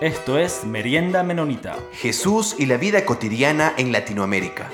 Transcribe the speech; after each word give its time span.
Esto 0.00 0.38
es 0.38 0.64
Merienda 0.64 1.22
Menonita. 1.22 1.76
Jesús 1.92 2.56
y 2.58 2.64
la 2.64 2.78
vida 2.78 3.04
cotidiana 3.04 3.74
en 3.76 3.92
Latinoamérica. 3.92 4.70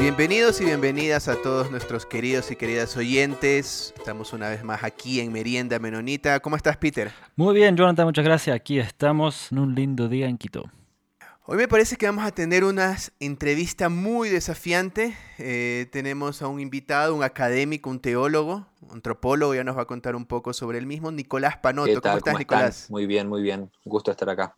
Bienvenidos 0.00 0.60
y 0.60 0.64
bienvenidas 0.64 1.28
a 1.28 1.40
todos 1.40 1.70
nuestros 1.70 2.06
queridos 2.06 2.50
y 2.50 2.56
queridas 2.56 2.96
oyentes. 2.96 3.94
Estamos 3.96 4.32
una 4.32 4.48
vez 4.48 4.64
más 4.64 4.82
aquí 4.82 5.20
en 5.20 5.30
Merienda 5.30 5.78
Menonita. 5.78 6.40
¿Cómo 6.40 6.56
estás, 6.56 6.76
Peter? 6.76 7.12
Muy 7.36 7.54
bien, 7.54 7.76
Jonathan, 7.76 8.04
muchas 8.04 8.24
gracias. 8.24 8.56
Aquí 8.56 8.80
estamos 8.80 9.52
en 9.52 9.60
un 9.60 9.76
lindo 9.76 10.08
día 10.08 10.26
en 10.26 10.38
Quito. 10.38 10.64
Hoy 11.48 11.58
me 11.58 11.68
parece 11.68 11.94
que 11.96 12.06
vamos 12.06 12.24
a 12.24 12.32
tener 12.32 12.64
una 12.64 12.96
entrevista 13.20 13.88
muy 13.88 14.28
desafiante. 14.30 15.16
Eh, 15.38 15.86
tenemos 15.92 16.42
a 16.42 16.48
un 16.48 16.58
invitado, 16.58 17.14
un 17.14 17.22
académico, 17.22 17.88
un 17.88 18.00
teólogo, 18.00 18.66
un 18.80 18.90
antropólogo, 18.90 19.54
ya 19.54 19.62
nos 19.62 19.76
va 19.76 19.82
a 19.82 19.84
contar 19.86 20.16
un 20.16 20.26
poco 20.26 20.52
sobre 20.52 20.78
el 20.78 20.86
mismo, 20.86 21.12
Nicolás 21.12 21.56
Panoto. 21.58 22.02
¿Cómo 22.02 22.18
estás, 22.18 22.36
Nicolás? 22.36 22.90
Muy 22.90 23.06
bien, 23.06 23.28
muy 23.28 23.42
bien. 23.42 23.60
Un 23.60 23.90
gusto 23.90 24.10
estar 24.10 24.28
acá. 24.28 24.56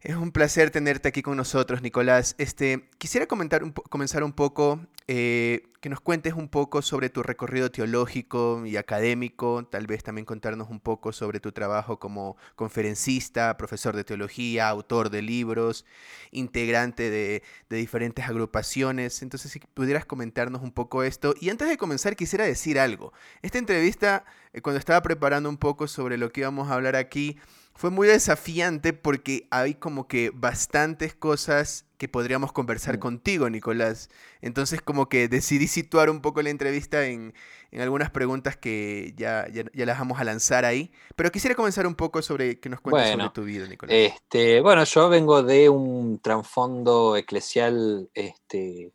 Es 0.00 0.14
un 0.14 0.30
placer 0.30 0.70
tenerte 0.70 1.08
aquí 1.08 1.22
con 1.22 1.36
nosotros, 1.36 1.82
Nicolás. 1.82 2.36
Este, 2.38 2.88
quisiera 2.98 3.26
comentar 3.26 3.72
comenzar 3.90 4.22
un 4.22 4.32
poco, 4.32 4.86
eh, 5.08 5.72
que 5.80 5.88
nos 5.88 6.00
cuentes 6.00 6.34
un 6.34 6.48
poco 6.48 6.82
sobre 6.82 7.10
tu 7.10 7.24
recorrido 7.24 7.72
teológico 7.72 8.64
y 8.64 8.76
académico, 8.76 9.66
tal 9.66 9.88
vez 9.88 10.04
también 10.04 10.24
contarnos 10.24 10.70
un 10.70 10.78
poco 10.78 11.12
sobre 11.12 11.40
tu 11.40 11.50
trabajo 11.50 11.98
como 11.98 12.36
conferencista, 12.54 13.56
profesor 13.56 13.96
de 13.96 14.04
teología, 14.04 14.68
autor 14.68 15.10
de 15.10 15.20
libros, 15.20 15.84
integrante 16.30 17.10
de, 17.10 17.42
diferentes 17.68 18.24
agrupaciones. 18.24 19.20
Entonces, 19.22 19.50
si 19.50 19.58
pudieras 19.58 20.04
comentarnos 20.06 20.62
un 20.62 20.70
poco 20.70 21.02
esto. 21.02 21.34
Y 21.40 21.50
antes 21.50 21.68
de 21.68 21.76
comenzar, 21.76 22.14
quisiera 22.14 22.44
decir 22.44 22.78
algo. 22.78 23.12
Esta 23.42 23.58
entrevista, 23.58 24.24
eh, 24.52 24.60
cuando 24.62 24.78
estaba 24.78 25.02
preparando 25.02 25.48
un 25.48 25.56
poco 25.56 25.88
sobre 25.88 26.18
lo 26.18 26.30
que 26.30 26.42
íbamos 26.42 26.70
a 26.70 26.74
hablar 26.74 26.94
aquí, 26.94 27.36
fue 27.78 27.90
muy 27.90 28.08
desafiante 28.08 28.92
porque 28.92 29.46
hay 29.52 29.74
como 29.74 30.08
que 30.08 30.32
bastantes 30.34 31.14
cosas 31.14 31.86
que 31.96 32.08
podríamos 32.08 32.50
conversar 32.50 32.96
mm. 32.96 32.98
contigo, 32.98 33.48
Nicolás. 33.48 34.10
Entonces 34.42 34.82
como 34.82 35.08
que 35.08 35.28
decidí 35.28 35.68
situar 35.68 36.10
un 36.10 36.20
poco 36.20 36.42
la 36.42 36.50
entrevista 36.50 37.06
en, 37.06 37.34
algunas 37.78 38.10
preguntas 38.10 38.56
que 38.56 39.14
ya, 39.16 39.46
ya, 39.52 39.86
las 39.86 39.96
vamos 39.96 40.18
a 40.18 40.24
lanzar 40.24 40.64
ahí. 40.64 40.90
Pero 41.14 41.30
quisiera 41.30 41.54
comenzar 41.54 41.86
un 41.86 41.94
poco 41.94 42.20
sobre 42.20 42.58
que 42.58 42.68
nos 42.68 42.80
cuentes 42.80 43.12
sobre 43.12 43.30
tu 43.30 43.44
vida, 43.44 43.68
Nicolás. 43.68 43.94
Este, 43.96 44.60
bueno, 44.60 44.82
yo 44.82 45.08
vengo 45.08 45.44
de 45.44 45.68
un 45.68 46.18
trasfondo 46.18 47.16
eclesial, 47.16 48.10
este, 48.12 48.92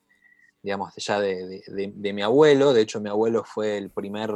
digamos, 0.62 0.94
ya 0.98 1.22
de, 1.22 1.64
de 1.70 2.14
mi 2.14 2.22
abuelo. 2.22 2.74
De 2.74 2.82
hecho, 2.82 3.00
mi 3.00 3.08
abuelo 3.08 3.46
fue 3.46 3.78
el 3.78 3.92
primer 3.92 4.30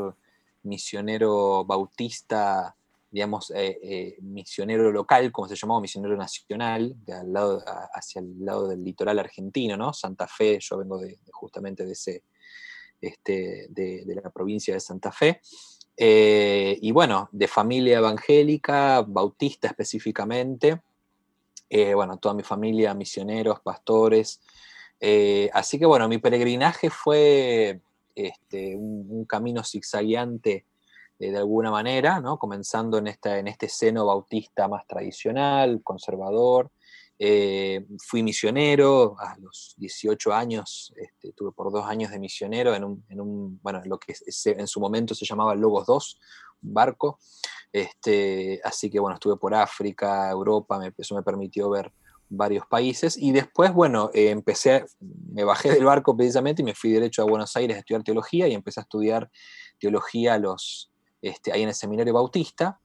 misionero 0.64 1.66
bautista 1.66 2.78
digamos, 3.18 3.50
eh, 3.50 3.80
eh, 3.82 4.18
misionero 4.22 4.92
local, 4.92 5.32
como 5.32 5.48
se 5.48 5.56
llamaba, 5.56 5.82
misionero 5.82 6.16
nacional, 6.16 6.96
de 7.04 7.14
al 7.14 7.34
lado, 7.34 7.64
hacia 7.92 8.20
el 8.20 8.46
lado 8.46 8.68
del 8.68 8.84
litoral 8.84 9.18
argentino, 9.18 9.76
¿no? 9.76 9.92
Santa 9.92 10.28
Fe, 10.28 10.60
yo 10.62 10.78
vengo 10.78 11.00
de, 11.00 11.18
justamente 11.32 11.84
de, 11.84 11.94
ese, 11.94 12.22
este, 13.02 13.70
de, 13.70 14.22
la 14.23 14.30
provincia 14.30 14.76
de 14.76 14.80
Santa 14.80 15.12
Fe. 15.12 15.42
Eh, 15.98 16.78
y 16.80 16.92
bueno, 16.92 17.28
de 17.32 17.48
familia 17.48 17.98
evangélica, 17.98 19.02
bautista 19.02 19.68
específicamente. 19.68 20.80
bueno, 21.95 22.20
toda 22.20 22.36
mi 22.36 22.44
familia, 22.44 22.94
misioneros, 22.94 23.62
pastores. 23.62 24.42
así 25.54 25.80
que 25.80 25.88
bueno, 25.88 26.08
mi 26.08 26.20
peregrinaje 26.20 26.92
fue 26.92 27.82
este, 28.14 28.76
un, 28.76 29.08
un 29.10 29.26
camino 29.26 29.64
zigzagueante 29.64 30.68
de 31.20 31.38
alguna 31.38 31.72
manera, 31.72 32.20
¿no? 32.20 32.38
comenzando 32.38 32.98
en, 32.98 33.08
esta, 33.08 33.40
en 33.40 33.48
este 33.48 33.70
seno 33.70 34.06
bautista 34.06 34.67
más 34.67 34.86
tradicional, 34.86 35.82
conservador. 35.83 36.72
Eh, 37.20 37.83
fui 37.98 38.22
misionero 38.22 39.16
a 39.20 39.36
los 39.39 39.73
18 39.78 40.32
años, 40.33 40.94
este, 40.95 41.33
tuve 41.33 41.52
por 41.52 41.72
dos 41.72 41.83
años 41.88 42.11
de 42.11 42.20
misionero 42.20 42.76
en, 42.76 42.83
un, 42.83 43.04
en 43.10 43.20
un, 43.20 43.60
bueno, 43.64 43.82
lo 43.86 43.98
que 43.98 44.14
en 44.45 44.67
su 44.67 44.80
momento 44.80 45.16
se 45.16 45.26
llamaba 45.26 45.55
Logos 45.55 45.88
2, 45.88 46.20
un 46.64 46.73
barco. 46.73 47.20
Este, 47.72 48.61
así 48.64 48.89
que 48.89 48.99
bueno, 48.99 49.16
estuve 49.16 49.38
por 49.38 49.55
África, 49.55 50.30
Europa, 50.30 50.78
me, 50.78 50.94
eso 50.95 51.16
me 51.16 51.23
permitió 51.23 51.70
ver 51.72 51.92
varios 52.30 52.66
países. 52.67 53.17
Y 53.17 53.32
después, 53.32 53.73
bueno, 53.73 54.11
eh, 54.14 54.30
empecé, 54.30 54.86
me 54.99 55.44
bajé 55.44 55.72
del 55.72 55.86
barco 55.86 56.16
precisamente 56.16 56.61
y 56.61 56.66
me 56.66 56.76
fui 56.76 56.92
derecho 56.92 57.22
a 57.22 57.26
Buenos 57.26 57.55
Aires 57.55 57.78
a 57.78 57.80
estudiar 57.80 58.04
teología 58.04 58.48
y 58.48 58.54
empecé 58.54 58.80
a 58.80 58.84
estudiar 58.84 59.30
teología 59.80 60.36
a 60.36 60.39
los 60.39 60.92
este, 61.22 61.52
ahí 61.52 61.64
en 61.64 61.70
el 61.70 61.76
seminario 61.76 62.14
bautista. 62.14 62.80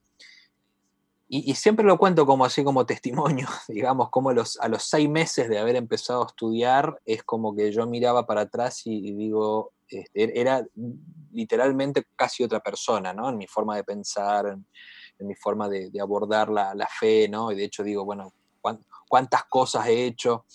Y, 1.35 1.55
siempre 1.55 1.83
lo 1.83 1.97
cuento 1.97 2.27
como 2.27 2.45
así 2.45 2.63
como 2.63 2.85
testimonio, 2.85 3.47
digamos, 3.67 4.11
como 4.11 4.31
los, 4.33 4.59
a 4.59 4.67
los 4.67 4.83
seis 4.83 5.09
meses 5.09 5.49
de 5.49 5.57
haber 5.57 5.75
empezado 5.75 6.21
a 6.21 6.27
estudiar, 6.27 7.01
es 7.05 7.23
como 7.23 7.55
que 7.55 7.71
yo 7.71 7.87
miraba 7.87 8.27
para 8.27 8.41
atrás 8.41 8.83
y, 8.85 9.13
digo, 9.13 9.71
este, 9.87 10.39
era 10.39 10.63
literalmente 11.31 12.05
casi 12.15 12.43
otra 12.43 12.59
persona, 12.59 13.13
¿no? 13.13 13.29
En 13.29 13.37
mi 13.37 13.47
forma 13.47 13.75
de 13.75 13.83
pensar, 13.83 14.45
en, 14.45 14.67
mi 15.25 15.33
forma 15.33 15.67
de, 15.69 15.89
abordar 15.99 16.49
la, 16.49 16.87
fe, 16.99 17.27
¿no? 17.27 17.51
Y 17.51 17.55
de 17.55 17.63
hecho 17.63 17.81
digo, 17.81 18.05
bueno, 18.05 18.31
cuántas 19.07 19.45
cosas 19.45 19.87
he 19.87 20.05
hecho 20.05 20.45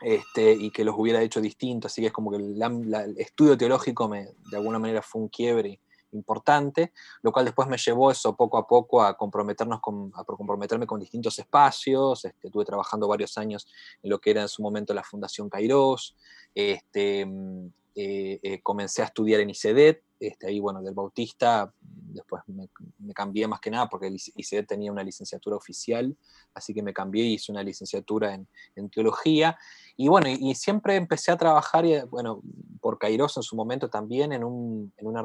este, 0.00 0.52
y 0.52 0.70
que 0.70 0.84
los 0.84 0.96
hubiera 0.98 1.22
hecho 1.22 1.40
distintos, 1.40 1.92
así 1.92 2.02
que 2.02 2.08
es 2.08 2.12
como 2.12 2.30
que 2.30 2.36
el, 2.36 3.16
estudio 3.16 3.56
teológico 3.56 4.08
me, 4.08 4.28
de 4.50 4.56
alguna 4.56 4.78
manera 4.78 5.02
fue 5.02 5.22
un 5.22 5.28
quiebre 5.28 5.80
importante, 6.12 6.92
lo 7.22 7.32
cual 7.32 7.44
después 7.44 7.68
me 7.68 7.76
llevó 7.76 8.10
eso 8.10 8.36
poco 8.36 8.58
a 8.58 8.66
poco 8.66 9.02
a 9.02 9.16
comprometernos 9.16 9.80
con, 9.80 10.12
a 10.14 10.24
comprometerme 10.24 10.86
con 10.86 11.00
distintos 11.00 11.38
espacios. 11.38 12.24
Este, 12.24 12.48
estuve 12.48 12.64
trabajando 12.64 13.08
varios 13.08 13.36
años 13.38 13.66
en 14.02 14.10
lo 14.10 14.20
que 14.20 14.30
era 14.30 14.42
en 14.42 14.48
su 14.48 14.62
momento 14.62 14.94
la 14.94 15.02
Fundación 15.02 15.48
Kairos. 15.48 16.16
Este, 16.54 17.24
mm, 17.24 17.66
eh, 18.00 18.38
eh, 18.44 18.60
comencé 18.62 19.02
a 19.02 19.06
estudiar 19.06 19.40
en 19.40 19.50
ICEDET, 19.50 20.04
este, 20.20 20.46
ahí 20.46 20.60
bueno, 20.60 20.80
del 20.82 20.94
Bautista, 20.94 21.74
después 21.80 22.42
me, 22.46 22.68
cambié 23.12 23.48
más 23.48 23.58
que 23.58 23.72
nada 23.72 23.88
porque 23.88 24.14
ICEDET 24.36 24.68
tenía 24.68 24.92
una 24.92 25.02
licenciatura 25.02 25.56
oficial, 25.56 26.16
así 26.54 26.72
que 26.72 26.80
me 26.80 26.92
cambié 26.92 27.24
y 27.24 27.34
hice 27.34 27.50
una 27.50 27.64
licenciatura 27.64 28.34
en, 28.76 28.90
teología. 28.90 29.58
Y 29.96 30.06
bueno, 30.06 30.28
y, 30.28 30.54
siempre 30.54 30.94
empecé 30.94 31.32
a 31.32 31.36
trabajar, 31.36 31.84
bueno, 32.06 32.40
por 32.80 33.00
Kairos 33.00 33.36
en 33.36 33.42
su 33.42 33.56
momento 33.56 33.90
también 33.90 34.32
en, 34.32 34.44
un, 34.44 34.92
en 34.96 35.06
una 35.08 35.22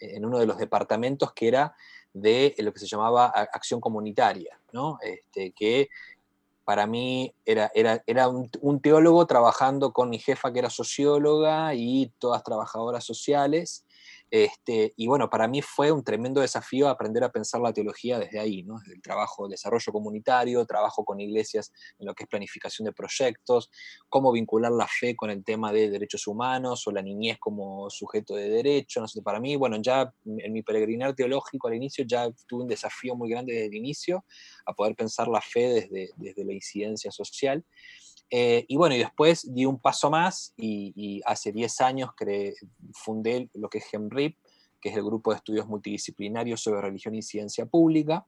en 0.00 0.24
uno 0.24 0.38
de 0.38 0.46
los 0.46 0.58
departamentos 0.58 1.32
que 1.32 1.48
era 1.48 1.74
de 2.12 2.54
lo 2.58 2.72
que 2.72 2.80
se 2.80 2.86
llamaba 2.86 3.26
acción 3.26 3.80
comunitaria, 3.80 4.58
¿no? 4.72 4.98
Este, 5.02 5.52
que 5.52 5.88
para 6.64 6.86
mí 6.86 7.34
era, 7.44 7.70
era, 7.74 8.02
era 8.06 8.28
un, 8.28 8.50
un, 8.60 8.80
teólogo 8.80 9.26
trabajando 9.26 9.92
con 9.92 10.10
mi 10.10 10.18
jefa 10.18 10.52
que 10.52 10.60
era 10.60 10.70
socióloga 10.70 11.74
y 11.74 12.12
todas 12.18 12.44
trabajadoras 12.44 13.04
sociales, 13.04 13.84
este, 14.30 14.92
y 14.96 15.08
bueno, 15.08 15.28
para 15.28 15.48
mí 15.48 15.60
fue 15.60 15.90
un 15.90 16.04
tremendo 16.04 16.40
desafío 16.40 16.88
aprender 16.88 17.24
a 17.24 17.32
pensar 17.32 17.60
la 17.60 17.72
teología 17.72 18.18
desde 18.18 18.38
ahí, 18.38 18.62
¿no? 18.62 18.76
el 18.92 19.02
trabajo, 19.02 19.48
desarrollo 19.48 19.92
comunitario, 19.92 20.64
trabajo 20.66 21.04
con 21.04 21.20
iglesias 21.20 21.72
en 21.98 22.06
lo 22.06 22.14
que 22.14 22.24
es 22.24 22.28
planificación 22.28 22.86
de 22.86 22.92
proyectos, 22.92 23.70
cómo 24.08 24.30
vincular 24.30 24.70
la 24.70 24.86
fe 24.86 25.16
con 25.16 25.30
el 25.30 25.44
tema 25.44 25.72
de 25.72 25.90
derechos 25.90 26.28
humanos 26.28 26.86
o 26.86 26.92
la 26.92 27.02
niñez 27.02 27.38
como 27.40 27.90
sujeto 27.90 28.34
de 28.34 28.48
derecho. 28.48 29.00
No 29.00 29.08
sé, 29.08 29.20
para 29.22 29.40
mí, 29.40 29.56
bueno, 29.56 29.76
ya 29.82 30.12
en 30.24 30.52
mi 30.52 30.62
peregrinar 30.62 31.14
teológico 31.14 31.68
al 31.68 31.74
inicio 31.74 32.04
ya 32.06 32.30
tuve 32.46 32.62
un 32.62 32.68
desafío 32.68 33.16
muy 33.16 33.30
grande 33.30 33.52
desde 33.52 33.66
el 33.66 33.74
inicio 33.74 34.24
a 34.64 34.72
poder 34.72 34.94
pensar 34.94 35.26
la 35.26 35.40
fe 35.40 35.68
desde, 35.68 36.10
desde 36.16 36.44
la 36.44 36.52
incidencia 36.52 37.10
social. 37.10 37.64
Eh, 38.30 38.64
y 38.68 38.76
bueno, 38.76 38.94
y 38.94 38.98
después 38.98 39.52
di 39.52 39.66
un 39.66 39.80
paso 39.80 40.08
más 40.08 40.54
y, 40.56 41.20
hace 41.26 41.50
10 41.52 41.80
años 41.80 42.10
fundé 42.92 43.50
lo 43.54 43.68
que 43.68 43.78
es 43.78 43.86
GEMRIP, 43.90 44.38
que 44.80 44.88
es 44.88 44.96
el 44.96 45.04
grupo 45.04 45.32
de 45.32 45.38
estudios 45.38 45.66
multidisciplinarios 45.66 46.60
sobre 46.60 46.80
religión 46.80 47.14
y 47.14 47.22
ciencia 47.22 47.66
pública, 47.66 48.24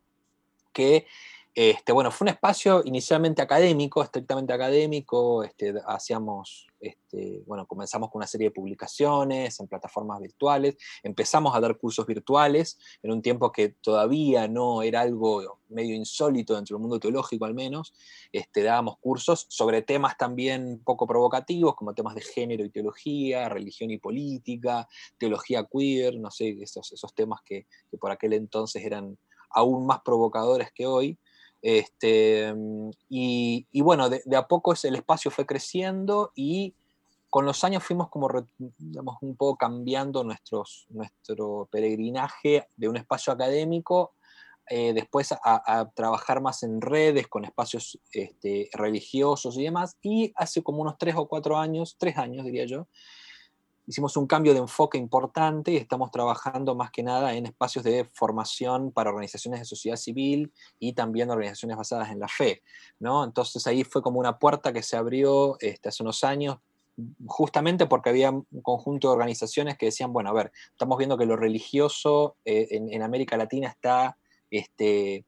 que 0.73 1.07
este, 1.55 1.93
bueno, 1.93 2.11
fue 2.11 2.25
un 2.25 2.31
espacio 2.31 2.81
inicialmente 2.85 3.43
académico, 3.43 4.03
estrictamente 4.03 4.55
académico, 4.55 5.45
este, 5.45 5.75
hacíamos, 5.87 6.67
este, 6.81 7.43
bueno, 7.47 7.67
comenzamos 7.67 8.11
con 8.11 8.21
una 8.21 8.27
serie 8.27 8.49
de 8.49 8.55
publicaciones 8.55 9.61
en 9.61 9.69
plataformas 9.69 10.19
virtuales, 10.21 10.77
empezamos 11.03 11.55
a 11.55 11.61
dar 11.61 11.77
cursos 11.77 12.07
virtuales 12.07 12.79
en 13.03 13.13
un 13.13 13.21
tiempo 13.21 13.53
que 13.53 13.69
todavía 13.69 14.49
no 14.49 14.83
era 14.83 15.03
algo 15.03 15.61
medio 15.69 15.95
insólito 15.95 16.55
dentro 16.55 16.77
del 16.77 16.83
mundo 16.83 16.99
teológico 16.99 17.45
al 17.45 17.55
menos, 17.55 17.93
dábamos 18.55 18.99
cursos 18.99 19.47
sobre 19.49 19.83
temas 19.83 20.17
también 20.17 20.81
poco 20.85 21.07
provocativos, 21.07 21.75
como 21.75 21.95
temas 21.95 22.15
de 22.15 22.23
género 22.23 22.65
y 22.65 22.71
teología, 22.71 23.49
religión 23.49 23.91
y 23.91 23.99
política, 23.99 24.89
teología 25.19 25.67
queer, 25.71 26.19
no 26.19 26.31
sé, 26.31 26.57
esos, 26.63 26.93
esos 26.93 27.15
temas 27.15 27.41
que, 27.45 27.67
que 27.91 27.99
por 27.99 28.11
aquel 28.11 28.33
entonces 28.33 28.85
eran 28.85 29.19
aún 29.51 29.87
más 29.87 30.01
provocadores 30.03 30.73
que 30.73 30.87
hoy. 30.87 31.19
Este, 31.63 32.53
y, 33.09 33.81
bueno, 33.81 34.11
de, 34.11 34.23
a 34.37 34.49
poco 34.49 34.75
el 34.83 34.97
espacio 34.97 35.31
fue 35.31 35.47
creciendo 35.47 36.33
y 36.35 36.75
con 37.31 37.47
los 37.47 37.63
años 37.65 37.85
fuimos 37.85 38.11
como, 38.11 38.29
digamos, 38.59 39.17
un 39.23 39.37
poco 39.37 39.57
cambiando 39.57 40.25
nuestros, 40.25 40.87
nuestro 40.91 41.69
peregrinaje 41.71 42.69
de 42.77 42.89
un 42.89 42.97
espacio 42.97 43.33
académico 43.33 44.13
eh, 44.69 44.93
después 44.93 45.33
a, 45.33 45.91
trabajar 45.95 46.41
más 46.41 46.63
en 46.63 46.81
redes, 46.81 47.29
con 47.29 47.45
espacios 47.45 47.99
este, 48.13 48.69
religiosos 48.73 49.57
y 49.57 49.65
demás. 49.65 49.97
Y 50.03 50.33
hace 50.37 50.63
como 50.63 50.83
unos 50.83 50.99
tres 50.99 51.15
o 51.17 51.27
cuatro 51.27 51.57
años, 51.59 51.97
tres 51.99 52.17
años 52.19 52.45
diría 52.45 52.65
yo, 52.65 52.87
hicimos 53.87 54.17
un 54.17 54.27
cambio 54.27 54.53
de 54.53 54.61
enfoque 54.61 54.99
importante 54.99 55.73
y 55.73 55.77
estamos 55.77 56.11
trabajando 56.11 56.75
más 56.75 56.91
que 56.91 57.03
nada 57.03 57.35
en 57.35 57.47
espacios 57.47 57.85
de 57.85 58.09
formación 58.13 58.93
para 58.93 59.11
organizaciones 59.11 59.61
de 59.61 59.67
sociedad 59.67 59.97
civil 59.97 60.53
y 60.79 60.93
también 60.93 61.31
organizaciones 61.31 61.77
basadas 61.77 62.11
en 62.11 62.21
la 62.21 62.29
fe. 62.29 62.63
¿no? 62.99 63.25
Entonces 63.25 63.67
ahí 63.67 63.85
fue 63.85 64.03
como 64.03 64.21
una 64.21 64.39
puerta 64.39 64.73
que 64.73 64.83
se 64.83 64.97
abrió 64.97 65.57
este, 65.61 65.89
hace 65.89 66.03
unos 66.03 66.25
años 66.25 66.59
justamente 67.27 67.87
porque 67.87 68.11
había 68.11 68.31
un 68.31 68.47
conjunto 68.63 69.09
de 69.09 69.15
organizaciones 69.15 69.79
que 69.79 69.87
decían, 69.87 70.13
bueno, 70.13 70.31
a 70.31 70.35
ver, 70.35 70.53
estamos 70.71 70.99
viendo 70.99 71.17
que 71.17 71.27
lo 71.27 71.37
religioso 71.37 72.37
eh, 72.45 72.69
en, 72.71 73.03
América 73.03 73.37
Latina 73.37 73.69
está 73.69 74.19
este, 74.51 75.25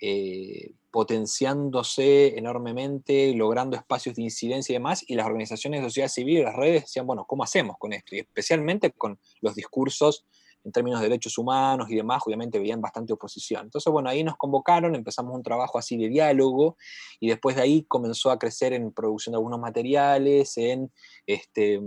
eh, 0.00 0.72
potenciándose 0.96 2.38
enormemente, 2.38 3.34
logrando 3.34 3.76
espacios 3.76 4.14
de 4.14 4.22
incidencia 4.22 4.72
y 4.72 4.76
demás, 4.76 5.04
y 5.06 5.14
las 5.14 5.26
organizaciones 5.26 5.82
de 5.82 5.88
sociedad 5.88 6.08
civil 6.08 6.38
y 6.38 6.42
las 6.42 6.56
redes 6.56 6.84
decían, 6.84 7.06
bueno, 7.06 7.26
¿cómo 7.26 7.44
hacemos 7.44 7.76
con 7.78 7.92
esto? 7.92 8.14
Y 8.14 8.20
especialmente 8.20 8.90
con 8.92 9.20
los 9.42 9.54
discursos 9.54 10.24
en 10.64 10.72
términos 10.72 11.00
de 11.00 11.10
derechos 11.10 11.36
humanos 11.36 11.90
y 11.90 11.96
demás, 11.96 12.22
obviamente 12.24 12.58
veían 12.58 12.80
bastante 12.80 13.12
oposición. 13.12 13.66
Entonces, 13.66 13.92
bueno, 13.92 14.08
ahí 14.08 14.24
nos 14.24 14.38
convocaron, 14.38 14.94
empezamos 14.94 15.34
un 15.34 15.42
trabajo 15.42 15.76
así 15.76 15.98
de 15.98 16.08
diálogo 16.08 16.78
y 17.20 17.28
después 17.28 17.56
de 17.56 17.62
ahí 17.62 17.82
comenzó 17.82 18.30
a 18.30 18.38
crecer 18.38 18.72
en 18.72 18.90
producción 18.90 19.32
de 19.32 19.36
algunos 19.36 19.60
materiales, 19.60 20.56
en 20.56 20.90
este, 21.26 21.78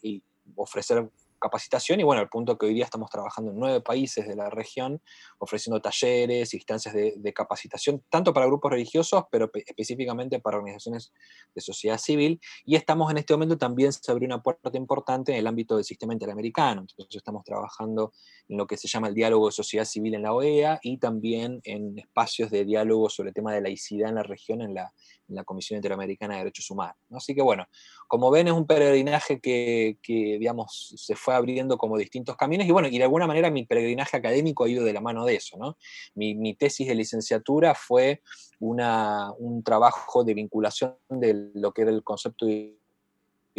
y 0.00 0.22
ofrecer 0.54 1.10
capacitación 1.38 2.00
y 2.00 2.04
bueno, 2.04 2.20
al 2.20 2.28
punto 2.28 2.56
que 2.56 2.66
hoy 2.66 2.74
día 2.74 2.84
estamos 2.84 3.10
trabajando 3.10 3.50
en 3.50 3.58
nueve 3.58 3.80
países 3.80 4.26
de 4.26 4.36
la 4.36 4.50
región, 4.50 5.00
ofreciendo 5.38 5.80
talleres, 5.80 6.54
instancias 6.54 6.94
de, 6.94 7.32
capacitación, 7.34 8.02
tanto 8.08 8.32
para 8.32 8.46
grupos 8.46 8.70
religiosos, 8.70 9.24
pero 9.30 9.50
específicamente 9.52 10.40
para 10.40 10.56
organizaciones 10.56 11.12
de 11.54 11.60
sociedad 11.60 11.98
civil. 11.98 12.40
Y 12.64 12.76
estamos 12.76 13.10
en 13.10 13.18
este 13.18 13.34
momento 13.34 13.58
también 13.58 13.92
se 13.92 14.10
abrió 14.10 14.26
una 14.26 14.42
puerta 14.42 14.70
importante 14.74 15.32
en 15.32 15.38
el 15.38 15.46
ámbito 15.46 15.76
del 15.76 15.84
sistema 15.84 16.12
interamericano. 16.12 16.82
Entonces 16.82 17.16
estamos 17.16 17.44
trabajando 17.44 18.12
en 18.48 18.56
lo 18.56 18.66
que 18.66 18.76
se 18.76 18.88
llama 18.88 19.08
el 19.08 19.14
diálogo 19.14 19.46
de 19.46 19.52
sociedad 19.52 19.84
civil 19.84 20.14
en 20.14 20.22
la 20.22 20.32
OEA 20.32 20.78
y 20.82 20.98
también 20.98 21.60
en 21.64 21.98
espacios 21.98 22.50
de 22.50 22.64
diálogo 22.64 23.10
sobre 23.10 23.30
el 23.30 23.34
tema 23.34 23.52
de 23.52 23.60
laicidad 23.60 24.08
en 24.08 24.14
la 24.16 24.22
región 24.22 24.62
en 24.62 24.74
la, 24.74 24.92
en 25.28 25.34
la 25.34 25.44
Comisión 25.44 25.76
Interamericana 25.76 26.34
de 26.34 26.40
Derechos 26.40 26.70
Humanos. 26.70 26.96
Así 27.10 27.34
que 27.34 27.42
bueno, 27.42 27.66
como 28.08 28.30
ven 28.30 28.48
es 28.48 28.54
un 28.54 28.66
peregrinaje 28.66 29.40
que, 29.40 29.98
que, 30.02 30.38
digamos, 30.38 30.94
se 30.96 31.16
fue 31.16 31.34
abriendo 31.34 31.76
como 31.76 31.98
distintos 31.98 32.36
caminos 32.36 32.66
y 32.66 32.70
bueno, 32.70 32.88
y 32.88 32.98
de 32.98 33.04
alguna 33.04 33.26
manera 33.26 33.50
mi 33.50 33.66
peregrinaje 33.66 34.16
académico 34.16 34.64
ha 34.64 34.68
ido 34.68 34.84
de 34.84 34.92
la 34.92 35.00
mano 35.00 35.25
de 35.26 35.36
eso. 35.36 35.56
¿no? 35.58 35.76
Mi, 36.14 36.34
mi 36.34 36.54
tesis 36.54 36.88
de 36.88 36.94
licenciatura 36.94 37.74
fue 37.74 38.22
una, 38.60 39.32
un 39.38 39.62
trabajo 39.62 40.24
de 40.24 40.34
vinculación 40.34 40.96
de 41.10 41.50
lo 41.54 41.72
que 41.72 41.82
era 41.82 41.90
el 41.90 42.02
concepto 42.02 42.46
de 42.46 42.78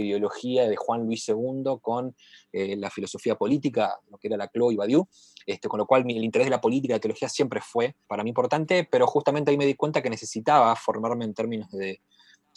ideología 0.04 0.68
de 0.68 0.76
Juan 0.76 1.06
Luis 1.06 1.28
II 1.28 1.64
con 1.82 2.16
eh, 2.54 2.76
la 2.76 2.90
filosofía 2.90 3.36
política, 3.36 4.00
lo 4.10 4.18
que 4.18 4.28
era 4.28 4.38
la 4.38 4.48
Clo 4.48 4.72
y 4.72 4.76
Badiou, 4.76 5.08
este, 5.46 5.68
con 5.68 5.80
lo 5.80 5.86
cual 5.86 6.06
el 6.08 6.24
interés 6.24 6.48
de 6.48 6.52
la 6.52 6.62
política 6.62 6.94
y 6.94 6.98
la 6.98 7.00
teología 7.00 7.30
siempre 7.30 7.62
fue 7.62 7.96
para 8.08 8.24
mí 8.24 8.30
importante, 8.30 8.88
pero 8.90 9.08
justamente 9.08 9.52
ahí 9.52 9.58
me 9.58 9.66
di 9.66 9.76
cuenta 9.76 10.02
que 10.02 10.10
necesitaba 10.10 10.76
formarme 10.76 11.26
en 11.26 11.34
términos 11.34 11.72
de 11.72 12.02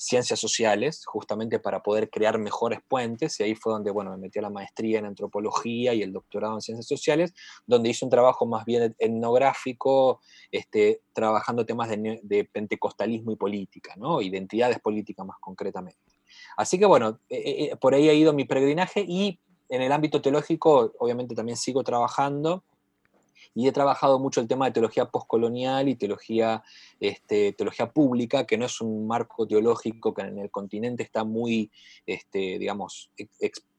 ciencias 0.00 0.40
sociales, 0.40 1.04
justamente 1.04 1.58
para 1.58 1.82
poder 1.82 2.08
crear 2.08 2.38
mejores 2.38 2.80
puentes, 2.88 3.38
y 3.38 3.42
ahí 3.42 3.54
fue 3.54 3.72
donde, 3.72 3.90
bueno, 3.90 4.10
me 4.12 4.16
metí 4.16 4.38
a 4.38 4.42
la 4.42 4.50
maestría 4.50 4.98
en 4.98 5.04
antropología 5.04 5.92
y 5.92 6.02
el 6.02 6.12
doctorado 6.12 6.54
en 6.54 6.62
ciencias 6.62 6.86
sociales, 6.86 7.34
donde 7.66 7.90
hice 7.90 8.06
un 8.06 8.10
trabajo 8.10 8.46
más 8.46 8.64
bien 8.64 8.94
etnográfico, 8.98 10.20
este, 10.50 11.02
trabajando 11.12 11.66
temas 11.66 11.90
de, 11.90 12.20
de 12.22 12.44
pentecostalismo 12.44 13.32
y 13.32 13.36
política, 13.36 13.94
¿no? 13.96 14.22
identidades 14.22 14.78
políticas 14.78 15.26
más 15.26 15.36
concretamente. 15.38 16.00
Así 16.56 16.78
que 16.78 16.86
bueno, 16.86 17.20
eh, 17.28 17.36
eh, 17.36 17.64
eh, 17.64 17.76
por 17.76 17.94
ahí 17.94 18.08
ha 18.08 18.14
ido 18.14 18.32
mi 18.32 18.44
peregrinaje 18.44 19.04
y 19.06 19.38
en 19.68 19.82
el 19.82 19.92
ámbito 19.92 20.20
teológico 20.22 20.92
obviamente 20.98 21.34
también 21.34 21.56
sigo 21.56 21.84
trabajando 21.84 22.64
y 23.54 23.68
he 23.68 23.72
trabajado 23.72 24.18
mucho 24.18 24.40
el 24.40 24.48
tema 24.48 24.66
de 24.66 24.72
teología 24.72 25.06
postcolonial 25.06 25.88
y 25.88 25.96
teología, 25.96 26.62
este, 26.98 27.52
teología 27.52 27.90
pública, 27.90 28.46
que 28.46 28.58
no 28.58 28.66
es 28.66 28.80
un 28.80 29.06
marco 29.06 29.46
teológico 29.46 30.14
que 30.14 30.22
en 30.22 30.38
el 30.38 30.50
continente 30.50 31.02
está 31.02 31.24
muy, 31.24 31.70
este, 32.06 32.58
digamos, 32.58 33.10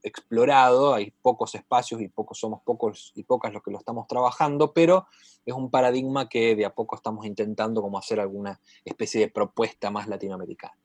explorado, 0.03 0.93
hay 0.93 1.13
pocos 1.21 1.55
espacios 1.55 2.01
y 2.01 2.07
pocos, 2.07 2.39
somos 2.39 2.61
pocos 2.63 3.11
y 3.15 3.23
pocas 3.23 3.53
los 3.53 3.63
que 3.63 3.71
lo 3.71 3.77
estamos 3.77 4.07
trabajando, 4.07 4.73
pero 4.73 5.07
es 5.45 5.53
un 5.53 5.69
paradigma 5.69 6.27
que 6.27 6.55
de 6.55 6.65
a 6.65 6.73
poco 6.73 6.95
estamos 6.95 7.25
intentando 7.25 7.81
como 7.81 7.97
hacer 7.97 8.19
alguna 8.19 8.59
especie 8.85 9.21
de 9.21 9.27
propuesta 9.29 9.91
más 9.91 10.07
latinoamericana. 10.07 10.80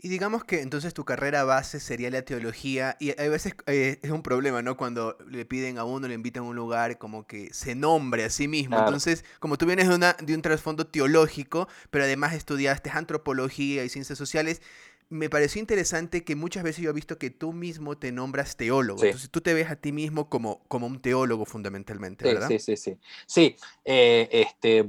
Y 0.00 0.08
digamos 0.08 0.44
que 0.44 0.60
entonces 0.60 0.94
tu 0.94 1.04
carrera 1.04 1.42
base 1.42 1.80
sería 1.80 2.08
la 2.08 2.22
teología, 2.22 2.96
y 3.00 3.10
a 3.10 3.28
veces 3.28 3.54
eh, 3.66 3.98
es 4.00 4.10
un 4.12 4.22
problema, 4.22 4.62
¿no? 4.62 4.76
Cuando 4.76 5.18
le 5.28 5.44
piden 5.44 5.76
a 5.76 5.82
uno, 5.82 6.06
le 6.06 6.14
invitan 6.14 6.44
a 6.44 6.46
un 6.46 6.54
lugar, 6.54 6.98
como 6.98 7.26
que 7.26 7.52
se 7.52 7.74
nombre 7.74 8.24
a 8.24 8.30
sí 8.30 8.46
mismo. 8.46 8.78
Entonces, 8.78 9.24
como 9.40 9.58
tú 9.58 9.66
vienes 9.66 9.88
de, 9.88 9.96
una, 9.96 10.12
de 10.12 10.36
un 10.36 10.42
trasfondo 10.42 10.86
teológico, 10.86 11.66
pero 11.90 12.04
además 12.04 12.34
estudiaste 12.34 12.90
antropología 12.90 13.84
y 13.84 13.88
ciencias 13.88 14.16
sociales, 14.16 14.62
me 15.10 15.30
pareció 15.30 15.60
interesante 15.60 16.22
que 16.22 16.36
muchas 16.36 16.62
veces 16.62 16.84
yo 16.84 16.90
he 16.90 16.92
visto 16.92 17.18
que 17.18 17.30
tú 17.30 17.52
mismo 17.52 17.96
te 17.96 18.12
nombras 18.12 18.56
teólogo. 18.56 19.02
Entonces 19.02 19.30
tú 19.30 19.40
te 19.40 19.54
ves 19.54 19.70
a 19.70 19.76
ti 19.76 19.90
mismo 19.90 20.28
como, 20.28 20.62
como 20.68 20.86
un 20.86 21.00
teólogo 21.00 21.46
fundamentalmente, 21.46 22.26
sí, 22.26 22.34
¿verdad? 22.34 22.48
Sí, 22.48 22.58
sí, 22.58 22.76
sí. 22.76 22.96
Sí, 23.26 23.56
eh, 23.84 24.28
este, 24.30 24.84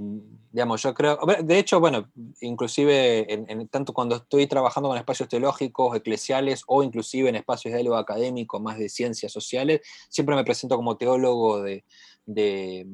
digamos, 0.52 0.82
yo 0.82 0.94
creo, 0.94 1.20
de 1.42 1.58
hecho, 1.58 1.80
bueno, 1.80 2.12
inclusive 2.42 3.34
en, 3.34 3.68
tanto 3.70 3.94
cuando 3.94 4.18
estoy 4.18 4.48
trabajando 4.48 4.90
con 4.90 4.98
espacios 4.98 5.30
teológicos, 5.30 5.96
eclesiales 5.96 6.64
o 6.68 6.84
inclusive 6.84 7.30
en 7.30 7.38
espacios 7.38 7.72
de 7.72 7.78
diálogo 7.78 7.98
académico, 7.98 8.60
más 8.60 8.78
de 8.78 8.90
ciencias 8.90 9.32
sociales, 9.32 9.82
siempre 10.10 10.36
me 10.36 10.44
presento 10.44 10.76
como 10.76 10.98
teólogo 10.98 11.64
de, 11.64 11.86
de, 12.26 12.86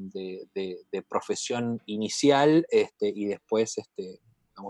de 0.53 1.01
profesión 1.01 1.81
inicial 1.87 2.67
este, 2.69 3.09
y 3.09 3.25
después 3.25 3.79
este, 3.79 4.19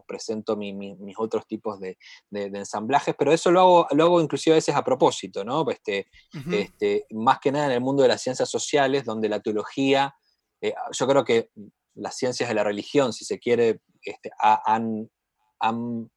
presento 0.08 0.56
mis 0.56 1.16
otros 1.18 1.48
tipos 1.48 1.80
de, 1.80 1.98
ensamblajes, 2.32 3.16
pero 3.18 3.32
eso 3.32 3.52
lo 3.52 3.60
hago, 3.60 3.88
lo 3.92 4.04
hago 4.06 4.22
inclusive 4.22 4.54
a 4.54 4.58
veces 4.58 4.76
a 4.76 4.84
propósito, 4.84 5.44
¿no? 5.44 5.66
Este, 5.70 6.08
este, 6.52 7.06
más 7.12 7.40
que 7.40 7.52
nada 7.52 7.68
en 7.68 7.72
el 7.74 7.82
mundo 7.82 8.04
de 8.04 8.10
las 8.10 8.22
ciencias 8.22 8.50
sociales, 8.50 9.06
donde 9.06 9.30
la 9.30 9.40
teología, 9.40 10.16
eh, 10.62 10.74
yo 10.92 11.08
creo 11.08 11.24
que 11.24 11.50
las 11.96 12.18
ciencias 12.18 12.50
de 12.50 12.56
la 12.56 12.64
religión, 12.64 13.14
si 13.14 13.26
se 13.26 13.40
quiere, 13.40 13.80
este, 14.02 14.32
han, 14.40 15.10
han 15.60 16.10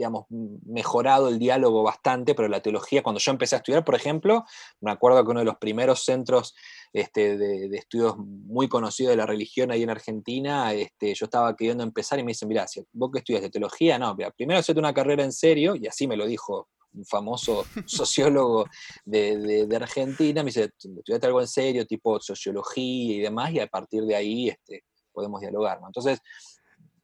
digamos, 0.00 0.24
mejorado 0.30 1.28
el 1.28 1.38
diálogo 1.38 1.82
bastante, 1.82 2.34
pero 2.34 2.48
la 2.48 2.62
teología, 2.62 3.02
cuando 3.02 3.18
yo 3.18 3.32
empecé 3.32 3.54
a 3.54 3.58
estudiar, 3.58 3.84
por 3.84 3.94
ejemplo, 3.94 4.46
me 4.80 4.90
acuerdo 4.90 5.22
que 5.22 5.30
uno 5.30 5.40
de 5.40 5.44
los 5.44 5.58
primeros 5.58 6.06
centros 6.06 6.54
este, 6.94 7.36
de, 7.36 7.66
estudios 7.76 8.16
muy 8.16 8.66
conocidos 8.66 9.10
de 9.10 9.18
la 9.18 9.26
religión 9.26 9.70
ahí 9.70 9.82
en 9.82 9.90
Argentina, 9.90 10.72
este, 10.72 11.14
yo 11.14 11.26
estaba 11.26 11.54
queriendo 11.54 11.84
empezar 11.84 12.18
y 12.18 12.22
me 12.22 12.30
dicen, 12.30 12.48
mira, 12.48 12.64
vos 12.94 13.10
que 13.12 13.18
estudias 13.18 13.42
de 13.42 13.50
teología, 13.50 13.98
no, 13.98 14.14
mira, 14.14 14.30
primero 14.30 14.58
hacete 14.58 14.80
una 14.80 14.94
carrera 14.94 15.22
en 15.22 15.32
serio, 15.32 15.76
y 15.76 15.86
así 15.86 16.08
me 16.08 16.16
lo 16.16 16.26
dijo 16.26 16.68
un 16.94 17.04
famoso 17.04 17.66
sociólogo 17.86 18.64
de, 19.04 19.68
Argentina, 19.76 20.42
me 20.42 20.46
dice, 20.46 20.70
estudiate 20.78 21.26
algo 21.26 21.42
en 21.42 21.48
serio, 21.48 21.86
tipo 21.86 22.18
sociología 22.22 23.16
y 23.16 23.20
demás, 23.20 23.52
y 23.52 23.60
a 23.60 23.66
partir 23.66 24.04
de 24.04 24.16
ahí 24.16 24.48
este, 24.48 24.82
podemos 25.12 25.42
dialogar. 25.42 25.78
Entonces, 25.86 26.20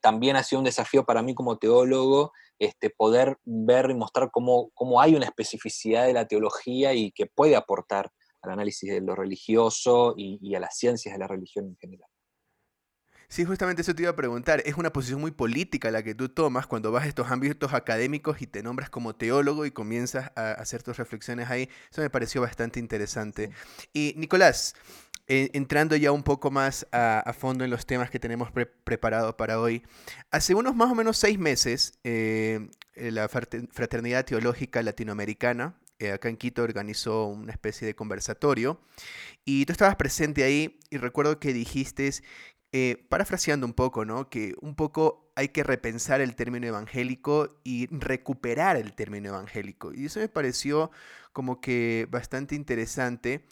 también 0.07 0.37
ha 0.37 0.43
sido 0.45 0.61
un 0.61 0.65
desafío 0.65 1.05
para 1.05 1.21
mí 1.21 1.35
como 1.35 1.59
teólogo 1.59 2.33
este, 2.59 2.91
poder 2.91 3.39
ver 3.45 3.91
y 3.91 3.95
mostrar 3.95 4.31
cómo, 4.31 4.71
cómo 4.75 5.01
hay 5.01 5.15
una 5.15 5.27
especificidad 5.27 6.07
de 6.07 6.13
la 6.13 6.27
teología 6.27 6.95
y 6.95 7.13
que 7.13 7.27
puede 7.27 7.57
aportar 7.57 8.11
al 8.43 8.53
análisis 8.53 8.91
de 8.91 9.01
lo 9.01 9.15
religioso 9.15 10.15
y, 10.17 10.55
a 10.55 10.61
las 10.61 10.77
ciencias 10.77 11.15
de 11.15 11.19
la 11.19 11.27
religión 11.27 11.67
en 11.67 11.77
general. 11.77 12.09
Sí, 13.29 13.45
justamente 13.45 13.83
eso 13.83 13.93
te 13.93 14.03
iba 14.03 14.13
a 14.13 14.17
preguntar. 14.17 14.63
Es 14.65 14.77
una 14.77 14.93
posición 14.93 15.21
muy 15.21 15.33
política 15.33 15.91
la 15.91 16.05
que 16.05 16.15
tú 16.15 16.29
tomas 16.29 16.69
cuando 16.69 16.93
vas 16.93 17.05
a 17.05 17.09
estos 17.09 17.29
ámbitos 17.33 17.73
académicos 17.73 18.41
y 18.41 18.47
te 18.47 18.63
nombras 18.63 18.89
como 18.89 19.17
teólogo 19.17 19.67
y 19.67 19.73
comienzas 19.73 20.31
a 20.37 20.53
hacer 20.53 20.85
tus 20.85 20.97
reflexiones 20.97 21.51
ahí. 21.51 21.69
Eso 21.91 22.03
me 22.03 22.11
pareció 22.11 22.41
bastante 22.41 22.79
interesante. 22.79 23.51
Y 23.93 24.15
Nicolás, 24.17 24.75
eh, 25.29 25.51
entrando 25.55 25.97
ya 25.97 26.13
un 26.13 26.23
poco 26.23 26.51
más 26.51 26.87
a, 26.93 27.33
fondo 27.37 27.65
en 27.65 27.71
los 27.71 27.87
temas 27.87 28.11
que 28.11 28.19
tenemos 28.19 28.51
preparados 28.85 29.35
para 29.35 29.61
hoy, 29.61 29.83
hace 30.31 30.55
unos 30.55 30.77
más 30.77 30.91
o 30.91 30.95
menos 30.95 31.17
seis 31.17 31.39
meses, 31.39 31.99
eh, 32.05 32.69
la 32.95 33.29
Fraternidad 33.29 34.25
Teológica 34.25 34.83
Latinoamericana, 34.83 35.75
eh, 35.99 36.13
acá 36.13 36.29
en 36.29 36.37
Quito 36.37 36.63
organizó 36.63 37.27
una 37.27 37.53
especie 37.53 37.87
de 37.87 37.95
conversatorio 37.95 38.81
y 39.47 39.65
tú 39.65 39.73
estabas 39.73 39.97
presente 39.97 40.45
ahí 40.45 40.79
y 40.91 40.99
recuerdo 40.99 41.41
que 41.41 41.55
dijiste, 41.55 42.11
eh, 42.73 43.07
parafraseando 43.09 43.67
un 43.67 43.73
poco, 43.73 44.05
¿no? 44.05 44.29
Que 44.29 44.55
un 44.61 44.75
poco 44.75 45.33
hay 45.37 45.49
que 45.49 45.63
repensar 45.63 46.21
el 46.21 46.35
término 46.35 46.67
evangélico 46.67 47.61
y 47.65 47.87
recuperar 47.87 48.77
el 48.77 48.93
término 48.95 49.31
evangélico. 49.31 49.95
Y 49.95 50.07
eso 50.07 50.21
me 50.21 50.29
pareció 50.29 50.91
como 51.33 51.61
que 51.61 52.07
bastante 52.11 52.55
interesante 52.55 53.33
eh, 53.35 53.45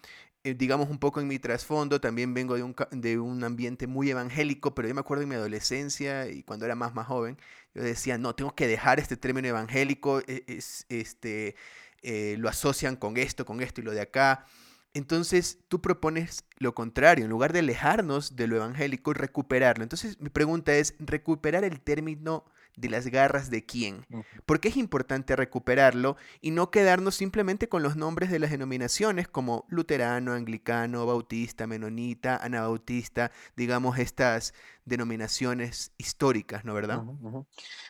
digamos 0.52 0.90
un 0.90 0.98
poco 0.98 1.20
en 1.20 1.26
mi 1.26 1.38
trasfondo, 1.38 2.00
también 2.00 2.34
vengo 2.34 2.54
de 2.54 2.62
un, 2.62 2.76
de 2.90 3.18
un 3.18 3.42
ambiente 3.44 3.86
muy 3.86 4.10
evangélico, 4.10 4.74
pero 4.74 4.86
yo 4.86 4.94
me 4.94 5.00
acuerdo 5.00 5.22
en 5.22 5.30
mi 5.30 5.34
adolescencia 5.36 6.28
y 6.28 6.42
cuando 6.42 6.66
era 6.66 6.74
más, 6.74 6.94
más 6.94 7.06
joven, 7.06 7.38
yo 7.74 7.82
decía, 7.82 8.18
no, 8.18 8.34
tengo 8.34 8.54
que 8.54 8.66
dejar 8.66 9.00
este 9.00 9.16
término 9.16 9.48
evangélico, 9.48 10.20
e, 10.26 10.44
es, 10.46 10.84
este, 10.90 11.56
eh, 12.02 12.36
lo 12.38 12.50
asocian 12.50 12.96
con 12.96 13.16
esto, 13.16 13.46
con 13.46 13.62
esto 13.62 13.80
y 13.80 13.84
lo 13.84 13.92
de 13.92 14.02
acá. 14.02 14.44
Entonces 14.92 15.58
tú 15.68 15.80
propones 15.80 16.44
lo 16.58 16.74
contrario, 16.74 17.24
en 17.24 17.30
lugar 17.30 17.52
de 17.52 17.60
alejarnos 17.60 18.36
de 18.36 18.46
lo 18.46 18.56
evangélico, 18.56 19.14
recuperarlo. 19.14 19.82
Entonces 19.82 20.20
mi 20.20 20.28
pregunta 20.28 20.74
es, 20.74 20.94
¿recuperar 20.98 21.64
el 21.64 21.80
término 21.80 22.44
de 22.76 22.88
las 22.88 23.06
garras 23.06 23.50
de 23.50 23.64
quién. 23.64 24.06
Porque 24.46 24.68
es 24.68 24.76
importante 24.76 25.36
recuperarlo 25.36 26.16
y 26.40 26.50
no 26.50 26.70
quedarnos 26.70 27.14
simplemente 27.14 27.68
con 27.68 27.82
los 27.82 27.96
nombres 27.96 28.30
de 28.30 28.38
las 28.38 28.50
denominaciones 28.50 29.28
como 29.28 29.64
luterano, 29.68 30.32
anglicano, 30.32 31.06
bautista, 31.06 31.66
menonita, 31.66 32.36
anabautista, 32.36 33.30
digamos 33.56 33.98
estas 33.98 34.54
denominaciones 34.84 35.92
históricas, 35.96 36.64
¿no 36.64 36.74
verdad? 36.74 37.02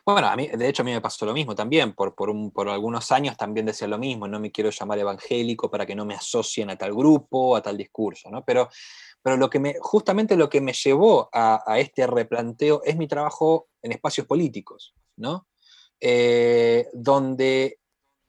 Bueno, 0.06 0.28
a 0.28 0.36
mí, 0.36 0.48
de 0.48 0.68
hecho 0.68 0.82
a 0.82 0.84
mí 0.84 0.92
me 0.92 1.00
pasó 1.00 1.26
lo 1.26 1.34
mismo 1.34 1.54
también, 1.54 1.92
por, 1.92 2.14
por, 2.14 2.32
por 2.52 2.68
algunos 2.68 3.10
años 3.10 3.36
también 3.36 3.66
decía 3.66 3.88
lo 3.88 3.98
mismo, 3.98 4.28
no 4.28 4.38
me 4.38 4.52
quiero 4.52 4.70
llamar 4.70 4.98
evangélico 4.98 5.70
para 5.70 5.86
que 5.86 5.96
no 5.96 6.04
me 6.04 6.14
asocien 6.14 6.70
a 6.70 6.76
tal 6.76 6.94
grupo, 6.94 7.56
a 7.56 7.62
tal 7.62 7.76
discurso, 7.76 8.30
¿no? 8.30 8.44
Pero 8.44 8.68
pero 9.24 9.38
lo 9.38 9.48
que 9.48 9.58
me, 9.58 9.76
justamente 9.80 10.36
lo 10.36 10.50
que 10.50 10.60
me 10.60 10.74
llevó 10.74 11.30
a, 11.32 11.78
este 11.78 12.06
replanteo 12.06 12.82
es 12.84 12.94
mi 12.98 13.08
trabajo 13.08 13.68
en 13.84 13.92
espacios 13.92 14.26
políticos, 14.26 14.94
¿no? 15.16 15.46
Eh, 16.00 16.88
donde, 16.92 17.78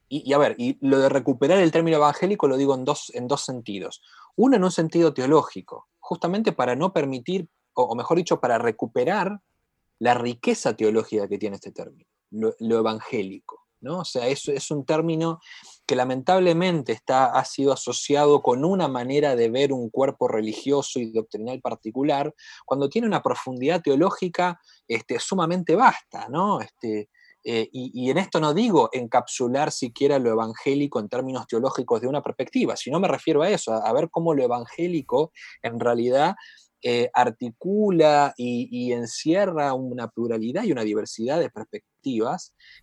y, 0.07 0.31
a 0.33 0.37
ver, 0.37 0.55
y 0.59 0.77
lo 0.85 0.99
de 0.99 1.09
recuperar 1.09 1.59
el 1.59 1.71
término 1.71 1.97
evangélico 1.97 2.47
lo 2.47 2.57
digo 2.57 2.75
en 2.75 2.85
dos, 2.85 3.11
en 3.15 3.27
dos 3.27 3.41
sentidos. 3.41 4.01
Uno 4.35 4.57
en 4.57 4.63
un 4.63 4.71
sentido 4.71 5.13
teológico, 5.13 5.87
justamente 5.99 6.51
para 6.51 6.75
no 6.75 6.93
permitir, 6.93 7.47
o, 7.73 7.95
mejor 7.95 8.17
dicho, 8.17 8.39
para 8.39 8.57
recuperar 8.57 9.39
la 9.97 10.13
riqueza 10.13 10.75
teológica 10.75 11.27
que 11.27 11.37
tiene 11.37 11.55
este 11.55 11.71
término, 11.71 12.09
lo 12.31 12.77
evangélico. 12.77 13.64
¿No? 13.85 13.99
O 13.99 14.05
sea, 14.05 14.27
es, 14.27 14.49
es 14.49 14.69
un 14.71 14.85
término 14.85 15.39
que 15.85 15.95
lamentablemente 15.95 16.91
está, 16.91 17.27
ha 17.27 17.45
sido 17.45 17.71
asociado 17.71 18.41
con 18.41 18.65
una 18.65 18.87
manera 18.87 19.35
de 19.35 19.49
ver 19.49 19.71
un 19.71 19.89
cuerpo 19.89 20.27
religioso 20.27 20.99
y 20.99 21.11
doctrinal 21.11 21.61
particular, 21.61 22.33
cuando 22.65 22.89
tiene 22.89 23.07
una 23.07 23.21
profundidad 23.21 23.81
teológica 23.81 24.59
este, 24.87 25.19
sumamente 25.19 25.75
vasta, 25.75 26.27
¿no? 26.27 26.59
Este, 26.59 27.09
eh, 27.47 27.69
y, 27.71 28.09
en 28.09 28.17
esto 28.17 28.39
no 28.39 28.55
digo 28.55 28.89
encapsular 28.91 29.71
siquiera 29.71 30.17
lo 30.17 30.31
evangélico 30.31 30.99
en 30.99 31.07
términos 31.07 31.45
teológicos 31.45 32.01
de 32.01 32.07
una 32.07 32.23
perspectiva, 32.23 32.75
sino 32.75 32.99
me 32.99 33.07
refiero 33.07 33.43
a 33.43 33.49
eso, 33.49 33.71
a 33.71 33.93
ver 33.93 34.09
cómo 34.09 34.33
lo 34.33 34.43
evangélico 34.43 35.31
en 35.61 35.79
realidad 35.79 36.33
eh, 36.81 37.09
articula 37.13 38.33
y, 38.35 38.91
encierra 38.93 39.73
una 39.73 40.07
pluralidad 40.07 40.63
y 40.63 40.71
una 40.71 40.83
diversidad 40.83 41.39
de 41.39 41.51
perspectivas 41.51 41.94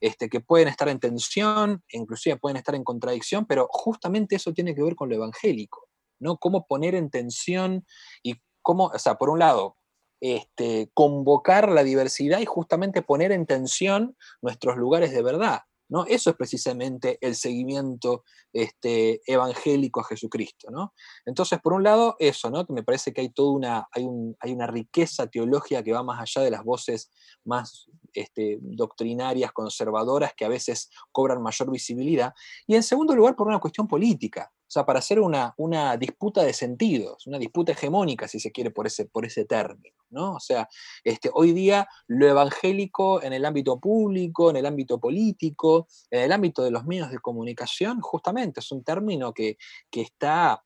este, 0.01 0.29
que 0.29 0.41
pueden 0.41 0.69
estar 0.69 0.89
en 0.89 1.01
tensión, 1.01 1.83
inclusive 1.91 2.37
pueden 2.37 2.57
estar 2.57 2.75
en 2.75 2.85
contradicción, 2.85 3.47
pero 3.47 3.69
justamente 3.71 4.37
eso 4.37 4.53
tiene 4.53 4.75
que 4.75 4.83
ver 4.83 4.95
con 4.95 5.09
lo 5.09 5.17
evangélico, 5.17 5.89
¿no? 6.21 6.37
Cómo 6.39 6.67
poner 6.67 6.95
en 6.95 7.11
tensión 7.11 7.87
y 8.23 8.37
cómo, 8.63 8.87
o 8.87 8.99
sea, 8.99 9.15
por 9.15 9.31
un 9.31 9.39
lado, 9.39 9.77
este, 10.21 10.91
convocar 10.95 11.69
la 11.69 11.83
diversidad 11.83 12.41
y 12.41 12.47
justamente 12.47 13.03
poner 13.03 13.33
en 13.33 13.47
tensión 13.47 14.17
nuestros 14.41 14.77
lugares 14.77 15.13
de 15.13 15.23
verdad. 15.23 15.61
¿No? 15.93 16.07
Eso 16.07 16.31
es 16.31 16.37
precisamente 16.37 17.19
el 17.21 17.35
seguimiento 17.37 18.25
este, 18.51 19.21
evangélico 19.27 20.01
a 20.01 20.05
Jesucristo. 20.05 20.71
¿no? 20.71 20.95
Entonces, 21.27 21.61
por 21.63 21.75
un 21.75 21.83
lado, 21.83 22.17
eso, 22.19 22.49
¿no? 22.49 22.67
que 22.67 22.73
me 22.73 22.83
parece 22.83 23.13
que 23.13 23.21
hay 23.21 23.29
toda 23.29 23.53
una, 23.53 23.89
hay, 23.93 24.09
hay 24.41 24.53
una 24.53 24.67
riqueza 24.67 25.27
teológica 25.27 25.83
que 25.83 25.93
va 25.93 26.03
más 26.03 26.19
allá 26.19 26.45
de 26.45 26.51
las 26.51 26.65
voces 26.65 27.11
más 27.45 27.91
este, 28.15 28.59
doctrinarias, 28.63 29.53
conservadoras, 29.53 30.33
que 30.35 30.47
a 30.47 30.49
veces 30.49 30.89
cobran 31.13 31.43
mayor 31.43 31.71
visibilidad. 31.71 32.33
Y 32.67 32.75
en 32.75 32.83
segundo 32.83 33.15
lugar, 33.15 33.37
por 33.37 33.47
una 33.47 33.61
cuestión 33.61 33.87
política. 33.87 34.51
Sea, 34.73 34.87
para 34.87 35.01
hacer 35.01 35.21
una, 35.21 35.53
una 35.59 35.99
disputa 35.99 36.43
de 36.43 36.55
sentidos, 36.55 37.27
una 37.27 37.39
disputa 37.39 37.73
hegemónica, 37.73 38.27
si 38.27 38.41
se 38.41 38.51
quiere, 38.51 38.71
por 38.71 38.87
ese, 38.87 39.05
por 39.05 39.27
ese 39.27 39.45
término. 39.45 39.95
¿no? 40.09 40.37
O 40.37 40.41
sea, 40.41 40.67
este, 41.05 41.31
hoy 41.35 41.53
día 41.53 41.87
lo 42.07 42.27
evangélico 42.27 43.23
en 43.23 43.35
el 43.35 43.45
ámbito 43.45 43.79
público, 43.79 44.49
en 44.49 44.57
el 44.57 44.65
ámbito 44.65 44.99
político, 44.99 45.89
en 46.11 46.23
el 46.23 46.33
ámbito 46.33 46.63
de 46.63 46.71
los 46.71 46.87
medios 46.87 47.11
de 47.11 47.19
comunicación, 47.19 48.01
justamente 48.01 48.61
es 48.61 48.73
un 48.73 48.83
término 48.83 49.35
que, 49.35 49.59
que 49.91 50.01
está 50.01 50.65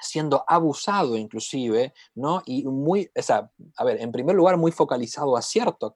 siendo 0.00 0.44
abusado 0.46 1.16
inclusive, 1.16 1.92
¿no? 2.14 2.42
Y 2.46 2.64
muy, 2.64 3.10
o 3.16 3.22
sea, 3.22 3.50
a 3.76 3.84
ver, 3.84 4.00
en 4.00 4.12
primer 4.12 4.36
lugar 4.36 4.56
muy 4.56 4.72
focalizado 4.72 5.36
a 5.36 5.42
cierto, 5.42 5.92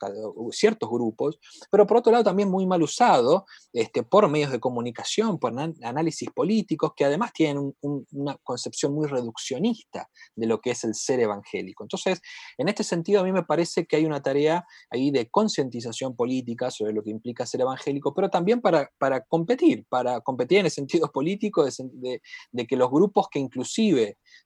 ciertos 0.50 0.90
grupos, 0.90 1.38
pero 1.70 1.87
por 1.87 1.99
otro 1.99 2.12
lado 2.12 2.25
también 2.25 2.50
muy 2.50 2.66
mal 2.66 2.82
usado 2.82 3.46
este, 3.73 4.02
por 4.02 4.28
medios 4.28 4.50
de 4.50 4.61
comunicación, 4.61 5.38
por 5.38 5.52
análisis 5.82 6.28
políticos, 6.30 6.92
que 6.96 7.04
además 7.04 7.32
tienen 7.32 7.75
una 7.80 8.37
concepción 8.42 8.94
muy 8.94 9.06
reduccionista 9.06 10.08
de 10.34 10.46
lo 10.46 10.61
que 10.61 10.70
es 10.73 10.84
el 10.84 10.94
ser 10.94 11.20
evangélico. 11.20 11.84
Entonces, 11.84 12.20
en 12.58 12.68
este 12.68 12.84
sentido 12.84 13.20
a 13.20 13.25
mí 13.25 13.32
me 13.32 13.42
parece 13.42 13.87
que 13.87 13.96
hay 13.96 14.04
una 14.04 14.23
tarea 14.23 14.64
ahí 14.90 15.11
de 15.11 15.30
concientización 15.30 16.16
política 16.16 16.70
sobre 16.70 16.92
lo 16.92 17.02
que 17.02 17.11
implica 17.11 17.46
ser 17.46 17.61
evangélico, 17.61 18.14
pero 18.14 18.30
también 18.30 18.61
para, 18.61 18.90
para 18.99 19.23
competir, 19.25 19.87
para 19.88 20.20
competir 20.20 20.58
en 20.58 20.66
el 20.66 20.70
sentido 20.70 21.11
político 21.11 21.64
de, 21.64 22.20
de 22.52 22.66
que 22.66 22.76
los 22.76 22.90
grupos 22.90 23.28
que 23.30 23.38
inclusive 23.38 23.93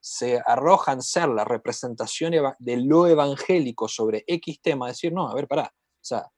se 0.01 0.41
arrojan 0.45 1.03
ser 1.03 1.29
la 1.29 1.45
representación 1.45 2.33
de 2.59 2.77
lo 2.77 3.07
evangélico 3.07 3.89
sobre 3.89 4.25
X 4.27 4.61
tema, 4.63 4.89
decir, 4.89 5.13
no, 5.13 5.29
a 5.29 5.35
ver, 5.35 5.49
pará, 5.49 5.73
o 5.75 6.05
sea, 6.05 6.31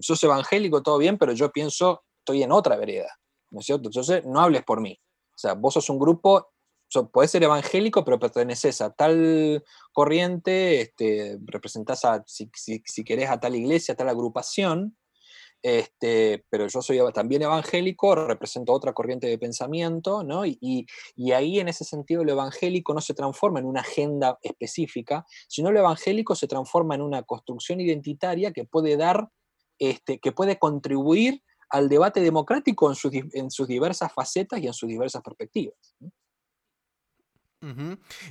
sos 0.00 0.22
evangélico, 0.22 0.82
todo 0.82 0.98
bien, 0.98 1.18
pero 1.18 1.32
yo 1.32 1.50
pienso, 1.50 2.04
estoy 2.18 2.42
en 2.42 2.52
otra 2.52 2.76
vereda, 2.76 3.08
¿no 3.50 3.60
es 3.60 3.66
cierto? 3.66 3.88
Entonces, 3.88 4.24
no 4.24 4.40
hables 4.40 4.62
por 4.64 4.80
mí. 4.80 4.98
O 5.34 5.38
sea, 5.38 5.54
vos 5.54 5.74
sos 5.74 5.88
un 5.90 5.98
grupo, 5.98 6.52
puedes 7.12 7.30
ser 7.30 7.42
evangélico, 7.42 8.04
pero 8.04 8.18
perteneces 8.18 8.80
a 8.80 8.90
tal 8.90 9.64
corriente, 9.92 10.82
este, 10.82 11.38
representás 11.46 12.04
a, 12.04 12.22
si, 12.26 12.50
si 12.54 13.04
querés, 13.04 13.30
a 13.30 13.40
tal 13.40 13.56
iglesia, 13.56 13.94
a 13.94 13.96
tal 13.96 14.08
agrupación, 14.08 14.96
este, 15.62 16.44
pero 16.50 16.66
yo 16.66 16.82
soy 16.82 16.98
también 17.14 17.42
evangélico, 17.42 18.16
represento 18.16 18.72
otra 18.72 18.92
corriente 18.92 19.28
de 19.28 19.38
pensamiento, 19.38 20.24
¿no? 20.24 20.44
Y, 20.44 20.86
ahí 21.32 21.60
en 21.60 21.68
ese 21.68 21.84
sentido 21.84 22.24
lo 22.24 22.32
evangélico 22.32 22.92
no 22.92 23.00
se 23.00 23.14
transforma 23.14 23.60
en 23.60 23.66
una 23.66 23.80
agenda 23.80 24.38
específica, 24.42 25.24
sino 25.48 25.70
lo 25.70 25.78
evangélico 25.78 26.34
se 26.34 26.48
transforma 26.48 26.94
en 26.94 27.02
una 27.02 27.22
construcción 27.22 27.80
identitaria 27.80 28.52
que 28.52 28.64
puede 28.64 28.96
dar, 28.96 29.28
este, 29.78 30.18
que 30.18 30.32
puede 30.32 30.58
contribuir 30.58 31.42
al 31.70 31.88
debate 31.88 32.20
democrático 32.20 32.90
en 32.90 33.50
sus, 33.50 33.66
diversas 33.66 34.12
facetas 34.12 34.60
y 34.60 34.66
en 34.66 34.74
sus 34.74 34.88
diversas 34.88 35.22
perspectivas. 35.22 35.76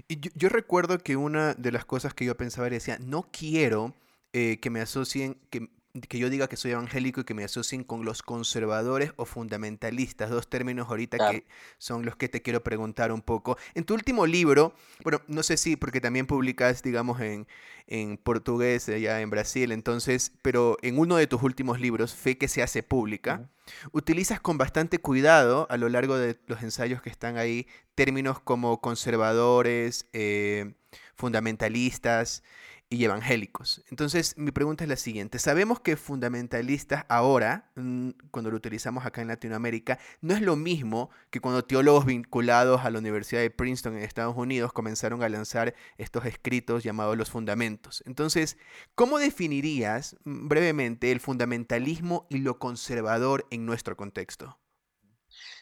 Y 0.08 0.20
yo, 0.36 0.50
recuerdo 0.50 1.00
que 1.00 1.16
una 1.16 1.54
de 1.54 1.72
las 1.72 1.86
cosas 1.86 2.14
que 2.14 2.26
yo 2.26 2.36
pensaba 2.36 2.68
era, 2.68 2.76
decía, 2.76 3.00
no 3.00 3.30
quiero 3.32 3.96
eh, 4.34 4.60
que 4.60 4.70
me 4.70 4.82
asocien, 4.82 5.40
que, 5.50 5.70
que 6.08 6.20
yo 6.20 6.30
diga 6.30 6.48
que 6.48 6.58
soy 6.58 6.72
evangélico 6.72 7.22
y 7.22 7.24
que 7.24 7.34
me 7.34 7.44
asocien 7.44 7.84
con 7.84 8.06
los 8.06 8.22
conservadores 8.24 9.12
o 9.18 9.26
fundamentalistas, 9.26 10.30
dos 10.30 10.50
términos 10.50 10.90
ahorita 10.90 11.18
que 11.32 11.46
son 11.78 12.06
los 12.06 12.16
que 12.16 12.30
te 12.30 12.42
quiero 12.42 12.64
preguntar 12.64 13.12
un 13.12 13.22
poco. 13.22 13.58
En 13.74 13.84
tu 13.84 13.94
último 13.94 14.26
libro, 14.26 14.74
bueno, 15.04 15.22
no 15.28 15.44
sé 15.44 15.58
si, 15.58 15.76
porque 15.76 16.02
también 16.02 16.28
publicas, 16.28 16.84
digamos, 16.84 17.20
en, 17.22 17.48
en 17.88 18.18
portugués 18.18 18.88
allá 18.90 19.22
en 19.22 19.30
Brasil, 19.30 19.72
entonces, 19.72 20.32
pero 20.42 20.78
en 20.82 20.98
uno 20.98 21.18
de 21.18 21.28
tus 21.28 21.42
últimos 21.44 21.80
libros, 21.80 22.14
Fe 22.14 22.38
que 22.38 22.48
se 22.48 22.64
hace 22.64 22.84
pública, 22.84 23.50
utilizas 23.92 24.40
con 24.40 24.58
bastante 24.58 25.00
cuidado 25.00 25.68
a 25.70 25.78
lo 25.78 25.90
largo 25.90 26.18
de 26.18 26.40
los 26.48 26.64
ensayos 26.64 27.02
que 27.02 27.10
están 27.10 27.38
ahí 27.38 27.68
términos 27.96 28.40
como 28.40 28.82
conservadores, 28.82 30.08
eh, 30.14 30.74
fundamentalistas, 31.16 32.44
y 32.92 33.06
evangélicos. 33.06 33.82
Entonces, 33.90 34.38
mi 34.38 34.52
pregunta 34.52 34.84
es 34.84 34.90
la 34.90 34.98
siguiente. 34.98 35.40
Sabemos 35.40 35.80
que 35.80 35.96
fundamentalistas 35.96 37.06
ahora, 37.08 37.72
mm, 37.76 38.10
cuando 38.32 38.52
lo 38.52 38.58
utilizamos 38.58 39.06
acá 39.06 39.22
en 39.22 39.30
Latinoamérica, 39.30 39.98
no 40.20 40.34
es 40.34 40.42
lo 40.42 40.58
mismo 40.58 41.10
que 41.30 41.40
cuando 41.40 41.64
teólogos 41.64 42.06
vinculados 42.06 42.82
a 42.82 42.90
la 42.90 43.00
Universidad 43.00 43.40
de 43.40 43.50
Princeton 43.50 43.96
en 43.96 44.04
Estados 44.04 44.36
Unidos 44.36 44.74
comenzaron 44.74 45.24
a 45.24 45.30
lanzar 45.30 45.74
estos 45.98 46.26
escritos 46.26 46.84
llamados 46.84 47.18
los 47.18 47.32
fundamentos. 47.32 48.04
Entonces, 48.06 48.58
¿cómo 48.94 49.20
definirías 49.20 50.18
mm, 50.26 50.50
brevemente 50.50 51.14
el 51.14 51.22
fundamentalismo 51.22 52.28
y 52.30 52.40
lo 52.40 52.60
conservador 52.60 53.48
en 53.52 53.66
nuestro 53.66 53.96
contexto? 53.96 54.60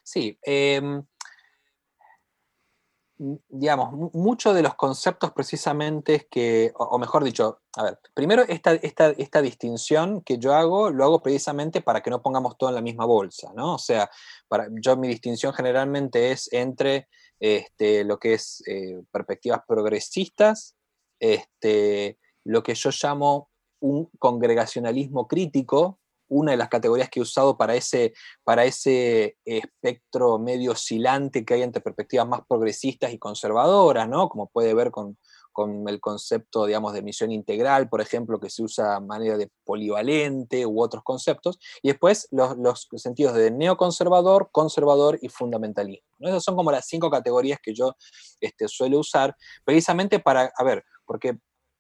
Sí. 0.04 0.40
Em, 0.42 1.04
digamos, 3.20 4.14
muchos 4.14 4.56
de 4.56 4.62
los 4.62 4.76
conceptos 4.76 5.34
precisamente 5.34 6.28
que, 6.32 6.72
o, 6.76 6.98
mejor 6.98 7.26
dicho, 7.26 7.60
a 7.76 7.84
ver, 7.84 8.00
primero 8.14 8.44
esta, 8.48 8.74
esta, 8.76 9.10
esta, 9.10 9.42
distinción 9.42 10.22
que 10.22 10.38
yo 10.38 10.56
hago, 10.56 10.90
lo 10.90 11.04
hago 11.04 11.22
precisamente 11.22 11.82
para 11.82 12.02
que 12.02 12.10
no 12.10 12.22
pongamos 12.22 12.58
todo 12.58 12.70
en 12.70 12.76
la 12.76 12.82
misma 12.82 13.06
bolsa, 13.06 13.52
¿no? 13.54 13.76
O 13.76 13.78
sea, 13.78 14.10
para, 14.48 14.70
yo 14.82 14.96
mi 14.96 15.10
distinción 15.10 15.54
generalmente 15.54 16.32
es 16.32 16.52
entre 16.54 17.10
este, 17.42 18.06
lo 18.06 18.20
que 18.20 18.36
es 18.36 18.64
eh, 18.68 19.02
perspectivas 19.12 19.62
progresistas, 19.68 20.78
este, 21.20 22.18
lo 22.46 22.64
que 22.64 22.74
yo 22.74 22.90
llamo 23.04 23.50
un 23.82 24.10
congregacionalismo 24.18 25.28
crítico, 25.28 25.99
una 26.30 26.52
de 26.52 26.58
las 26.58 26.70
categorías 26.70 27.10
que 27.10 27.20
he 27.20 27.24
usado 27.24 27.58
para 27.58 27.76
ese, 27.76 28.14
para 28.44 28.64
ese 28.66 29.38
espectro 29.44 30.40
medio 30.40 30.72
oscilante 30.72 31.44
que 31.44 31.56
hay 31.56 31.64
entre 31.64 31.82
perspectivas 31.82 32.28
más 32.28 32.42
progresistas 32.48 33.12
y 33.12 33.20
conservadoras, 33.20 34.08
¿no? 34.08 34.30
Como 34.30 34.48
puede 34.48 34.74
ver 34.74 34.92
con, 34.92 35.18
el 35.88 36.00
concepto, 36.00 36.68
digamos, 36.68 36.94
de 36.94 37.02
misión 37.02 37.34
integral, 37.34 37.90
por 37.90 38.00
ejemplo, 38.00 38.40
que 38.40 38.50
se 38.50 38.64
usa 38.64 38.94
de 38.94 39.06
manera 39.06 39.38
de 39.38 39.52
polivalente 39.66 40.66
u 40.66 40.82
otros 40.82 41.04
conceptos, 41.04 41.60
y 41.82 41.90
después 41.90 42.30
los, 42.32 42.88
sentidos 42.96 43.34
de 43.34 43.52
neoconservador, 43.52 44.52
conservador 44.54 45.20
y 45.22 45.28
fundamentalismo. 45.28 46.08
Esas 46.20 46.46
son 46.46 46.56
como 46.56 46.72
las 46.72 46.88
cinco 46.88 47.10
categorías 47.10 47.60
que 47.62 47.74
yo 47.74 47.94
este, 48.40 48.70
suelo 48.70 49.00
usar, 49.00 49.36
precisamente 49.66 50.20
para, 50.20 50.50
a 50.56 50.64
ver, 50.64 50.86
porque 51.06 51.38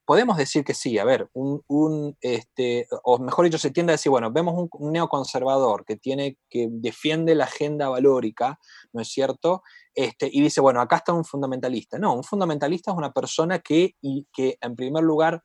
podemos 0.09 0.37
decir 0.37 0.63
que 0.63 0.73
sí, 0.73 0.97
a 0.97 1.05
ver, 1.05 1.29
un, 1.33 2.17
este, 2.21 2.87
o 3.03 3.19
mejor 3.19 3.45
dicho, 3.45 3.59
se 3.59 3.69
tiende 3.69 3.91
a 3.91 3.93
decir, 3.93 4.09
bueno, 4.09 4.31
vemos 4.31 4.67
un, 4.71 4.91
neoconservador 4.91 5.85
que 5.85 5.97
tiene, 5.97 6.39
que 6.49 6.67
defiende 6.67 7.35
la 7.35 7.43
agenda 7.43 7.89
valórica, 7.89 8.57
¿no 8.91 9.03
es 9.03 9.09
cierto? 9.09 9.61
Este, 9.93 10.27
y 10.33 10.41
dice, 10.41 10.61
bueno, 10.61 10.81
acá 10.81 10.95
está 10.95 11.13
un 11.13 11.25
fundamentalista. 11.25 11.99
No, 11.99 12.15
un 12.15 12.23
fundamentalista 12.23 12.89
es 12.89 12.97
una 12.97 13.11
persona 13.11 13.59
que, 13.59 13.97
y, 14.01 14.25
que 14.33 14.57
en 14.61 14.75
primer 14.75 15.03
lugar, 15.03 15.43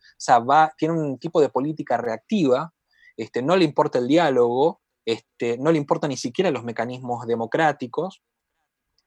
tiene 0.79 0.95
un 0.95 1.19
tipo 1.19 1.43
de 1.43 1.51
política 1.51 1.99
reactiva, 1.99 2.73
este, 3.19 3.43
no 3.43 3.57
le 3.57 3.67
importa 3.67 3.99
el 3.99 4.09
diálogo, 4.09 4.81
este, 5.05 5.59
no 5.59 5.73
le 5.73 5.77
importa 5.77 6.09
ni 6.09 6.17
siquiera 6.17 6.51
los 6.51 6.65
mecanismos 6.65 7.27
democráticos, 7.27 8.23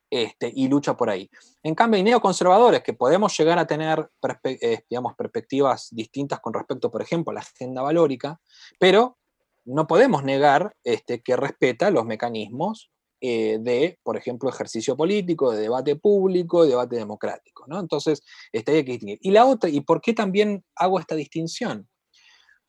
este, 0.10 0.52
y 0.56 0.68
lucha 0.68 0.96
por 0.96 1.10
ahí. 1.10 1.30
En 1.64 1.76
cambio, 1.76 1.98
hay 1.98 2.04
neoconservadores 2.04 2.82
que 2.82 2.94
podemos 2.94 3.38
llegar 3.38 3.60
a 3.60 3.68
tener 3.68 4.10
eh, 4.44 4.84
digamos, 4.90 5.16
perspectivas 5.16 5.90
distintas 5.92 6.40
con 6.40 6.54
respecto, 6.54 6.90
por 6.90 7.02
ejemplo, 7.02 7.32
a 7.32 7.36
la 7.36 7.42
agenda 7.42 7.82
valórica, 7.82 8.40
pero 8.80 9.18
no 9.66 9.86
podemos 9.86 10.24
negar 10.24 10.76
este, 10.84 11.22
que 11.22 11.36
respeta 11.36 11.92
los 11.92 12.06
mecanismos 12.06 12.90
eh, 13.20 13.58
de, 13.60 14.00
por 14.04 14.16
ejemplo, 14.16 14.50
ejercicio 14.50 14.96
político, 14.96 15.52
de 15.52 15.62
debate 15.62 15.96
público, 15.96 16.64
de 16.64 16.70
debate 16.70 16.96
democrático. 16.96 17.66
Entonces, 17.70 18.22
este, 18.52 18.74
hay 18.74 18.86
que 18.86 18.92
distinguir. 18.92 19.20
Y 19.22 19.32
la 19.32 19.46
otra, 19.46 19.70
¿y 19.70 19.82
por 19.82 20.02
qué 20.02 20.14
también 20.14 20.64
hago 20.76 21.00
esta 21.00 21.16
distinción? 21.16 21.90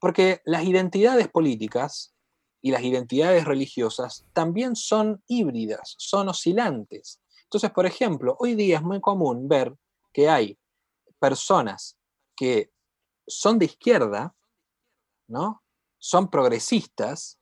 Porque 0.01 0.41
las 0.45 0.65
identidades 0.65 1.29
políticas 1.29 2.15
y 2.63 2.71
las 2.71 2.83
identidades 2.83 3.45
religiosas 3.45 4.27
también 4.33 4.75
son 4.75 5.23
híbridas, 5.29 5.95
son 5.99 6.29
oscilantes. 6.29 7.21
Entonces, 7.49 7.71
por 7.71 7.87
ejemplo, 7.87 8.37
hoy 8.41 8.55
día 8.55 8.77
es 8.77 8.83
muy 8.83 9.01
común 9.01 9.49
ver 9.49 9.75
que 10.13 10.29
hay 10.29 10.59
personas 11.19 11.97
que 12.37 12.71
son 13.27 13.59
de 13.59 13.65
izquierda, 13.65 14.35
¿no? 15.29 15.63
Son 15.99 16.29
progresistas, 16.29 17.39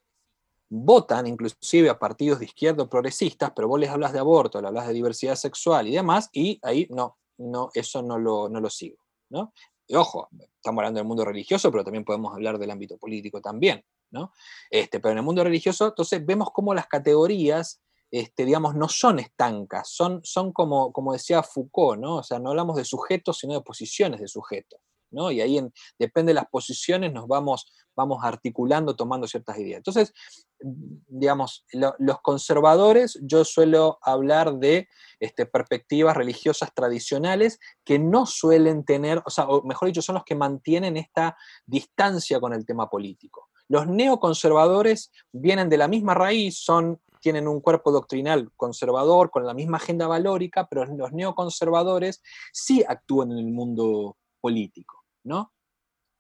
votan 0.69 1.27
inclusive 1.27 1.91
a 1.91 1.99
partidos 1.99 2.39
de 2.39 2.45
izquierda 2.45 2.85
o 2.85 2.89
progresistas, 2.89 3.51
pero 3.55 3.67
vos 3.67 3.81
les 3.81 3.91
hablas 3.91 4.13
de 4.13 4.21
aborto, 4.21 4.61
le 4.61 4.69
hablas 4.69 4.87
de 4.87 4.95
diversidad 4.95 5.35
sexual 5.35 5.89
y 5.89 5.97
demás, 5.97 6.29
y 6.33 6.61
ahí 6.63 6.87
no, 6.91 7.19
no, 7.39 7.71
eso 7.75 8.01
no 8.01 8.17
lo, 8.17 8.49
no 8.49 8.61
lo 8.61 8.71
sigo, 8.71 8.99
¿no? 9.31 9.53
Y 9.89 9.97
ojo, 9.97 10.29
estamos 10.55 10.83
hablando 10.83 10.99
del 10.99 11.07
mundo 11.09 11.25
religioso, 11.25 11.73
pero 11.73 11.83
también 11.83 12.05
podemos 12.05 12.33
hablar 12.33 12.59
del 12.59 12.71
ámbito 12.71 12.97
político 12.97 13.41
también, 13.41 13.85
¿no? 14.13 14.33
Este, 14.71 15.01
pero 15.01 15.13
en 15.13 15.19
el 15.19 15.25
mundo 15.25 15.43
religioso, 15.43 15.89
entonces 15.89 16.25
vemos 16.25 16.51
cómo 16.53 16.75
las 16.75 16.87
categorías 16.87 17.81
este, 18.11 18.45
digamos, 18.45 18.75
no 18.75 18.89
son 18.89 19.19
estancas, 19.19 19.91
son, 19.91 20.21
son 20.25 20.53
como, 20.53 20.93
como 20.93 21.13
decía 21.13 21.43
Foucault, 21.43 22.01
¿no? 22.01 22.17
O 22.17 22.23
sea, 22.23 22.39
no 22.39 22.51
hablamos 22.51 22.77
de 22.77 22.85
sujetos, 22.85 23.39
sino 23.39 23.55
de 23.55 23.63
posiciones 23.63 24.21
de 24.21 24.29
sujetos. 24.29 24.81
¿no? 25.11 25.31
Y 25.31 25.41
ahí 25.41 25.61
depende 25.99 26.31
de 26.31 26.35
las 26.35 26.49
posiciones, 26.49 27.13
nos 27.13 27.27
vamos, 27.27 27.73
vamos 27.95 28.19
articulando, 28.23 28.97
tomando 28.97 29.27
ciertas 29.27 29.59
ideas. 29.59 29.79
Entonces, 29.79 30.13
digamos, 30.59 31.65
los 31.73 32.21
conservadores, 32.21 33.19
yo 33.23 33.45
suelo 33.45 33.99
hablar 34.03 34.55
de 34.55 34.89
este, 35.21 35.47
perspectivas 35.47 36.17
religiosas 36.17 36.73
tradicionales 36.75 37.59
que 37.85 37.99
no 37.99 38.27
suelen 38.27 38.85
tener, 38.85 39.23
o 39.25 39.31
sea, 39.31 39.45
o 39.45 39.63
mejor 39.63 39.89
dicho, 39.89 40.03
son 40.03 40.15
los 40.15 40.25
que 40.25 40.35
mantienen 40.35 40.97
esta 40.97 41.37
distancia 41.67 42.41
con 42.41 42.53
el 42.53 42.65
tema 42.65 42.89
político. 42.89 43.49
Los 43.69 43.89
neoconservadores 43.89 45.11
vienen 45.33 45.69
de 45.69 45.77
la 45.77 45.89
misma 45.89 46.15
raíz, 46.15 46.59
son 46.59 47.01
tienen 47.21 47.49
un 47.49 47.61
cuerpo 47.61 47.91
doctrinal 47.91 48.51
conservador, 48.57 49.31
con 49.31 49.47
la 49.47 49.55
misma 49.55 49.79
agenda 49.79 50.07
valórica, 50.07 50.67
pero 50.69 50.85
los 50.85 51.13
neoconservadores 51.13 52.23
sí 52.53 52.85
actúan 52.87 53.33
en 53.33 53.39
el 53.39 53.53
mundo 53.53 54.17
político, 54.41 55.05
¿no? 55.25 55.53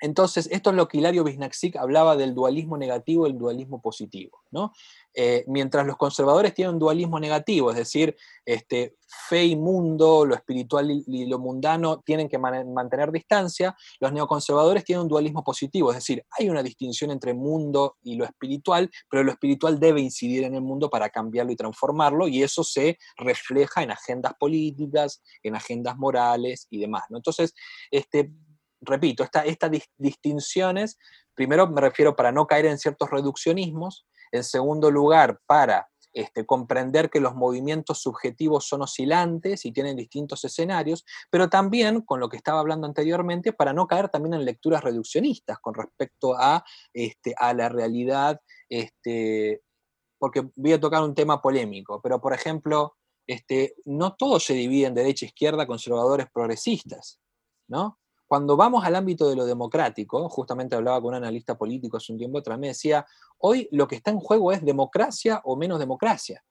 Entonces, 0.01 0.49
esto 0.51 0.71
es 0.71 0.77
lo 0.77 0.89
que 0.89 0.99
Hilario 0.99 1.25
Bisnaxik 1.25 1.77
hablaba 1.77 2.17
del 2.17 2.35
dualismo 2.35 2.77
negativo 2.77 3.27
y 3.27 3.31
el 3.31 3.39
dualismo 3.39 3.81
positivo. 3.81 4.43
¿no? 4.51 4.73
Eh, 5.15 5.45
mientras 5.49 5.87
los 5.87 5.97
conservadores 5.97 6.55
tienen 6.55 6.75
un 6.75 6.79
dualismo 6.79 7.19
negativo, 7.19 7.71
es 7.71 7.77
decir, 7.77 8.17
este, 8.45 8.97
fe 9.29 9.45
y 9.45 9.57
mundo, 9.57 10.27
lo 10.27 10.35
espiritual 10.35 10.91
y 10.91 11.27
lo 11.27 11.39
mundano 11.39 12.03
tienen 12.05 12.29
que 12.29 12.39
mantener 12.39 13.11
distancia, 13.13 13.75
los 14.01 14.13
neoconservadores 14.13 14.85
tienen 14.85 15.03
un 15.03 15.09
dualismo 15.09 15.43
positivo, 15.43 15.91
es 15.91 15.97
decir, 15.97 16.25
hay 16.39 16.51
una 16.51 16.63
distinción 16.63 17.11
entre 17.11 17.33
mundo 17.33 17.97
y 18.03 18.17
lo 18.17 18.25
espiritual, 18.25 18.91
pero 19.09 19.23
lo 19.23 19.33
espiritual 19.33 19.81
debe 19.81 20.01
incidir 20.01 20.45
en 20.45 20.55
el 20.55 20.63
mundo 20.63 20.91
para 20.91 21.09
cambiarlo 21.09 21.53
y 21.53 21.57
transformarlo, 21.57 22.29
y 22.29 22.43
eso 22.43 22.63
se 22.63 22.99
refleja 23.17 23.83
en 23.83 23.93
agendas 23.93 24.35
políticas, 24.39 25.23
en 25.43 25.55
agendas 25.55 25.97
morales 25.97 26.67
y 26.71 26.79
demás. 26.79 27.05
¿no? 27.09 27.17
Entonces, 27.17 27.55
este, 27.91 28.31
repito, 28.81 29.25
estas 29.25 29.71
distinciones, 29.97 30.99
primero 31.35 31.69
me 31.69 31.81
refiero 31.81 32.17
para 32.17 32.33
no 32.33 32.47
caer 32.47 32.67
en 32.67 32.79
ciertos 32.79 33.11
reduccionismos, 33.11 34.07
en 34.33 34.45
segundo 34.45 34.91
lugar, 34.91 35.41
para 35.47 35.89
este, 36.17 36.47
comprender 36.47 37.11
que 37.11 37.21
los 37.21 37.35
movimientos 37.35 38.01
subjetivos 38.01 38.67
son 38.67 38.81
oscilantes 38.81 39.67
y 39.67 39.73
tienen 39.73 39.97
distintos 39.97 40.43
escenarios, 40.45 41.05
pero 41.31 41.51
también, 41.51 42.01
con 42.01 42.21
lo 42.21 42.31
que 42.31 42.39
estaba 42.39 42.61
hablando 42.61 42.87
anteriormente, 42.87 43.53
para 43.53 43.75
no 43.75 43.87
caer 43.87 44.09
también 44.09 44.33
en 44.33 44.47
lecturas 44.47 44.83
reduccionistas 44.83 45.59
con 45.59 45.75
respecto 45.75 46.35
a, 46.35 46.65
este, 46.95 47.35
a 47.37 47.53
la 47.53 47.69
realidad, 47.69 48.41
este, 48.71 49.61
porque 50.19 50.49
voy 50.57 50.73
a 50.73 50.81
tocar 50.81 51.03
un 51.03 51.15
tema 51.15 51.43
polémico, 51.43 52.01
pero 52.03 52.19
por 52.19 52.33
ejemplo, 52.33 52.97
este, 53.27 53.75
no 53.85 54.15
todo 54.15 54.41
se 54.41 54.55
divide 54.55 54.87
en 54.87 54.95
derecha, 54.95 55.27
izquierda, 55.27 55.67
conservadores, 55.67 56.29
progresistas, 56.33 57.21
¿no? 57.69 57.99
Cuando 58.27 58.57
vamos 58.57 58.85
al 58.85 58.97
ámbito 58.97 59.29
de 59.29 59.37
lo 59.37 59.47
democrático, 59.47 60.29
justamente 60.29 60.75
hablaba 60.75 61.01
con 61.01 61.11
un 61.11 61.15
analista 61.15 61.57
político 61.57 61.97
hace 61.97 62.12
un 62.12 62.19
tiempo 62.19 62.39
atrás, 62.39 62.59
me 62.59 62.69
decía, 62.69 63.07
hoy 63.39 63.69
lo 63.71 63.87
que 63.87 63.97
está 63.97 64.11
en 64.11 64.19
juego 64.19 64.51
es 64.51 64.65
democracia 64.65 65.41
o 65.45 65.57
menos 65.57 65.79
democracia. 65.79 66.45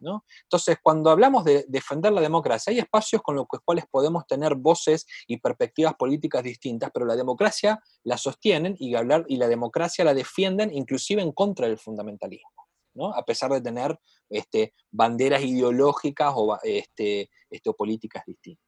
¿no? 0.00 0.24
Entonces, 0.44 0.78
cuando 0.80 1.10
hablamos 1.10 1.44
de 1.44 1.64
defender 1.68 2.12
la 2.12 2.20
democracia, 2.20 2.70
hay 2.70 2.78
espacios 2.78 3.20
con 3.20 3.34
los 3.34 3.46
cuales 3.64 3.84
podemos 3.90 4.26
tener 4.26 4.54
voces 4.54 5.06
y 5.26 5.38
perspectivas 5.38 5.94
políticas 5.94 6.44
distintas, 6.44 6.90
pero 6.92 7.04
la 7.04 7.16
democracia 7.16 7.82
la 8.04 8.16
sostienen 8.16 8.76
y, 8.78 8.92
la 8.92 9.48
democracia 9.48 10.04
la 10.04 10.14
defienden 10.14 10.72
inclusive 10.72 11.22
en 11.22 11.32
contra 11.32 11.66
del 11.66 11.78
fundamentalismo. 11.78 12.50
¿no? 12.94 13.14
a 13.14 13.24
pesar 13.24 13.52
de 13.52 13.60
tener 13.60 13.96
este, 14.28 14.74
banderas 14.90 15.42
ideológicas 15.42 16.32
o, 16.34 16.58
este, 16.64 17.30
este, 17.48 17.70
o 17.70 17.74
políticas 17.74 18.24
distintas. 18.26 18.67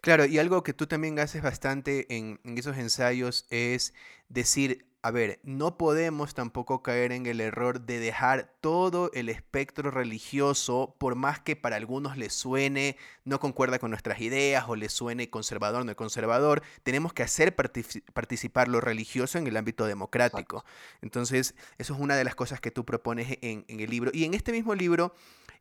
Claro, 0.00 0.24
y 0.26 0.38
algo 0.38 0.62
que 0.62 0.72
tú 0.72 0.86
también 0.86 1.18
haces 1.18 1.42
bastante 1.42 2.06
en, 2.16 2.40
esos 2.56 2.76
ensayos 2.76 3.46
es 3.50 3.94
decir, 4.28 4.86
a 5.00 5.12
ver, 5.12 5.38
no 5.44 5.78
podemos 5.78 6.34
tampoco 6.34 6.82
caer 6.82 7.12
en 7.12 7.26
el 7.26 7.40
error 7.40 7.80
de 7.82 8.00
dejar 8.00 8.52
todo 8.60 9.10
el 9.14 9.28
espectro 9.28 9.92
religioso, 9.92 10.96
por 10.98 11.14
más 11.14 11.38
que 11.38 11.54
para 11.54 11.76
algunos 11.76 12.16
les 12.16 12.32
suene, 12.32 12.96
no 13.24 13.38
concuerda 13.38 13.78
con 13.78 13.90
nuestras 13.90 14.20
ideas 14.20 14.64
o 14.68 14.74
les 14.74 14.92
suene 14.92 15.30
conservador, 15.30 15.84
no 15.84 15.94
conservador, 15.94 16.62
tenemos 16.82 17.12
que 17.12 17.22
hacer 17.22 17.54
participar 17.54 18.66
lo 18.66 18.80
religioso 18.80 19.38
en 19.38 19.46
el 19.46 19.56
ámbito 19.56 19.86
democrático. 19.86 20.64
Entonces, 21.00 21.54
eso 21.78 21.94
es 21.94 22.00
una 22.00 22.16
de 22.16 22.24
las 22.24 22.34
cosas 22.34 22.60
que 22.60 22.72
tú 22.72 22.84
propones 22.84 23.38
en, 23.40 23.64
el 23.68 23.90
libro. 23.90 24.10
Y 24.12 24.24
en 24.24 24.34
este 24.34 24.50
mismo 24.50 24.74
libro, 24.74 25.14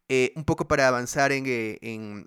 eh, 0.09 0.33
un 0.35 0.45
poco 0.45 0.67
para 0.67 0.87
avanzar 0.87 1.31
en, 1.31 1.45
eh, 1.47 2.25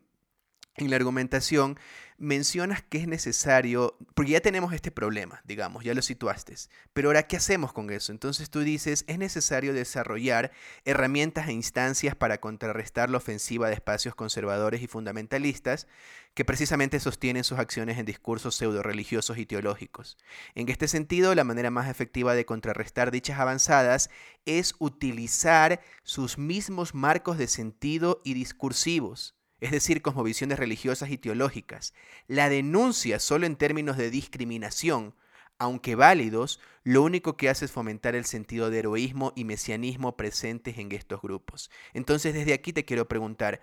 en 0.80 0.90
la 0.90 0.96
argumentación 0.96 1.78
mencionas 2.20 2.82
que 2.82 2.98
es 2.98 3.08
necesario, 3.08 3.96
porque 4.14 4.32
ya 4.32 4.40
tenemos 4.40 4.74
este 4.74 4.90
problema, 4.90 5.40
digamos, 5.44 5.84
ya 5.84 5.94
lo 5.94 6.02
situaste, 6.02 6.54
pero 6.92 7.08
ahora, 7.08 7.22
¿qué 7.22 7.36
hacemos 7.36 7.72
con 7.72 7.90
eso? 7.90 8.12
Entonces 8.12 8.50
tú 8.50 8.60
dices, 8.60 9.04
es 9.08 9.18
necesario 9.18 9.72
desarrollar 9.72 10.52
herramientas 10.84 11.48
e 11.48 11.52
instancias 11.52 12.14
para 12.14 12.38
contrarrestar 12.38 13.08
la 13.08 13.16
ofensiva 13.16 13.68
de 13.68 13.74
espacios 13.74 14.14
conservadores 14.14 14.82
y 14.82 14.86
fundamentalistas 14.86 15.86
que 16.34 16.44
precisamente 16.44 17.00
sostienen 17.00 17.42
sus 17.42 17.58
acciones 17.58 17.98
en 17.98 18.04
discursos 18.04 18.54
pseudo-religiosos 18.54 19.38
y 19.38 19.46
teológicos. 19.46 20.18
En 20.54 20.68
este 20.68 20.88
sentido, 20.88 21.34
la 21.34 21.44
manera 21.44 21.70
más 21.70 21.88
efectiva 21.88 22.34
de 22.34 22.44
contrarrestar 22.44 23.10
dichas 23.10 23.40
avanzadas 23.40 24.10
es 24.44 24.74
utilizar 24.78 25.80
sus 26.02 26.36
mismos 26.36 26.94
marcos 26.94 27.38
de 27.38 27.48
sentido 27.48 28.20
y 28.24 28.34
discursivos 28.34 29.39
es 29.60 29.70
decir, 29.70 30.02
cosmovisiones 30.02 30.58
religiosas 30.58 31.10
y 31.10 31.18
teológicas. 31.18 31.94
La 32.26 32.48
denuncia 32.48 33.18
solo 33.18 33.46
en 33.46 33.56
términos 33.56 33.96
de 33.96 34.10
discriminación, 34.10 35.14
aunque 35.58 35.94
válidos, 35.94 36.60
lo 36.84 37.02
único 37.02 37.36
que 37.36 37.50
hace 37.50 37.66
es 37.66 37.72
fomentar 37.72 38.14
el 38.14 38.24
sentido 38.24 38.70
de 38.70 38.78
heroísmo 38.78 39.32
y 39.36 39.44
mesianismo 39.44 40.16
presentes 40.16 40.78
en 40.78 40.90
estos 40.92 41.20
grupos. 41.20 41.70
Entonces, 41.92 42.32
desde 42.32 42.54
aquí 42.54 42.72
te 42.72 42.86
quiero 42.86 43.06
preguntar, 43.08 43.60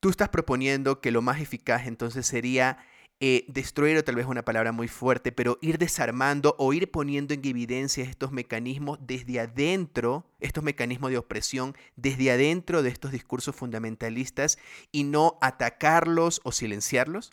tú 0.00 0.08
estás 0.08 0.30
proponiendo 0.30 1.00
que 1.00 1.12
lo 1.12 1.22
más 1.22 1.40
eficaz 1.40 1.86
entonces 1.86 2.26
sería 2.26 2.78
eh, 3.20 3.44
destruir 3.48 4.02
tal 4.02 4.16
vez 4.16 4.26
una 4.26 4.44
palabra 4.44 4.72
muy 4.72 4.88
fuerte, 4.88 5.30
pero 5.30 5.58
ir 5.60 5.76
desarmando 5.76 6.56
o 6.58 6.72
ir 6.72 6.90
poniendo 6.90 7.34
en 7.34 7.44
evidencia 7.44 8.02
estos 8.02 8.32
mecanismos 8.32 8.98
desde 9.02 9.40
adentro, 9.40 10.24
estos 10.40 10.64
mecanismos 10.64 11.10
de 11.10 11.18
opresión 11.18 11.76
desde 11.96 12.30
adentro 12.30 12.82
de 12.82 12.88
estos 12.88 13.12
discursos 13.12 13.54
fundamentalistas 13.54 14.58
y 14.90 15.04
no 15.04 15.38
atacarlos 15.42 16.40
o 16.44 16.52
silenciarlos? 16.52 17.30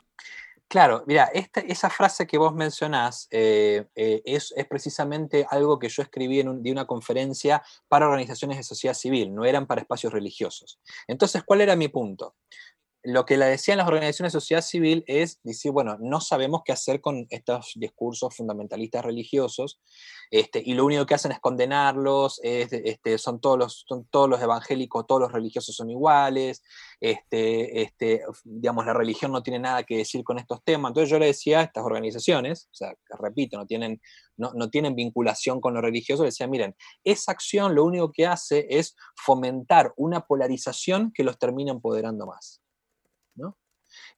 Claro, 0.69 1.05
mira, 1.07 1.31
esa 1.33 1.89
frase 1.89 2.27
que 2.27 2.37
vos 2.37 2.53
mencionás 2.53 3.29
eh, 3.31 3.85
eh, 3.95 4.21
es, 4.25 4.53
precisamente 4.69 5.47
algo 5.49 5.79
que 5.79 5.87
yo 5.87 6.03
escribí 6.03 6.41
en 6.41 6.49
una 6.49 6.85
conferencia 6.85 7.63
para 7.87 8.07
organizaciones 8.07 8.57
de 8.57 8.63
sociedad 8.63 8.93
civil, 8.93 9.33
no 9.33 9.45
eran 9.45 9.65
para 9.65 9.79
espacios 9.79 10.11
religiosos. 10.11 10.81
Entonces, 11.07 11.43
¿cuál 11.45 11.61
era 11.61 11.77
mi 11.77 11.87
punto? 11.87 12.35
Lo 13.07 13.25
que 13.25 13.37
le 13.37 13.45
decían 13.45 13.77
las 13.77 13.87
organizaciones 13.87 14.33
de 14.33 14.41
sociedad 14.41 14.61
civil 14.61 15.05
es 15.07 15.39
decir, 15.43 15.71
bueno, 15.71 15.95
no 16.01 16.19
sabemos 16.19 16.61
qué 16.65 16.73
hacer 16.73 16.99
con 16.99 17.25
estos 17.29 17.71
discursos 17.75 18.35
fundamentalistas 18.35 19.05
religiosos, 19.05 19.79
este, 20.29 20.61
y 20.65 20.73
lo 20.73 20.83
único 20.83 21.05
que 21.05 21.13
hacen 21.13 21.31
es 21.31 21.39
condenarlos, 21.39 22.41
este, 22.43 23.17
son, 23.17 23.39
todos 23.39 23.57
los, 23.57 23.85
todos 24.09 24.29
los 24.29 24.41
evangélicos, 24.41 25.07
todos 25.07 25.21
los 25.21 25.31
religiosos 25.31 25.73
son 25.73 25.89
iguales, 25.89 26.63
este, 26.99 27.81
este, 27.81 28.23
digamos, 28.43 28.85
la 28.85 28.93
religión 28.93 29.31
no 29.31 29.41
tiene 29.41 29.59
nada 29.59 29.83
que 29.83 29.99
decir 29.99 30.25
con 30.25 30.37
estos 30.37 30.61
temas. 30.65 30.89
Entonces 30.89 31.09
yo 31.09 31.17
le 31.17 31.27
decía 31.27 31.61
a 31.61 31.63
estas 31.63 31.85
organizaciones, 31.85 32.67
o 32.73 32.75
sea, 32.75 32.93
repito, 33.19 33.57
no 33.57 33.65
tienen, 33.65 34.01
no, 34.35 34.51
no 34.53 34.69
tienen 34.69 34.95
vinculación 34.95 35.61
con 35.61 35.73
lo 35.73 35.79
religioso, 35.79 36.23
le 36.23 36.27
decía, 36.27 36.47
miren, 36.47 36.75
esa 37.05 37.31
acción 37.31 37.73
lo 37.73 37.85
único 37.85 38.11
que 38.11 38.27
hace 38.27 38.67
es 38.69 38.97
fomentar 39.15 39.93
una 39.95 40.25
polarización 40.25 41.13
que 41.13 41.23
los 41.23 41.39
termina 41.39 41.71
empoderando 41.71 42.25
más. 42.25 42.61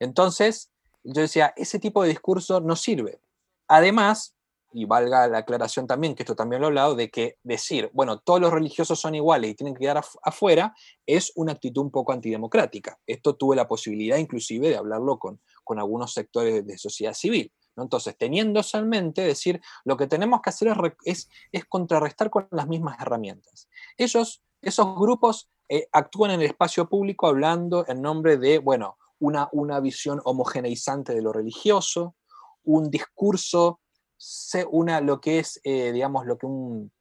Entonces, 0.00 0.72
yo 1.04 1.22
decía, 1.22 1.54
ese 1.56 1.78
tipo 1.78 2.02
de 2.02 2.08
discurso 2.08 2.60
no 2.60 2.74
sirve. 2.74 3.20
Además, 3.68 4.34
y 4.72 4.84
valga 4.84 5.26
la 5.26 5.38
aclaración 5.38 5.86
también, 5.86 6.14
que 6.14 6.22
esto 6.22 6.36
también 6.36 6.60
lo 6.60 6.68
he 6.68 6.70
hablado, 6.70 6.94
de 6.94 7.10
que 7.10 7.38
decir, 7.42 7.90
bueno, 7.92 8.18
todos 8.20 8.40
los 8.40 8.52
religiosos 8.52 9.00
son 9.00 9.14
iguales 9.14 9.50
y 9.50 9.54
tienen 9.54 9.74
que 9.74 9.80
quedar 9.80 10.02
afuera, 10.22 10.74
es 11.06 11.32
una 11.34 11.52
actitud 11.52 11.82
un 11.82 11.90
poco 11.90 12.12
antidemocrática. 12.12 12.98
Esto 13.06 13.34
tuve 13.34 13.56
la 13.56 13.66
posibilidad 13.66 14.16
inclusive 14.16 14.68
de 14.68 14.76
hablarlo 14.76 15.18
con, 15.18 15.40
con 15.64 15.78
algunos 15.78 16.12
sectores 16.12 16.66
de 16.66 16.78
sociedad 16.78 17.14
civil. 17.14 17.52
Entonces, 17.76 18.16
teniendo 18.16 18.60
eso 18.60 18.78
en 18.78 18.88
mente, 18.88 19.22
decir, 19.22 19.60
lo 19.84 19.96
que 19.96 20.06
tenemos 20.06 20.40
que 20.42 20.50
hacer 20.50 20.76
es, 21.04 21.28
es, 21.52 21.64
contrarrestar 21.66 22.30
con 22.30 22.46
las 22.50 22.68
mismas 22.68 23.00
herramientas. 23.00 23.68
Ellos, 23.96 24.42
esos 24.60 24.98
grupos 24.98 25.48
eh, 25.68 25.88
actúan 25.92 26.32
en 26.32 26.40
el 26.40 26.46
espacio 26.46 26.88
público 26.88 27.26
hablando 27.26 27.84
en 27.88 28.02
nombre 28.02 28.36
de, 28.36 28.58
bueno, 28.58 28.98
una, 29.20 29.80
visión 29.80 30.20
homogeneizante 30.24 31.14
de 31.14 31.22
lo 31.22 31.32
religioso, 31.32 32.16
un 32.64 32.90
discurso, 32.90 33.80
una, 34.70 35.00
lo 35.00 35.20
que 35.20 35.38
es, 35.38 35.60
eh, 35.64 35.92
digamos, 35.92 36.26
lo 36.26 36.36
que 36.36 36.46
un 36.46 36.92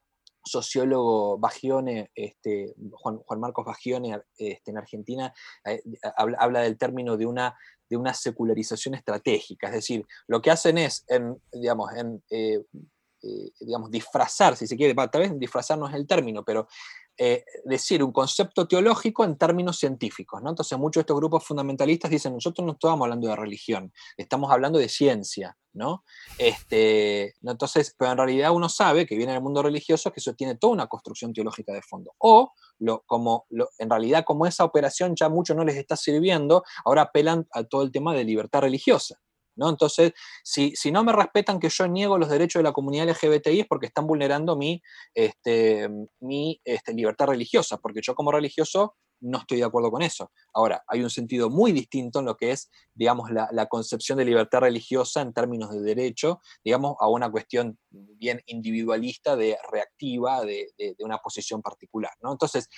sociólogo 0.43 1.37
Bagione, 1.37 2.11
este, 2.15 2.73
Juan, 2.91 3.39
Marcos 3.39 3.65
Bagione 3.65 4.21
este, 4.37 4.71
en 4.71 4.77
Argentina, 4.77 5.33
eh, 5.65 5.81
habla, 6.15 6.61
del 6.61 6.77
término 6.77 7.17
de 7.17 7.25
una, 7.25 7.57
de 7.89 7.97
una 7.97 8.13
secularización 8.13 8.95
estratégica, 8.95 9.67
es 9.67 9.73
decir, 9.73 10.05
lo 10.27 10.41
que 10.41 10.51
hacen 10.51 10.77
es, 10.77 11.03
en, 11.07 11.41
digamos, 11.51 11.93
en, 11.95 12.23
eh, 12.29 12.63
digamos, 13.59 13.91
disfrazar, 13.91 14.55
si 14.55 14.65
se 14.65 14.77
quiere, 14.77 14.93
tal 14.93 15.21
vez 15.21 15.37
disfrazar 15.37 15.77
no 15.77 15.87
es 15.89 15.95
el 15.95 16.07
término, 16.07 16.43
pero 16.43 16.67
eh, 17.21 17.43
decir 17.65 18.01
un 18.01 18.13
concepto 18.13 18.65
teológico 18.65 19.25
en 19.25 19.37
términos 19.37 19.77
científicos. 19.77 20.41
¿no? 20.41 20.51
Entonces 20.51 20.77
muchos 20.77 21.01
de 21.01 21.03
estos 21.03 21.17
grupos 21.17 21.43
fundamentalistas 21.43 22.09
dicen, 22.09 22.33
nosotros 22.33 22.65
no 22.65 22.71
estamos 22.71 23.03
hablando 23.03 23.27
de 23.27 23.35
religión, 23.35 23.91
estamos 24.15 24.49
hablando 24.49 24.79
de 24.79 24.87
ciencia. 24.87 25.57
¿no? 25.73 26.05
Este, 26.37 27.35
entonces, 27.43 27.93
pero 27.97 28.11
en 28.11 28.17
realidad 28.19 28.51
uno 28.53 28.69
sabe 28.69 29.05
que 29.05 29.17
viene 29.17 29.33
del 29.33 29.41
mundo 29.41 29.61
religioso 29.61 30.13
que 30.13 30.21
eso 30.21 30.33
tiene 30.33 30.55
toda 30.55 30.71
una 30.71 30.87
construcción 30.87 31.33
teológica 31.33 31.73
de 31.73 31.81
fondo. 31.81 32.13
O, 32.19 32.53
lo, 32.79 33.03
como 33.05 33.45
en 33.49 33.89
realidad 33.89 34.23
como 34.25 34.45
esa 34.45 34.63
operación 34.63 35.13
ya 35.13 35.27
mucho 35.27 35.53
no 35.53 35.65
les 35.65 35.75
está 35.75 35.97
sirviendo, 35.97 36.63
ahora 36.85 37.01
apelan 37.01 37.47
a 37.51 37.65
todo 37.65 37.83
el 37.83 37.91
tema 37.91 38.13
de 38.13 38.23
libertad 38.23 38.61
religiosa. 38.61 39.19
Entonces, 39.67 40.13
si, 40.43 40.73
no 40.91 41.03
me 41.03 41.11
respetan 41.11 41.59
que 41.59 41.69
yo 41.69 41.87
niego 41.87 42.17
los 42.17 42.29
derechos 42.29 42.59
de 42.59 42.63
la 42.63 42.71
comunidad 42.71 43.09
LGBTI 43.09 43.61
es 43.61 43.67
porque 43.67 43.87
están 43.87 44.07
vulnerando 44.07 44.55
mi, 44.55 44.81
este, 45.13 45.89
mi 46.19 46.61
este, 46.63 46.93
libertad 46.93 47.27
religiosa, 47.27 47.77
porque 47.77 48.01
yo 48.01 48.15
como 48.15 48.31
religioso 48.31 48.95
no 49.21 49.39
estoy 49.39 49.57
de 49.57 49.65
acuerdo 49.65 49.91
con 49.91 50.01
eso. 50.01 50.31
Ahora, 50.53 50.83
hay 50.87 51.03
un 51.03 51.09
sentido 51.09 51.49
muy 51.49 51.71
distinto 51.73 52.19
en 52.19 52.25
lo 52.25 52.37
que 52.37 52.51
es, 52.51 52.69
digamos, 52.93 53.29
la, 53.31 53.65
concepción 53.67 54.17
de 54.17 54.25
libertad 54.25 54.59
religiosa 54.59 55.21
en 55.21 55.33
términos 55.33 55.71
de 55.71 55.81
derecho, 55.81 56.39
digamos, 56.63 56.95
a 57.01 57.09
una 57.09 57.29
cuestión 57.29 57.77
bien 57.89 58.41
individualista, 58.45 59.35
de 59.35 59.57
reactiva, 59.69 60.45
de, 60.45 60.71
de 60.77 60.95
una 60.99 61.17
posición 61.17 61.61
particular, 61.61 62.13
¿no? 62.21 62.31
Entonces, 62.31 62.69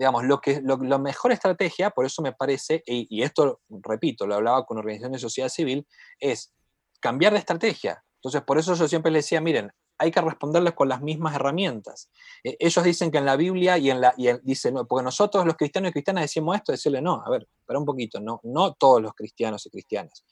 digamos, 0.00 0.24
lo 0.24 0.40
que, 0.40 0.62
lo, 0.62 0.78
la 0.78 0.96
mejor 0.96 1.30
estrategia, 1.30 1.90
por 1.90 2.06
eso 2.06 2.22
me 2.22 2.32
parece, 2.32 2.82
y, 2.86 3.22
esto, 3.22 3.60
repito, 3.68 4.26
lo 4.26 4.36
hablaba 4.36 4.64
con 4.64 4.78
organizaciones 4.78 5.20
de 5.20 5.28
sociedad 5.28 5.50
civil, 5.50 5.86
es 6.18 6.54
cambiar 7.00 7.34
de 7.34 7.40
estrategia. 7.40 8.02
Entonces, 8.14 8.40
por 8.40 8.56
eso 8.56 8.74
yo 8.74 8.88
siempre 8.88 9.12
les 9.12 9.26
decía, 9.26 9.42
miren, 9.42 9.70
hay 9.98 10.10
que 10.10 10.22
responderles 10.22 10.72
con 10.72 10.88
las 10.88 11.02
mismas 11.02 11.34
herramientas. 11.34 12.08
Eh, 12.42 12.56
ellos 12.58 12.82
dicen 12.82 13.10
que 13.10 13.18
en 13.18 13.26
la 13.26 13.36
Biblia 13.36 13.76
y 13.76 13.90
en 13.90 14.00
la, 14.00 14.14
y 14.16 14.30
dicen, 14.42 14.72
no, 14.72 14.86
porque 14.86 15.04
nosotros 15.04 15.44
los 15.44 15.56
cristianos 15.56 15.90
y 15.90 15.92
cristianas 15.92 16.22
decimos 16.22 16.56
esto, 16.56 16.72
decirle, 16.72 17.02
no, 17.02 17.22
a 17.22 17.28
ver, 17.28 17.46
espera 17.60 17.78
un 17.78 17.84
poquito, 17.84 18.20
no, 18.20 18.40
no 18.44 18.72
todos 18.72 19.02
los 19.02 19.12
cristianos 19.12 19.66
y 19.66 19.70
cristianas 19.70 20.24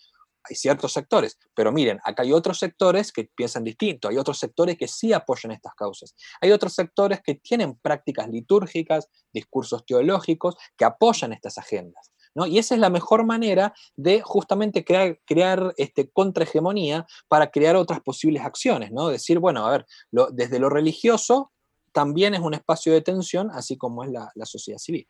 hay 0.50 0.56
ciertos 0.56 0.92
sectores, 0.92 1.38
pero 1.54 1.72
miren, 1.72 1.98
acá 2.04 2.22
hay 2.22 2.32
otros 2.32 2.58
sectores 2.58 3.12
que 3.12 3.24
piensan 3.34 3.64
distinto, 3.64 4.08
hay 4.08 4.16
otros 4.16 4.38
sectores 4.38 4.76
que 4.76 4.88
sí 4.88 5.12
apoyan 5.12 5.52
estas 5.52 5.74
causas, 5.74 6.14
hay 6.40 6.52
otros 6.52 6.74
sectores 6.74 7.20
que 7.22 7.34
tienen 7.37 7.76
prácticas 7.76 8.28
litúrgicas, 8.28 9.08
discursos 9.32 9.84
teológicos, 9.87 10.56
que 10.76 10.84
apoyan 10.84 11.32
estas 11.32 11.58
agendas. 11.58 12.12
¿no? 12.34 12.46
Y 12.46 12.58
esa 12.58 12.74
es 12.74 12.80
la 12.80 12.90
mejor 12.90 13.24
manera 13.24 13.74
de 13.96 14.20
justamente 14.20 14.84
crear, 14.84 15.18
crear 15.24 15.74
este, 15.76 16.11
contrahegemonía 16.11 17.06
para 17.26 17.50
crear 17.50 17.76
otras 17.76 18.00
posibles 18.00 18.42
acciones, 18.42 18.92
¿no? 18.92 19.08
Decir, 19.08 19.38
bueno, 19.38 19.66
a 19.66 19.70
ver, 19.70 19.87
desde 20.32 20.58
lo 20.58 20.68
religioso 20.68 21.52
también 21.92 22.34
es 22.34 22.40
un 22.40 22.54
espacio 22.54 22.92
de 22.92 23.00
tensión, 23.00 23.50
así 23.50 23.76
como 23.76 24.04
es 24.04 24.11
la 24.11 24.46
sociedad 24.46 24.78
civil. 24.78 25.08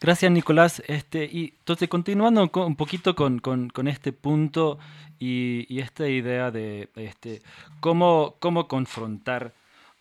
Gracias, 0.00 0.30
Nicolás. 0.30 0.82
Este, 0.86 1.24
y 1.24 1.54
entonces, 1.58 1.88
continuando 1.88 2.50
un 2.54 2.76
poquito 2.76 3.14
con, 3.14 3.40
este 3.86 4.12
punto 4.12 4.78
y, 5.18 5.78
esta 5.80 6.08
idea 6.08 6.50
de 6.50 6.88
este, 6.96 7.42
cómo, 7.80 8.36
cómo 8.38 8.68
confrontar, 8.68 9.52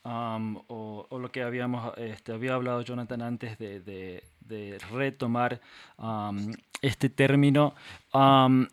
um, 0.04 0.62
o, 0.68 1.08
lo 1.12 1.32
que 1.32 1.44
habíamos 1.44 1.98
este, 1.98 2.34
había 2.34 2.54
hablado 2.54 2.82
Jonathan 2.82 3.22
antes 3.22 3.58
de, 3.58 4.24
retomar 4.92 5.62
um, 5.98 6.52
este 6.82 7.10
término. 7.10 7.74
Um, 8.14 8.68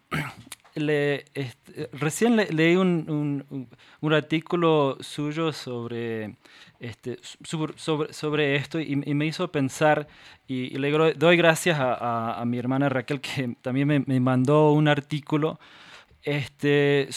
recién 0.75 2.37
leí 2.37 2.77
un, 2.77 3.69
artículo 4.13 4.97
suyo 5.01 5.53
sobre, 5.53 6.37
este, 6.81 7.19
sobre, 7.45 8.13
sobre 8.13 8.57
esto 8.57 8.81
y, 8.81 8.97
me 8.97 9.27
hizo 9.27 9.51
pensar, 9.51 10.07
y, 10.47 10.71
le 10.79 10.91
doy 11.15 11.37
gracias 11.37 11.79
a, 11.81 12.43
mi 12.47 12.59
hermana 12.59 12.89
Raquel 12.89 13.21
que 13.21 13.55
también 13.61 14.05
me, 14.07 14.21
mandó 14.21 14.73
un 14.73 14.89
artículo 14.89 15.59
este, 16.23 17.09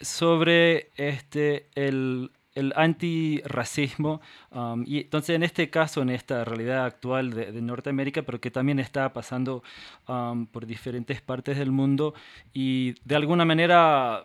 sobre 0.00 0.90
este, 0.96 1.66
el, 1.74 2.30
el 2.54 2.72
antirracismo. 2.76 4.20
Um, 4.50 4.84
y 4.86 4.98
entonces, 4.98 5.36
en 5.36 5.42
este 5.42 5.70
caso, 5.70 6.02
en 6.02 6.10
esta 6.10 6.44
realidad 6.44 6.84
actual 6.84 7.30
de, 7.30 7.60
Norteamérica, 7.60 8.22
pero 8.22 8.40
que 8.40 8.50
también 8.50 8.78
está 8.78 9.12
pasando 9.12 9.62
um, 10.08 10.46
por 10.46 10.66
diferentes 10.66 11.20
partes 11.20 11.58
del 11.58 11.70
mundo 11.70 12.14
y 12.52 12.94
de 13.04 13.16
alguna 13.16 13.44
manera 13.44 14.22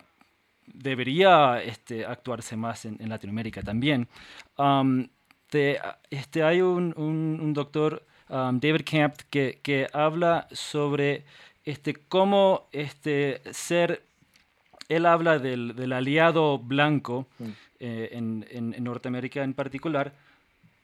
debería 0.65 1.61
este, 1.63 2.05
actuarse 2.05 2.55
más 2.55 2.85
en, 2.85 2.97
Latinoamérica 3.07 3.61
también. 3.61 4.07
Um, 4.57 5.07
este, 6.09 6.43
hay 6.43 6.61
un, 6.61 7.53
doctor, 7.53 8.05
David 8.27 8.81
Camp, 8.89 9.15
que, 9.29 9.59
que, 9.61 9.88
habla 9.93 10.47
sobre 10.51 11.25
este, 11.63 11.93
cómo 11.93 12.67
este, 12.71 13.41
ser, 13.51 14.03
él 14.89 15.06
habla 15.06 15.39
del, 15.39 15.76
del 15.76 15.93
aliado 15.93 16.60
blanco. 16.60 17.28
Mm. 17.39 17.50
Eh, 17.78 18.10
en, 18.13 18.84
Norteamérica 18.84 19.43
en 19.43 19.54
particular, 19.54 20.13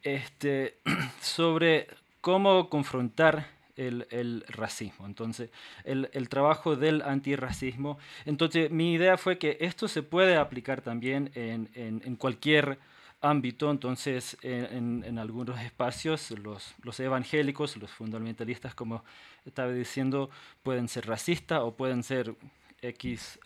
este, 0.04 0.76
sobre 1.22 1.88
cómo 2.20 2.70
confrontar 2.70 3.48
el, 3.78 4.44
racismo. 4.50 5.06
Entonces, 5.06 5.50
el, 5.86 6.30
trabajo 6.30 6.76
del 6.76 7.02
antirracismo. 7.02 7.98
Entonces, 8.26 8.70
mi 8.70 8.94
idea 8.94 9.18
fue 9.18 9.38
que 9.38 9.58
esto 9.62 9.88
se 9.88 10.04
puede 10.04 10.36
aplicar 10.36 10.82
también 10.82 11.32
en, 11.34 12.16
cualquier 12.18 12.78
ámbito. 13.22 13.72
Entonces, 13.72 14.38
en, 14.44 15.18
algunos 15.18 15.60
espacios, 15.62 16.30
los, 16.32 16.76
los, 16.84 17.00
evangélicos, 17.00 17.78
los 17.78 17.90
fundamentalistas, 17.90 18.76
como 18.76 19.04
estaba 19.46 19.72
diciendo, 19.72 20.30
pueden 20.62 20.88
ser 20.88 21.08
racistas 21.08 21.62
o 21.62 21.72
pueden 21.74 22.04
ser 22.04 22.36
X 22.82 23.40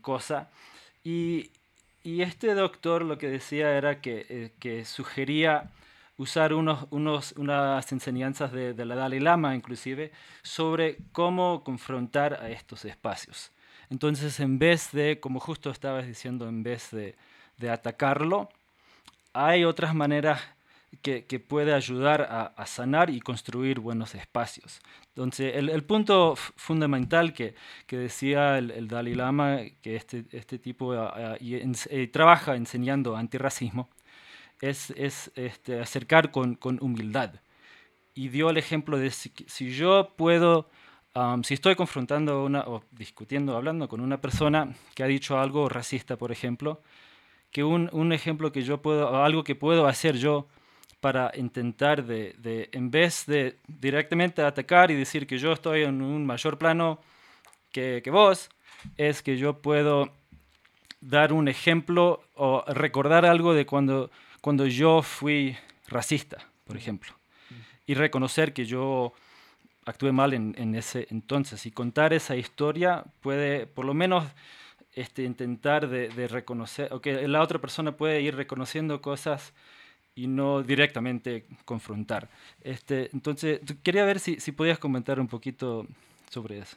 cosa. 0.00 0.50
Y, 1.04 1.50
y 2.02 2.22
este 2.22 2.54
doctor 2.54 3.04
lo 3.04 3.18
que 3.18 3.28
decía 3.28 3.76
era 3.76 4.00
que, 4.00 4.52
eh, 4.62 4.84
sugería 4.84 5.70
usar 6.18 6.54
unos, 6.54 6.86
unas 6.90 7.92
enseñanzas 7.92 8.52
de, 8.52 8.84
la 8.84 8.94
Dalai 8.94 9.20
Lama 9.20 9.54
inclusive 9.54 10.12
sobre 10.42 10.98
cómo 11.12 11.62
confrontar 11.62 12.34
a 12.34 12.50
estos 12.50 12.84
espacios. 12.84 13.52
Entonces, 13.90 14.40
en 14.40 14.58
vez 14.58 14.90
de, 14.92 15.20
como 15.20 15.40
justo 15.40 15.70
estabas 15.70 16.06
diciendo, 16.06 16.48
en 16.48 16.62
vez 16.62 16.90
de, 16.90 17.14
de 17.58 17.70
atacarlo, 17.70 18.48
hay 19.32 19.64
otras 19.64 19.94
maneras 19.94 20.40
que, 21.02 21.40
puede 21.40 21.74
ayudar 21.74 22.22
a, 22.56 22.66
sanar 22.66 23.10
y 23.10 23.20
construir 23.20 23.80
buenos 23.80 24.14
espacios. 24.14 24.80
Entonces, 25.08 25.54
el, 25.54 25.84
punto 25.84 26.36
fundamental 26.36 27.32
que, 27.32 27.54
decía 27.88 28.58
el, 28.58 28.88
Dalai 28.88 29.14
Lama, 29.14 29.58
que 29.82 29.96
este, 29.96 30.24
este 30.32 30.58
tipo 30.58 30.94
eh, 30.94 32.10
trabaja 32.12 32.56
enseñando 32.56 33.16
antirracismo, 33.16 33.88
es, 34.60 34.90
es 34.90 35.30
este, 35.34 35.80
acercar 35.80 36.30
con, 36.30 36.58
humildad. 36.80 37.34
Y 38.14 38.28
dio 38.28 38.50
el 38.50 38.56
ejemplo 38.56 38.98
de 38.98 39.10
si, 39.10 39.30
yo 39.72 40.12
puedo, 40.16 40.70
si 41.42 41.54
estoy 41.54 41.74
confrontando 41.74 42.44
una, 42.44 42.60
o 42.60 42.82
discutiendo, 42.90 43.56
hablando 43.56 43.88
con 43.88 44.00
una 44.00 44.20
persona 44.20 44.74
que 44.94 45.02
ha 45.02 45.06
dicho 45.06 45.38
algo 45.38 45.68
racista, 45.68 46.16
por 46.16 46.32
ejemplo, 46.32 46.80
que 47.50 47.62
un, 47.64 47.90
un 47.92 48.12
ejemplo 48.12 48.52
que 48.52 48.62
yo 48.62 48.80
puedo, 48.82 49.22
algo 49.22 49.44
que 49.44 49.54
puedo 49.54 49.86
hacer 49.86 50.16
yo 50.16 50.48
para 51.00 51.30
intentar 51.36 52.04
de, 52.04 52.68
en 52.72 52.90
vez 52.90 53.26
de 53.26 53.56
directamente 53.66 54.42
atacar 54.42 54.90
y 54.90 54.94
decir 54.94 55.26
que 55.26 55.38
yo 55.38 55.52
estoy 55.52 55.82
en 55.82 56.02
un 56.02 56.24
mayor 56.26 56.58
plano 56.58 57.00
que, 57.72 58.02
vos, 58.10 58.48
es 58.96 59.22
que 59.22 59.36
yo 59.36 59.60
puedo 59.60 60.10
dar 61.00 61.32
un 61.32 61.48
ejemplo 61.48 62.22
o 62.34 62.64
recordar 62.68 63.26
algo 63.26 63.52
de 63.52 63.66
cuando, 63.66 64.10
cuando 64.40 64.66
yo 64.66 65.02
fui 65.02 65.56
racista, 65.88 66.38
por 66.66 66.76
ejemplo, 66.78 67.12
y 67.86 67.94
reconocer 67.94 68.54
que 68.54 68.64
yo 68.64 69.12
actué 69.84 70.10
mal 70.10 70.32
en, 70.32 70.74
ese 70.74 71.06
entonces. 71.10 71.66
Y 71.66 71.70
contar 71.70 72.14
esa 72.14 72.34
historia 72.34 73.04
puede 73.20 73.66
por 73.66 73.84
lo 73.84 73.92
menos 73.92 74.24
este, 74.94 75.22
intentar 75.22 75.88
de, 75.88 76.08
de 76.08 76.28
reconocer, 76.28 76.92
o 76.92 77.02
que 77.02 77.28
la 77.28 77.42
otra 77.42 77.60
persona 77.60 77.92
puede 77.92 78.22
ir 78.22 78.34
reconociendo 78.34 79.02
cosas 79.02 79.52
y 80.16 80.26
no 80.26 80.62
directamente 80.62 81.46
confrontar. 81.64 82.28
Este, 82.62 83.10
entonces, 83.12 83.60
quería 83.84 84.04
ver 84.04 84.18
si, 84.18 84.40
si 84.40 84.50
podías 84.50 84.78
comentar 84.78 85.20
un 85.20 85.28
poquito 85.28 85.86
sobre 86.30 86.58
eso. 86.58 86.76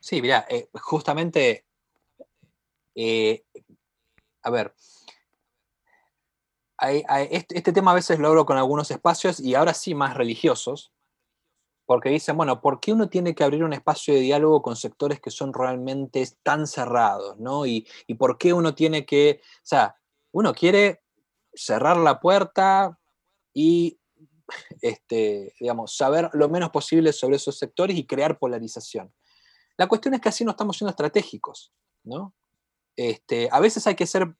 Sí, 0.00 0.22
mira, 0.22 0.46
eh, 0.48 0.68
justamente, 0.72 1.64
eh, 2.94 3.44
a 4.42 4.50
ver, 4.50 4.74
este, 7.30 7.58
este, 7.58 7.72
tema 7.72 7.90
a 7.90 7.94
veces 7.94 8.18
lo 8.18 8.28
hablo 8.28 8.46
con 8.46 8.56
algunos 8.56 8.90
espacios 8.90 9.40
y 9.40 9.54
ahora 9.54 9.74
sí 9.74 9.94
más 9.94 10.14
religiosos, 10.14 10.92
porque 11.86 12.10
dicen, 12.10 12.36
bueno, 12.36 12.60
¿por 12.60 12.78
qué 12.78 12.92
uno 12.92 13.08
tiene 13.08 13.34
que 13.34 13.42
abrir 13.42 13.64
un 13.64 13.72
espacio 13.72 14.14
de 14.14 14.20
diálogo 14.20 14.62
con 14.62 14.76
sectores 14.76 15.20
que 15.20 15.30
son 15.30 15.52
realmente 15.52 16.26
tan 16.42 16.66
cerrados, 16.66 17.38
¿no? 17.38 17.66
Y, 17.66 17.86
y 18.06 18.14
por 18.14 18.38
qué 18.38 18.52
uno 18.52 18.74
tiene 18.74 19.04
que, 19.04 19.40
o 19.42 19.66
sea, 19.66 19.96
uno 20.32 20.52
quiere 20.52 21.03
cerrar 21.54 21.96
la 21.96 22.20
puerta 22.20 22.98
y 23.52 23.98
este, 24.82 25.54
digamos, 25.58 25.96
saber 25.96 26.30
lo 26.32 26.48
menos 26.48 26.70
posible 26.70 27.12
sobre 27.12 27.36
esos 27.36 27.58
sectores 27.58 27.96
y 27.96 28.06
crear 28.06 28.38
polarización. 28.38 29.12
La 29.76 29.86
cuestión 29.86 30.14
es 30.14 30.20
que 30.20 30.28
así 30.28 30.44
no 30.44 30.52
estamos 30.52 30.76
siendo 30.76 30.90
estratégicos, 30.90 31.72
¿no? 32.04 32.34
Este, 32.96 33.48
a 33.50 33.58
veces 33.58 33.86
hay 33.86 33.96
que 33.96 34.06
ser, 34.06 34.34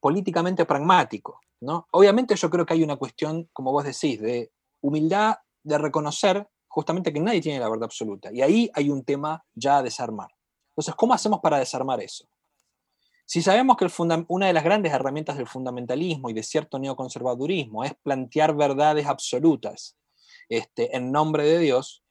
políticamente 0.00 0.64
pragmático, 0.64 1.40
¿no? 1.60 1.86
Obviamente 1.90 2.34
yo 2.34 2.48
creo 2.48 2.64
que 2.64 2.72
hay 2.72 2.82
una 2.82 2.96
cuestión, 2.96 3.50
como 3.52 3.72
vos 3.72 3.84
decís, 3.84 4.18
de 4.20 4.50
humildad, 4.80 5.36
de 5.62 5.76
reconocer 5.76 6.48
justamente 6.68 7.12
que 7.12 7.20
nadie 7.20 7.42
tiene 7.42 7.60
la 7.60 7.68
verdad 7.68 7.84
absoluta. 7.84 8.30
Y 8.32 8.40
ahí 8.40 8.70
hay 8.72 8.88
un 8.88 9.04
tema 9.04 9.44
ya 9.54 9.78
a 9.78 9.82
desarmar. 9.82 10.30
Entonces, 10.70 10.94
¿cómo 10.94 11.12
hacemos 11.12 11.40
para 11.40 11.58
desarmar 11.58 12.00
eso? 12.00 12.26
Si 13.30 13.42
sabemos 13.42 13.76
que 13.76 13.86
una 14.26 14.48
de 14.48 14.52
las 14.52 14.64
grandes 14.64 14.92
herramientas 14.92 15.36
del 15.36 15.46
fundamentalismo 15.46 16.30
y 16.30 16.32
de 16.32 16.42
cierto 16.42 16.80
neoconservadurismo 16.80 17.84
es 17.84 17.94
plantear 18.02 18.56
verdades 18.56 19.06
absolutas 19.06 19.96
este, 20.48 20.96
en 20.96 21.12
nombre 21.12 21.44
de 21.44 21.60
Dios, 21.60 22.02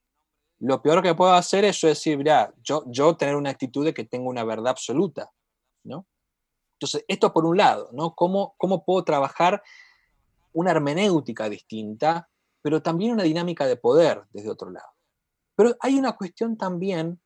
lo 0.60 0.82
peor 0.82 1.03
que 1.03 1.13
puedo 1.15 1.34
hacer 1.34 1.65
es 1.65 1.82
decir, 1.82 2.17
mira, 2.17 2.53
yo, 2.63 2.86
yo 2.88 3.17
tener 3.17 3.36
una 3.36 3.49
actitud 3.49 3.84
de 3.84 3.93
que 3.93 4.05
tengo 4.05 4.29
una 4.29 4.45
verdad 4.45 4.69
absoluta, 4.69 5.29
¿no? 5.84 6.08
Entonces, 6.75 7.03
esto 7.05 7.34
por 7.34 7.45
un 7.45 7.58
lado, 7.58 7.89
¿no? 7.91 8.15
¿Cómo, 8.15 8.55
cómo 8.55 8.86
puedo 8.86 9.03
trabajar 9.03 9.62
una 10.53 10.71
hermenéutica 10.71 11.49
distinta, 11.49 12.29
pero 12.62 12.82
también 12.82 13.12
una 13.12 13.23
dinámica 13.23 13.67
de 13.67 13.75
poder 13.75 14.23
desde 14.29 14.51
otro 14.51 14.71
lado? 14.71 14.88
Pero 15.58 15.75
hay 15.82 15.99
una 15.99 16.13
cuestión 16.13 16.55
también 16.55 17.19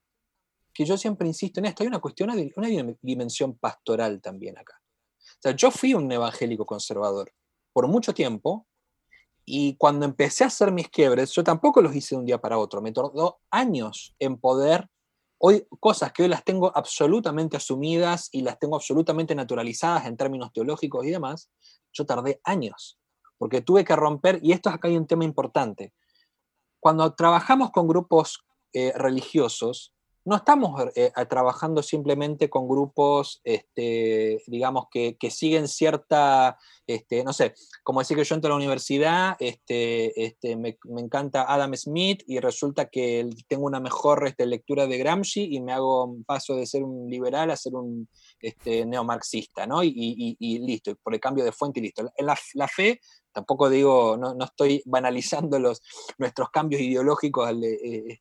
que 0.73 0.86
yo 0.86 0.97
siempre 0.97 1.27
insisto 1.27 1.59
en 1.59 1.67
esto, 1.67 1.83
hay 1.83 1.88
una 1.88 1.99
cuestión, 1.99 2.29
una 2.29 2.95
dimensión 3.01 3.57
pastoral 3.57 4.21
también 4.21 4.57
acá. 4.57 4.81
O 5.19 5.41
sea, 5.41 5.55
yo 5.55 5.71
fui 5.71 5.93
un 5.93 6.12
evangélico 6.12 6.65
conservador 6.65 7.31
por 7.71 7.88
mucho 7.88 8.13
tiempo 8.13 8.67
y 9.45 9.75
cuando 9.75 10.05
empecé 10.05 10.43
a 10.43 10.47
hacer 10.47 10.71
mis 10.71 10.89
quiebres, 10.89 11.31
yo 11.31 11.43
tampoco 11.43 11.81
los 11.81 11.95
hice 11.95 12.15
de 12.15 12.19
un 12.19 12.25
día 12.25 12.39
para 12.39 12.57
otro, 12.57 12.81
me 12.81 12.91
tardó 12.91 13.39
años 13.51 14.15
en 14.19 14.38
poder, 14.38 14.89
hoy 15.38 15.67
cosas 15.79 16.13
que 16.13 16.23
hoy 16.23 16.29
las 16.29 16.45
tengo 16.45 16.71
absolutamente 16.75 17.57
asumidas 17.57 18.29
y 18.31 18.41
las 18.41 18.57
tengo 18.57 18.75
absolutamente 18.75 19.36
naturalizadas 19.36 20.05
en 20.05 20.15
términos 20.15 20.53
teológicos 20.53 21.05
y 21.05 21.12
demás, 21.12 21.51
yo 21.91 22.05
tardé 22.05 22.39
años, 22.45 22.97
porque 23.38 23.62
tuve 23.62 23.83
que 23.83 23.95
romper, 23.95 24.39
y 24.41 24.53
esto 24.53 24.69
acá 24.69 24.88
hay 24.88 24.95
un 24.95 25.07
tema 25.07 25.25
importante, 25.25 25.93
cuando 26.79 27.13
trabajamos 27.13 27.71
con 27.71 27.88
grupos 27.88 28.45
eh, 28.73 28.93
religiosos, 28.95 29.92
no 30.25 30.38
estamos 30.38 30.81
eh, 30.95 31.12
trabajando 31.29 31.83
simplemente 31.83 32.49
con 32.49 32.67
grupos, 32.67 33.41
este, 33.43 34.41
digamos, 34.47 34.86
que, 34.91 35.17
siguen 35.29 35.67
cierta, 35.67 36.57
este, 36.88 37.23
no 37.23 37.33
sé, 37.33 37.53
como 37.83 37.99
decir 37.99 38.15
que 38.15 38.23
yo 38.23 38.36
entro 38.36 38.49
a 38.49 38.53
la 38.53 38.57
universidad, 38.57 39.36
este, 39.39 40.23
este, 40.23 40.55
me, 40.55 40.77
encanta 40.97 41.51
Adam 41.51 41.75
Smith 41.75 42.23
y 42.27 42.39
resulta 42.39 42.86
que 42.86 43.29
tengo 43.47 43.65
una 43.65 43.79
mejor 43.79 44.33
lectura 44.38 44.88
de 44.88 44.97
Gramsci 44.97 45.55
y 45.55 45.62
me 45.62 45.73
hago 45.73 46.15
paso 46.25 46.55
de 46.55 46.65
ser 46.65 46.83
un 46.83 47.09
liberal 47.09 47.51
a 47.51 47.57
ser 47.57 47.73
un 47.75 48.07
neomarxista, 48.65 49.65
¿no? 49.65 49.83
Y, 49.83 50.38
listo, 50.39 50.95
por 51.03 51.13
el 51.13 51.19
cambio 51.19 51.43
de 51.43 51.51
fuente 51.51 51.79
y 51.79 51.83
listo. 51.83 52.03
La, 52.19 52.38
la 52.53 52.67
fe 52.67 52.99
tampoco 53.33 53.69
digo, 53.69 54.15
no, 54.15 54.36
no, 54.36 54.45
estoy 54.45 54.81
banalizando 54.86 55.59
los, 55.59 55.81
nuestros 56.17 56.49
cambios 56.51 56.81
ideológicos 56.81 57.51
eh, 57.51 58.19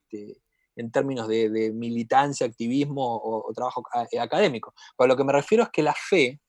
en 0.76 0.90
términos 0.90 1.28
de, 1.28 1.72
militancia, 1.74 2.46
activismo 2.46 3.20
o, 3.22 3.52
trabajo 3.54 3.82
eh, 4.10 4.18
académico. 4.18 4.74
Pero 4.96 5.08
lo 5.08 5.16
que 5.16 5.24
me 5.24 5.32
refiero 5.32 5.62
es 5.64 5.70
que 5.70 5.82
la 5.82 5.94
fe 5.94 6.40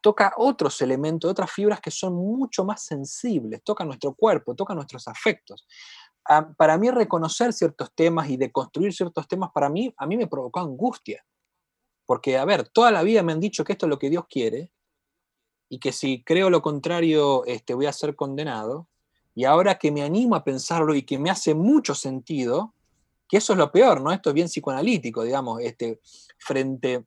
toca 0.00 0.34
otros 0.36 0.80
elementos, 0.82 1.30
otras 1.30 1.50
fibras 1.50 1.80
que 1.80 1.90
son 1.90 2.14
mucho 2.14 2.64
más 2.64 2.84
sensibles, 2.84 3.62
toca 3.62 3.84
nuestro 3.84 4.14
cuerpo, 4.14 4.54
toca 4.54 4.74
nuestros 4.74 5.06
afectos. 5.08 5.66
Ah, 6.28 6.48
para 6.56 6.76
mí 6.78 6.90
reconocer 6.90 7.52
ciertos 7.52 7.92
temas 7.94 8.28
y 8.28 8.36
deconstruir 8.36 8.92
ciertos 8.92 9.26
temas, 9.26 9.50
para 9.52 9.68
mí, 9.68 9.92
a 9.96 10.06
mí 10.06 10.16
me 10.16 10.26
provocó 10.26 10.60
angustia. 10.60 11.24
Porque, 12.04 12.36
a 12.36 12.44
ver, 12.44 12.68
toda 12.68 12.90
la 12.90 13.02
vida 13.02 13.22
me 13.22 13.32
han 13.32 13.40
dicho 13.40 13.64
que 13.64 13.72
esto 13.72 13.86
es 13.86 13.90
lo 13.90 13.98
que 13.98 14.10
Dios 14.10 14.24
quiere, 14.28 14.70
y 15.68 15.78
que 15.78 15.92
si 15.92 16.22
creo 16.22 16.50
lo 16.50 16.60
contrario 16.60 17.44
este, 17.46 17.72
voy 17.74 17.86
a 17.86 17.92
ser 17.92 18.14
condenado, 18.14 18.88
y 19.34 19.44
ahora 19.44 19.78
que 19.78 19.90
me 19.90 20.02
animo 20.02 20.36
a 20.36 20.44
pensarlo 20.44 20.94
y 20.94 21.02
que 21.02 21.18
me 21.18 21.30
hace 21.30 21.54
mucho 21.54 21.94
sentido, 21.94 22.74
que 23.32 23.38
eso 23.38 23.54
es 23.54 23.58
lo 23.58 23.72
peor, 23.72 24.02
¿no? 24.02 24.12
Esto 24.12 24.28
es 24.28 24.34
bien 24.34 24.46
psicoanalítico, 24.46 25.22
digamos, 25.22 25.62
este, 25.62 26.02
frente, 26.36 27.06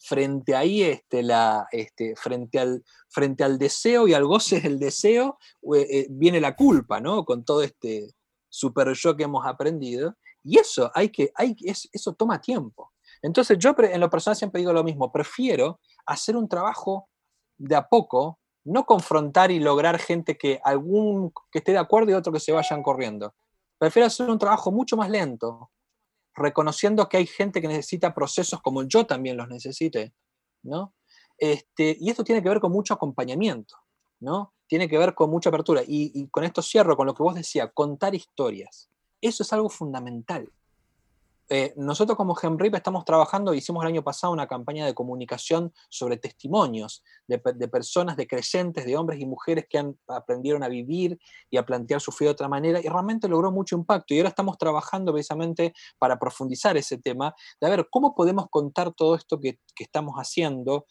frente 0.00 0.56
ahí, 0.56 0.82
este, 0.82 1.22
la, 1.22 1.66
este, 1.70 2.16
frente, 2.16 2.58
al, 2.58 2.82
frente 3.10 3.44
al 3.44 3.58
deseo 3.58 4.08
y 4.08 4.14
al 4.14 4.24
goce 4.24 4.62
del 4.62 4.78
deseo, 4.78 5.38
eh, 5.74 5.86
eh, 5.90 6.06
viene 6.08 6.40
la 6.40 6.56
culpa, 6.56 7.00
¿no? 7.00 7.26
Con 7.26 7.44
todo 7.44 7.62
este 7.62 8.14
super 8.48 8.94
yo 8.94 9.14
que 9.14 9.24
hemos 9.24 9.44
aprendido. 9.44 10.16
Y 10.42 10.58
eso, 10.58 10.90
hay 10.94 11.10
que, 11.10 11.30
hay, 11.34 11.54
eso 11.66 12.14
toma 12.14 12.40
tiempo. 12.40 12.90
Entonces 13.20 13.58
yo 13.58 13.74
en 13.76 14.00
lo 14.00 14.08
personal 14.08 14.36
siempre 14.36 14.60
digo 14.60 14.72
lo 14.72 14.82
mismo, 14.82 15.12
prefiero 15.12 15.80
hacer 16.06 16.34
un 16.34 16.48
trabajo 16.48 17.10
de 17.58 17.76
a 17.76 17.86
poco, 17.86 18.40
no 18.64 18.86
confrontar 18.86 19.50
y 19.50 19.60
lograr 19.60 19.98
gente 19.98 20.38
que 20.38 20.62
algún 20.64 21.30
que 21.50 21.58
esté 21.58 21.72
de 21.72 21.78
acuerdo 21.78 22.10
y 22.10 22.14
otro 22.14 22.32
que 22.32 22.40
se 22.40 22.52
vayan 22.52 22.82
corriendo. 22.82 23.34
Prefiero 23.82 24.06
hacer 24.06 24.30
un 24.30 24.38
trabajo 24.38 24.70
mucho 24.70 24.96
más 24.96 25.10
lento, 25.10 25.72
reconociendo 26.36 27.08
que 27.08 27.16
hay 27.16 27.26
gente 27.26 27.60
que 27.60 27.66
necesita 27.66 28.14
procesos 28.14 28.62
como 28.62 28.84
yo 28.84 29.06
también 29.06 29.36
los 29.36 29.48
necesite, 29.48 30.14
¿no? 30.62 30.94
Este, 31.36 31.96
y 31.98 32.08
esto 32.08 32.22
tiene 32.22 32.44
que 32.44 32.48
ver 32.48 32.60
con 32.60 32.70
mucho 32.70 32.94
acompañamiento, 32.94 33.74
¿no? 34.20 34.54
Tiene 34.68 34.88
que 34.88 34.98
ver 34.98 35.16
con 35.16 35.30
mucha 35.30 35.48
apertura. 35.48 35.82
Y, 35.82 36.12
y 36.14 36.28
con 36.28 36.44
esto 36.44 36.62
cierro 36.62 36.96
con 36.96 37.08
lo 37.08 37.14
que 37.14 37.24
vos 37.24 37.34
decías, 37.34 37.72
contar 37.74 38.14
historias. 38.14 38.88
Eso 39.20 39.42
es 39.42 39.52
algo 39.52 39.68
fundamental. 39.68 40.48
Eh, 41.54 41.74
nosotros 41.76 42.16
como 42.16 42.34
GEMRIP 42.34 42.76
estamos 42.76 43.04
trabajando, 43.04 43.52
hicimos 43.52 43.84
el 43.84 43.88
año 43.88 44.02
pasado 44.02 44.32
una 44.32 44.46
campaña 44.46 44.86
de 44.86 44.94
comunicación 44.94 45.70
sobre 45.90 46.16
testimonios 46.16 47.04
de, 47.26 47.38
personas, 47.68 48.16
de 48.16 48.26
creyentes, 48.26 48.86
de 48.86 48.96
hombres 48.96 49.20
y 49.20 49.26
mujeres 49.26 49.66
que 49.68 49.84
aprendieron 50.08 50.62
a 50.62 50.68
vivir 50.68 51.18
y 51.50 51.58
a 51.58 51.66
plantear 51.66 52.00
su 52.00 52.10
fe 52.10 52.24
de 52.24 52.30
otra 52.30 52.48
manera 52.48 52.80
y 52.80 52.88
realmente 52.88 53.28
logró 53.28 53.52
mucho 53.52 53.76
impacto. 53.76 54.14
Y 54.14 54.16
ahora 54.16 54.30
estamos 54.30 54.56
trabajando 54.56 55.12
precisamente 55.12 55.74
para 55.98 56.18
profundizar 56.18 56.74
ese 56.78 56.96
tema, 56.96 57.34
de 57.60 57.68
ver 57.68 57.86
cómo 57.90 58.14
podemos 58.14 58.46
contar 58.48 58.94
todo 58.94 59.14
esto 59.14 59.38
que, 59.38 59.58
estamos 59.78 60.14
haciendo 60.14 60.86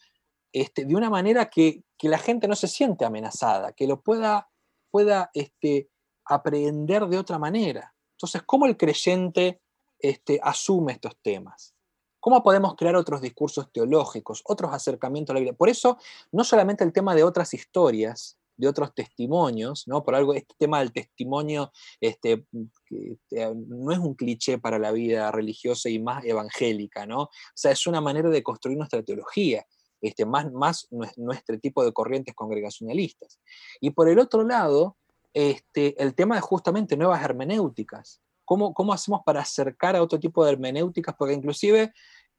este, 0.52 0.84
de 0.84 0.94
una 0.94 1.10
manera 1.10 1.50
que, 1.50 1.82
la 2.02 2.18
gente 2.18 2.46
no 2.46 2.54
se 2.54 2.68
siente 2.68 3.04
amenazada, 3.04 3.72
que 3.72 3.88
lo 3.88 4.00
pueda, 4.00 4.48
pueda 4.92 5.28
este, 5.34 5.88
aprender 6.24 7.08
de 7.08 7.18
otra 7.18 7.40
manera. 7.40 7.92
Entonces, 8.16 8.42
¿cómo 8.46 8.66
el 8.66 8.76
creyente 8.76 9.61
este, 10.02 10.40
asume 10.42 10.92
estos 10.92 11.16
temas. 11.22 11.74
¿Cómo 12.20 12.42
podemos 12.42 12.76
crear 12.76 12.94
otros 12.94 13.20
discursos 13.20 13.72
teológicos, 13.72 14.42
otros 14.44 14.72
acercamientos 14.72 15.32
a 15.32 15.34
la 15.34 15.40
Biblia? 15.40 15.56
Por 15.56 15.68
eso, 15.68 15.98
no 16.30 16.44
solamente 16.44 16.84
el 16.84 16.92
tema 16.92 17.14
de 17.14 17.24
otras 17.24 17.54
historias, 17.54 18.38
de 18.56 18.68
otros 18.68 18.94
testimonios, 18.94 19.88
¿no? 19.88 20.04
Por 20.04 20.14
algo, 20.14 20.34
este 20.34 20.54
tema 20.58 20.78
del 20.78 20.92
testimonio 20.92 21.72
este, 22.00 22.46
este, 22.90 23.54
no 23.54 23.90
es 23.92 23.98
un 23.98 24.14
cliché 24.14 24.58
para 24.58 24.78
la 24.78 24.92
vida 24.92 25.32
religiosa 25.32 25.88
y 25.88 25.98
más 25.98 26.24
evangélica, 26.24 27.06
¿no? 27.06 27.22
O 27.22 27.30
sea, 27.54 27.72
es 27.72 27.86
una 27.86 28.00
manera 28.00 28.28
de 28.28 28.42
construir 28.42 28.78
nuestra 28.78 29.02
teología, 29.02 29.66
este, 30.00 30.24
más, 30.24 30.52
más 30.52 30.86
nuestro 31.16 31.58
tipo 31.58 31.84
de 31.84 31.92
corrientes 31.92 32.34
congregacionalistas. 32.34 33.40
Y 33.80 33.90
por 33.90 34.08
el 34.08 34.18
otro 34.18 34.44
lado, 34.44 34.96
este, 35.34 36.00
el 36.02 36.14
tema 36.14 36.34
de 36.34 36.40
justamente 36.40 36.96
nuevas 36.96 37.22
hermenéuticas, 37.22 38.20
¿Cómo, 38.44 38.92
hacemos 38.92 39.20
para 39.24 39.40
acercar 39.40 39.96
a 39.96 40.02
otro 40.02 40.18
tipo 40.18 40.44
de 40.44 40.52
hermenéuticas? 40.52 41.14
Porque 41.16 41.34
inclusive 41.34 41.92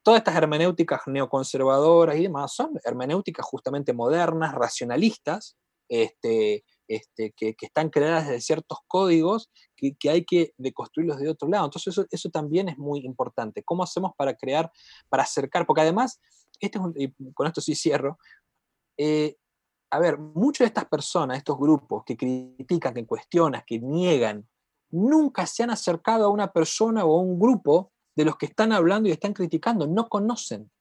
todas 0.04 0.20
estas 0.20 0.36
hermenéuticas 0.36 1.02
neoconservadoras 1.08 2.18
y 2.18 2.24
demás 2.24 2.54
son 2.54 2.72
hermenéuticas 2.84 3.46
justamente 3.46 3.94
modernas, 3.94 4.54
racionalistas, 4.54 5.58
este, 5.90 6.64
este, 6.88 7.34
que, 7.36 7.56
están 7.60 7.90
creadas 7.90 8.28
de 8.28 8.42
ciertos 8.42 8.80
códigos 8.88 9.50
que, 9.76 10.10
hay 10.10 10.26
que 10.26 10.54
deconstruirlos 10.58 11.20
de 11.20 11.30
otro 11.30 11.48
lado. 11.48 11.66
Entonces 11.66 11.94
eso, 11.94 12.06
eso, 12.10 12.30
también 12.30 12.70
es 12.70 12.78
muy 12.78 13.02
importante. 13.06 13.64
¿Cómo 13.64 13.84
hacemos 13.84 14.12
para 14.18 14.36
crear, 14.36 14.72
para 15.10 15.24
acercar? 15.24 15.66
Porque 15.66 15.82
además, 15.82 16.20
este 16.60 16.80
y 16.96 17.12
con 17.34 17.48
esto 17.48 17.62
sí 17.62 17.76
cierro, 17.76 18.18
eh, 18.98 19.36
a 19.92 20.00
ver, 20.00 20.18
muchas 20.18 20.66
de 20.66 20.70
estas 20.70 20.86
personas, 20.86 21.38
estos 21.38 21.58
grupos 21.58 22.04
que 22.04 22.18
critican, 22.18 22.94
que 22.94 23.06
cuestionan, 23.06 23.64
que 23.66 23.80
niegan 23.80 24.48
nunca 24.94 25.48
se 25.48 25.64
han 25.64 25.72
acercado 25.72 26.26
a 26.26 26.30
una 26.30 26.54
persona 26.54 27.04
o 27.04 27.18
a 27.18 27.22
un 27.22 27.40
grupo 27.40 27.92
de 28.16 28.26
los 28.26 28.38
que 28.38 28.46
están 28.46 28.72
hablando 28.72 29.10
y 29.10 29.12
están 29.12 29.34
criticando, 29.34 29.88
no 29.88 30.08
conocen. 30.08 30.72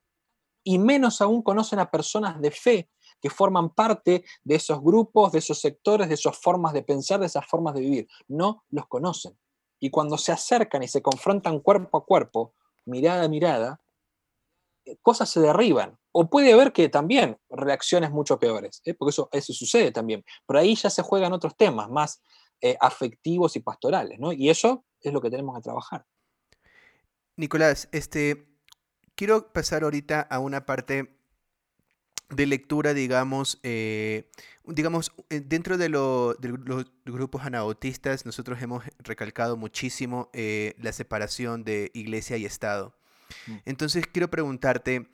Y 0.62 0.78
menos 0.78 1.22
aún 1.22 1.42
conocen 1.42 1.78
a 1.78 1.90
personas 1.90 2.40
de 2.40 2.50
fe 2.50 2.90
que 3.20 3.30
forman 3.30 3.70
parte 3.70 4.24
de 4.44 4.54
esos 4.54 4.82
grupos, 4.82 5.32
de 5.32 5.38
esos 5.38 5.58
sectores, 5.60 6.08
de 6.08 6.14
esas 6.14 6.36
formas 6.36 6.74
de 6.74 6.82
pensar, 6.82 7.20
de 7.20 7.26
esas 7.26 7.46
formas 7.46 7.74
de 7.74 7.80
vivir. 7.80 8.08
No 8.28 8.64
los 8.68 8.86
conocen. 8.86 9.36
Y 9.80 9.90
cuando 9.90 10.18
se 10.18 10.30
acercan 10.30 10.82
y 10.82 10.88
se 10.88 11.00
confrontan 11.00 11.60
cuerpo 11.60 11.96
a 11.96 12.04
cuerpo, 12.04 12.52
mirada 12.84 13.24
a 13.24 13.28
mirada, 13.28 13.80
eh, 14.84 14.98
cosas 15.00 15.30
se 15.30 15.40
derriban. 15.40 15.98
O 16.12 16.28
puede 16.28 16.52
haber 16.52 16.72
que 16.72 16.90
también 16.90 17.38
reacciones 17.48 18.10
mucho 18.10 18.38
peores, 18.38 18.82
¿eh? 18.84 18.92
porque 18.92 19.10
eso, 19.10 19.30
eso 19.32 19.54
sucede 19.54 19.90
también. 19.90 20.22
Pero 20.46 20.60
ahí 20.60 20.74
ya 20.74 20.90
se 20.90 21.02
juegan 21.02 21.32
otros 21.32 21.56
temas, 21.56 21.88
más 21.88 22.20
eh, 22.64 22.76
afectivos 22.80 23.56
y 23.56 23.60
pastorales, 23.60 24.20
¿no? 24.20 24.32
Y 24.32 24.48
eso 24.48 24.84
es 25.00 25.12
lo 25.12 25.20
que 25.20 25.30
tenemos 25.30 25.56
que 25.56 25.62
trabajar. 25.62 26.06
Nicolás, 27.36 27.88
este, 27.90 28.46
quiero 29.16 29.52
pasar 29.52 29.82
ahorita 29.82 30.20
a 30.20 30.38
una 30.38 30.64
parte 30.64 31.18
de 32.30 32.46
lectura, 32.46 32.94
digamos, 32.94 33.58
eh, 33.64 34.30
digamos, 34.64 35.12
eh, 35.28 35.42
dentro 35.44 35.76
de, 35.76 35.88
los 35.88 36.36
grupos 37.04 37.42
anabautistas, 37.44 38.24
nosotros 38.24 38.62
hemos 38.62 38.84
recalcado 39.00 39.56
muchísimo 39.56 40.30
la 40.32 40.92
separación 40.92 41.64
de 41.64 41.90
iglesia 41.94 42.36
y 42.36 42.46
Estado. 42.46 42.94
Mm. 43.48 43.56
Entonces, 43.64 44.06
quiero 44.06 44.30
preguntarte, 44.30 45.08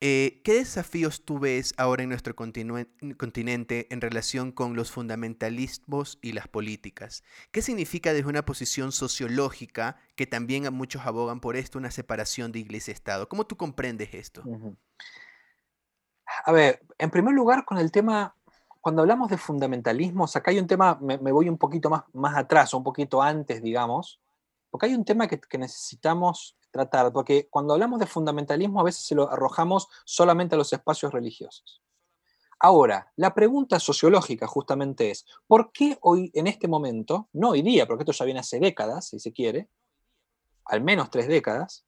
eh, 0.00 0.42
¿Qué 0.44 0.54
desafíos 0.54 1.24
tú 1.24 1.38
ves 1.38 1.72
ahora 1.78 2.02
en 2.02 2.10
nuestro 2.10 2.36
continente 2.36 3.86
en 3.90 4.00
relación 4.02 4.52
con 4.52 4.76
los 4.76 4.90
fundamentalismos 4.90 6.18
y 6.20 6.32
las 6.32 6.48
políticas? 6.48 7.24
¿Qué 7.50 7.62
significa 7.62 8.12
desde 8.12 8.28
una 8.28 8.44
posición 8.44 8.92
sociológica, 8.92 9.96
que 10.14 10.26
también 10.26 10.70
muchos 10.74 11.06
abogan 11.06 11.40
por 11.40 11.56
esto, 11.56 11.78
una 11.78 11.90
separación 11.90 12.52
de 12.52 12.58
iglesia-estado? 12.58 13.28
¿Cómo 13.30 13.46
tú 13.46 13.56
comprendes 13.56 14.12
esto? 14.12 14.42
A 16.44 16.52
ver, 16.52 16.84
en 16.98 17.10
primer 17.10 17.34
lugar, 17.34 17.64
con 17.64 17.78
el 17.78 17.90
tema, 17.90 18.36
cuando 18.82 19.00
hablamos 19.00 19.30
de 19.30 19.38
fundamentalismos, 19.38 20.36
acá 20.36 20.50
hay 20.50 20.58
un 20.58 20.66
tema, 20.66 20.98
me, 21.00 21.16
voy 21.16 21.48
un 21.48 21.56
poquito 21.56 21.88
más, 21.88 22.02
más 22.12 22.36
atrás, 22.36 22.74
un 22.74 22.84
poquito 22.84 23.22
antes, 23.22 23.62
digamos, 23.62 24.20
porque 24.76 24.88
hay 24.88 24.94
un 24.94 25.06
tema 25.06 25.26
que, 25.26 25.40
necesitamos 25.56 26.54
tratar, 26.70 27.10
porque 27.10 27.48
cuando 27.48 27.72
hablamos 27.72 27.98
de 27.98 28.04
fundamentalismo 28.04 28.78
a 28.78 28.84
veces 28.84 29.06
se 29.06 29.14
lo 29.14 29.32
arrojamos 29.32 29.88
solamente 30.04 30.54
a 30.54 30.58
los 30.58 30.70
espacios 30.70 31.14
religiosos. 31.14 31.82
Ahora, 32.58 33.10
la 33.16 33.34
pregunta 33.34 33.80
sociológica 33.80 34.46
justamente 34.46 35.10
es, 35.10 35.24
¿por 35.46 35.72
qué 35.72 35.96
hoy, 36.02 36.30
en 36.34 36.46
este 36.46 36.68
momento, 36.68 37.30
no 37.32 37.52
hoy 37.52 37.62
día, 37.62 37.86
porque 37.86 38.02
esto 38.02 38.12
ya 38.12 38.26
viene 38.26 38.40
hace 38.40 38.60
décadas, 38.60 39.08
si 39.08 39.18
se 39.18 39.32
quiere, 39.32 39.70
al 40.66 40.82
menos 40.82 41.08
tres 41.08 41.26
décadas, 41.26 41.86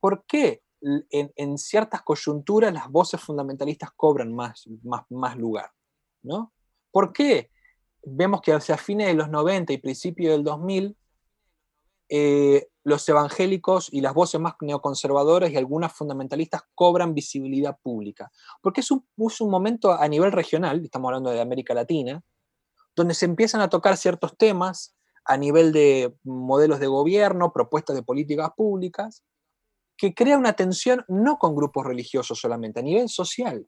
¿por 0.00 0.24
qué 0.24 0.62
en, 0.80 1.58
ciertas 1.58 2.00
coyunturas 2.00 2.72
las 2.72 2.88
voces 2.88 3.20
fundamentalistas 3.20 3.90
cobran 3.94 4.34
más, 4.34 4.66
más, 4.84 5.04
más 5.10 5.36
lugar? 5.36 5.70
¿no? 6.22 6.54
¿Por 6.90 7.12
qué 7.12 7.50
vemos 8.02 8.40
que 8.40 8.54
hacia 8.54 8.78
fines 8.78 9.08
de 9.08 9.14
los 9.14 9.28
90 9.28 9.74
y 9.74 9.76
principios 9.76 10.32
del 10.32 10.44
2000 10.44 10.96
eh, 12.08 12.68
los 12.84 13.08
evangélicos 13.08 13.88
y 13.92 14.00
las 14.00 14.14
voces 14.14 14.40
más 14.40 14.54
neoconservadoras 14.60 15.50
y 15.50 15.56
algunas 15.56 15.92
fundamentalistas 15.92 16.62
cobran 16.74 17.14
visibilidad 17.14 17.76
pública. 17.82 18.30
Porque 18.62 18.80
es 18.80 18.90
un, 18.90 19.04
un 19.16 19.50
momento 19.50 19.92
a 19.92 20.06
nivel 20.08 20.32
regional, 20.32 20.84
estamos 20.84 21.08
hablando 21.08 21.30
de 21.30 21.40
América 21.40 21.74
Latina, 21.74 22.22
donde 22.94 23.14
se 23.14 23.26
empiezan 23.26 23.60
a 23.60 23.68
tocar 23.68 23.96
ciertos 23.96 24.36
temas 24.36 24.94
a 25.24 25.36
nivel 25.36 25.72
de 25.72 26.14
modelos 26.22 26.78
de 26.78 26.86
gobierno, 26.86 27.52
propuestas 27.52 27.96
de 27.96 28.02
políticas 28.02 28.50
públicas, 28.56 29.24
que 29.96 30.14
crea 30.14 30.38
una 30.38 30.52
tensión 30.52 31.04
no 31.08 31.38
con 31.38 31.56
grupos 31.56 31.84
religiosos 31.84 32.38
solamente, 32.38 32.80
a 32.80 32.82
nivel 32.82 33.08
social. 33.08 33.66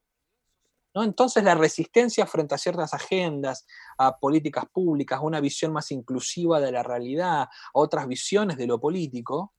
Entonces 0.94 1.44
la 1.44 1.54
resistencia 1.54 2.26
frente 2.26 2.54
a 2.54 2.58
ciertas 2.58 2.92
agendas, 2.92 3.66
a 3.98 4.18
políticas 4.18 4.64
públicas, 4.72 5.18
a 5.18 5.22
una 5.22 5.40
visión 5.40 5.72
más 5.72 5.92
inclusiva 5.92 6.60
de 6.60 6.72
la 6.72 6.82
realidad, 6.82 7.42
a 7.42 7.50
otras 7.72 8.08
visiones 8.08 8.56
de 8.56 8.66
lo 8.66 8.80
político, 8.80 9.52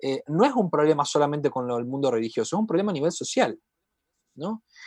eh, 0.00 0.22
no 0.26 0.44
es 0.44 0.52
un 0.52 0.68
problema 0.68 1.04
solamente 1.04 1.50
con 1.50 1.70
el 1.70 1.84
mundo 1.86 2.10
religioso, 2.10 2.56
es 2.56 2.60
un 2.60 2.66
problema 2.66 2.90
a 2.90 2.94
nivel 2.94 3.12
social. 3.12 3.58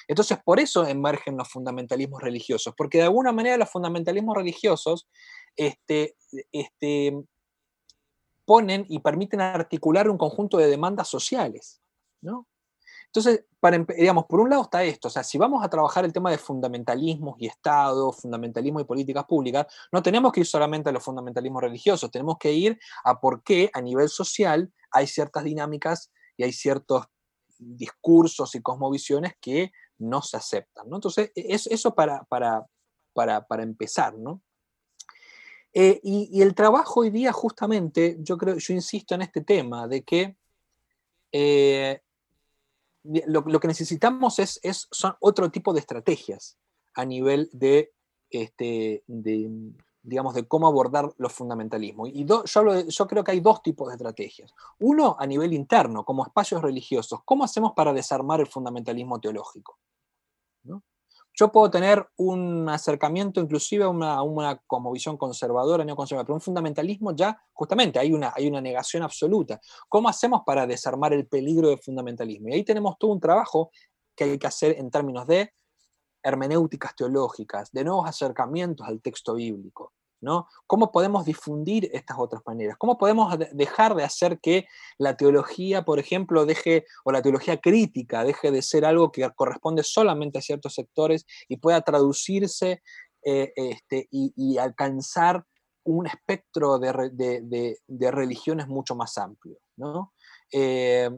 Entonces 0.08 0.38
por 0.43 0.60
eso 0.60 0.86
emergen 0.86 1.38
los 1.38 1.50
fundamentalismos 1.50 2.22
religiosos, 2.22 2.74
porque 2.78 2.98
de 2.98 3.06
alguna 3.06 3.32
manera 3.32 3.58
los 3.58 3.70
fundamentalismos 3.70 4.36
religiosos 4.36 5.08
este, 5.56 6.16
este, 6.52 7.14
ponen 8.45 8.86
y 8.89 9.00
permiten 9.00 9.41
articular 9.41 10.10
un 10.10 10.18
conjunto 10.18 10.58
de 10.58 10.68
demandas 10.68 11.08
sociales. 11.08 11.82
Entonces, 13.18 13.45
para, 13.59 13.80
digamos, 13.80 14.26
por 14.28 14.39
un 14.41 14.51
lado 14.51 14.61
está 14.61 14.84
esto, 14.84 15.07
o 15.07 15.11
sea, 15.11 15.24
si 15.24 15.39
vamos 15.39 15.63
a 15.63 15.70
trabajar 15.70 16.05
el 16.05 16.13
tema 16.13 16.30
de 16.30 16.38
fundamentalismos 16.38 17.36
y 17.39 17.47
Estado, 17.47 18.13
fundamentalismo 18.13 18.80
y 18.80 18.84
políticas 18.84 19.26
públicas, 19.26 19.65
no 19.91 20.03
tenemos 20.03 20.32
que 20.32 20.41
ir 20.41 20.45
solamente 20.45 20.89
a 20.89 20.91
los 20.91 21.03
fundamentalismos 21.03 21.63
religiosos, 21.63 22.11
tenemos 22.11 22.38
que 22.38 22.53
ir 22.53 22.80
a 23.03 23.20
por 23.20 23.41
qué 23.41 23.72
a 23.74 23.82
nivel 23.82 24.07
social 24.07 24.72
hay 24.91 25.07
ciertas 25.07 25.43
dinámicas 25.45 26.11
y 26.38 26.43
hay 26.43 26.53
ciertos 26.53 27.07
discursos 27.57 28.53
y 28.53 28.61
cosmovisiones 28.61 29.34
que 29.41 29.72
no 29.97 30.22
se 30.22 30.38
aceptan. 30.38 30.88
¿no? 30.88 30.97
Entonces, 30.97 31.32
e, 31.34 31.47
eso, 31.49 31.95
para, 31.95 32.24
para, 32.26 32.68
para, 33.15 33.63
empezar. 33.63 34.15
¿no? 34.15 34.43
Eh, 35.74 35.99
y, 36.03 36.39
el 36.39 36.53
trabajo 36.53 36.99
hoy 36.99 37.09
día, 37.09 37.32
justamente, 37.32 38.18
yo 38.20 38.38
creo, 38.38 38.57
yo 38.57 38.76
insisto 38.76 39.15
en 39.15 39.24
este 39.24 39.41
tema 39.41 39.88
de 39.88 40.03
que 40.03 40.38
eh, 41.32 41.99
lo, 43.04 43.60
que 43.60 43.68
necesitamos 43.68 44.39
es, 44.39 44.60
son 44.91 45.16
otro 45.20 45.50
tipo 45.50 45.74
de 45.74 45.80
estrategias 45.80 46.58
a 46.93 47.06
nivel 47.06 47.50
de, 47.54 47.93
este, 48.30 49.04
digamos, 49.08 50.34
de 50.34 50.48
cómo 50.48 50.68
abordar 50.68 51.14
los 51.18 51.34
fundamentalismos. 51.34 52.10
Y 52.12 52.26
yo, 52.26 52.43
yo 52.45 53.08
creo 53.08 53.24
que 53.24 53.32
hay 53.32 53.39
dos 53.39 53.62
tipos 53.62 53.88
de 53.89 53.95
estrategias. 53.95 54.54
Uno, 54.80 55.16
a 55.20 55.26
nivel 55.26 55.54
interno, 55.54 56.04
como 56.04 56.26
espacios 56.26 56.62
religiosos. 56.62 57.22
¿Cómo 57.24 57.43
hacemos 57.43 57.74
para 57.74 57.93
desarmar 57.93 58.39
el 58.39 58.48
fundamentalismo 58.48 59.20
teológico? 59.20 59.78
Yo 61.40 61.52
puedo 61.52 61.70
tener 61.70 62.04
un 62.18 62.68
acercamiento 62.68 63.40
inclusive 63.40 63.84
a 63.84 63.90
una, 63.90 64.24
una 64.24 64.60
visión 64.92 65.18
conservadora, 65.18 65.86
neoconservadora, 65.86 66.26
pero 66.26 66.34
un 66.34 66.42
fundamentalismo 66.42 67.16
ya, 67.16 67.40
justamente, 67.54 68.00
hay 68.00 68.12
una, 68.12 68.34
hay 68.36 68.48
una 68.48 68.60
negación 68.60 69.04
absoluta. 69.04 69.62
¿Cómo 69.88 70.10
hacemos 70.10 70.42
para 70.44 70.66
desarmar 70.66 71.14
el 71.14 71.28
peligro 71.28 71.70
del 71.70 71.78
fundamentalismo? 71.78 72.50
Y 72.50 72.54
ahí 72.54 72.64
tenemos 72.64 72.98
todo 72.98 73.12
un 73.12 73.20
trabajo 73.20 73.70
que 74.16 74.24
hay 74.24 74.40
que 74.40 74.48
hacer 74.48 74.80
en 74.80 74.90
términos 74.90 75.28
de 75.28 75.54
hermenéuticas 76.24 76.96
teológicas, 76.96 77.72
de 77.72 77.84
nuevos 77.84 78.10
acercamientos 78.10 78.88
al 78.88 79.00
texto 79.00 79.36
bíblico, 79.36 79.94
¿no? 80.22 80.47
¿Cómo 80.65 80.91
podemos 80.91 81.26
difundir 81.26 81.89
estas 81.93 82.18
otras 82.20 82.41
maneras? 82.45 82.78
¿Cómo 82.78 82.97
podemos 82.97 83.38
dejar 83.51 83.95
de 83.95 84.03
hacer 84.03 84.39
que 84.39 84.68
la 84.97 85.15
teología, 85.18 85.84
por 85.84 85.99
ejemplo, 85.99 86.45
deje, 86.45 86.86
o 87.03 87.11
la 87.11 87.22
teología 87.22 87.57
crítica, 87.57 88.24
deje 88.24 88.51
de 88.51 88.61
ser 88.61 88.86
algo 88.86 89.11
que 89.11 89.30
corresponde 89.36 89.84
solamente 89.84 90.39
a 90.39 90.41
ciertos 90.41 90.74
sectores 90.74 91.26
y 91.47 91.57
pueda 91.57 91.82
traducirse 91.82 92.82
eh, 93.24 93.53
este, 93.55 94.07
y, 94.11 94.57
alcanzar 94.57 95.43
un 95.84 96.07
espectro 96.07 96.80
de, 96.80 98.11
religiones 98.11 98.68
mucho 98.68 98.95
más 98.95 99.18
amplio? 99.18 99.57
¿no? 99.78 100.13
Eh, 100.51 101.09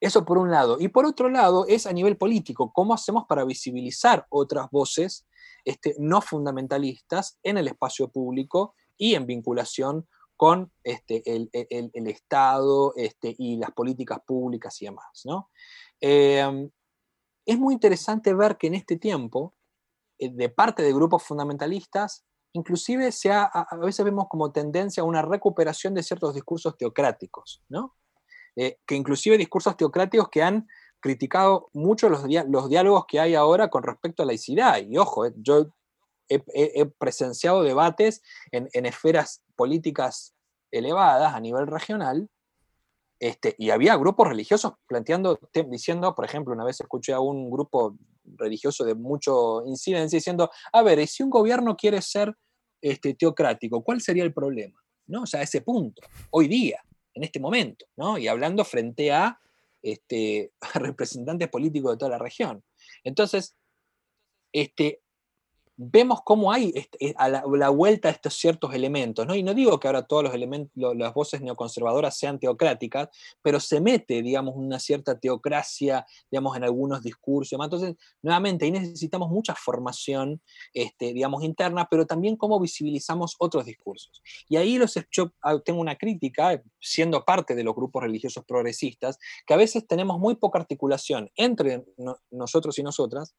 eso 0.00 0.24
por 0.24 0.38
un 0.38 0.50
lado. 0.50 0.78
Y 0.80 0.88
por 0.88 1.06
otro 1.06 1.28
lado 1.28 1.66
es 1.68 1.86
a 1.86 1.92
nivel 1.92 2.16
político, 2.16 2.72
¿cómo 2.72 2.94
hacemos 2.94 3.24
para 3.28 3.44
visibilizar 3.44 4.26
otras 4.30 4.70
voces 4.70 5.26
este, 5.64 5.94
no 5.98 6.20
fundamentalistas 6.20 7.38
en 7.42 7.58
el 7.58 7.68
espacio 7.68 8.08
público 8.08 8.74
y 8.96 9.14
en 9.14 9.26
vinculación 9.26 10.08
con 10.40 10.72
este, 10.84 11.22
el, 11.26 11.50
Estado 12.06 12.94
este, 12.96 13.34
y 13.36 13.58
las 13.58 13.72
políticas 13.72 14.20
públicas 14.26 14.80
y 14.80 14.86
demás. 14.86 15.22
¿no? 15.26 15.50
Em, 16.00 16.70
es 17.44 17.58
muy 17.58 17.74
interesante 17.74 18.32
ver 18.32 18.56
que 18.56 18.68
en 18.68 18.74
este 18.74 18.96
tiempo, 18.96 19.54
eh, 20.18 20.30
de 20.30 20.48
parte 20.48 20.82
de 20.82 20.94
grupos 20.94 21.24
fundamentalistas, 21.24 22.24
inclusive 22.54 23.12
se 23.12 23.30
a 23.30 23.68
veces 23.82 24.02
vemos 24.02 24.28
como 24.28 24.50
tendencia 24.50 25.02
a 25.02 25.06
una 25.06 25.20
recuperación 25.20 25.92
de 25.92 26.02
ciertos 26.02 26.34
discursos 26.34 26.74
teocráticos, 26.78 27.62
¿no? 27.68 27.94
Eh, 28.56 28.78
que 28.86 28.94
inclusive 28.94 29.38
discursos 29.38 29.76
teocráticos 29.76 30.28
que 30.28 30.42
han 30.42 30.66
criticado 31.00 31.70
mucho 31.72 32.08
los, 32.08 32.24
los, 32.48 32.68
diálogos 32.68 33.06
que 33.06 33.20
hay 33.20 33.34
ahora 33.34 33.68
con 33.68 33.82
respecto 33.82 34.22
a 34.22 34.26
la 34.26 34.30
laicidad. 34.30 34.78
Y 34.86 34.96
ojo, 34.98 35.26
eh, 35.26 35.32
yo 35.36 35.72
he, 36.28 36.86
presenciado 36.98 37.62
debates 37.62 38.22
en, 38.52 38.86
esferas 38.86 39.42
políticas 39.56 40.34
elevadas 40.70 41.34
a 41.34 41.40
nivel 41.40 41.66
regional, 41.66 42.28
este, 43.18 43.54
y 43.58 43.70
había 43.70 43.96
grupos 43.96 44.28
religiosos 44.28 44.74
planteando, 44.86 45.38
diciendo, 45.66 46.14
por 46.14 46.24
ejemplo, 46.24 46.54
una 46.54 46.64
vez 46.64 46.80
escuché 46.80 47.12
a 47.12 47.20
un 47.20 47.50
grupo 47.50 47.96
religioso 48.24 48.84
de 48.84 48.94
mucho 48.94 49.62
incidencia 49.66 50.16
diciendo, 50.16 50.50
a 50.72 50.82
ver, 50.82 51.06
si 51.06 51.22
un 51.22 51.30
gobierno 51.30 51.76
quiere 51.76 52.00
ser 52.00 52.34
este, 52.80 53.14
teocrático, 53.14 53.82
¿cuál 53.82 54.00
sería 54.00 54.24
el 54.24 54.32
problema? 54.32 54.80
¿No? 55.06 55.22
O 55.22 55.26
sea, 55.26 55.42
ese 55.42 55.60
punto, 55.60 56.00
hoy 56.30 56.46
día 56.46 56.80
en 57.14 57.24
este 57.24 57.40
momento, 57.40 57.86
¿no? 57.96 58.18
Y 58.18 58.28
hablando 58.28 58.64
frente 58.64 59.12
a, 59.12 59.40
este, 59.82 60.52
representantes 60.74 61.48
políticos 61.48 61.92
de 61.92 61.98
toda 61.98 62.12
la 62.12 62.18
región. 62.18 62.62
Entonces, 63.04 63.56
este, 64.52 65.02
vemos 65.82 66.20
cómo 66.22 66.52
hay 66.52 66.72
este, 66.74 67.14
a 67.16 67.28
la, 67.30 67.70
vuelta 67.70 68.08
a 68.08 68.10
estos 68.10 68.34
ciertos 68.34 68.74
elementos, 68.74 69.26
¿no? 69.26 69.34
Y 69.34 69.42
no 69.42 69.54
digo 69.54 69.80
que 69.80 69.88
ahora 69.88 70.02
todos 70.02 70.24
los 70.24 70.34
elementos, 70.34 70.70
las 70.74 71.14
voces 71.14 71.40
neoconservadoras 71.40 72.18
sean 72.18 72.38
teocráticas, 72.38 73.08
pero 73.40 73.58
se 73.60 73.80
mete, 73.80 74.20
digamos, 74.20 74.54
una 74.56 74.78
cierta 74.78 75.18
teocracia, 75.18 76.04
digamos, 76.30 76.54
en 76.58 76.64
algunos 76.64 77.02
discursos. 77.02 77.58
Entonces, 77.58 77.96
nuevamente, 78.20 78.66
ahí 78.66 78.72
necesitamos 78.72 79.30
mucha 79.30 79.54
formación, 79.54 80.42
este, 80.74 81.14
digamos, 81.14 81.42
interna, 81.42 81.88
pero 81.90 82.04
también 82.04 82.36
cómo 82.36 82.60
visibilizamos 82.60 83.36
otros 83.38 83.64
discursos. 83.64 84.20
Y 84.50 84.56
ahí 84.56 84.76
los, 84.76 84.98
yo 85.10 85.32
ah, 85.40 85.58
tengo 85.64 85.80
una 85.80 85.96
crítica, 85.96 86.62
siendo 86.78 87.24
parte 87.24 87.54
de 87.54 87.64
los 87.64 87.74
grupos 87.74 88.02
religiosos 88.02 88.44
progresistas, 88.44 89.18
que 89.46 89.54
a 89.54 89.56
veces 89.56 89.86
tenemos 89.86 90.18
muy 90.18 90.34
poca 90.34 90.58
articulación 90.58 91.30
entre 91.36 91.86
nosotros 92.30 92.78
y 92.78 92.82
nosotras, 92.82 93.34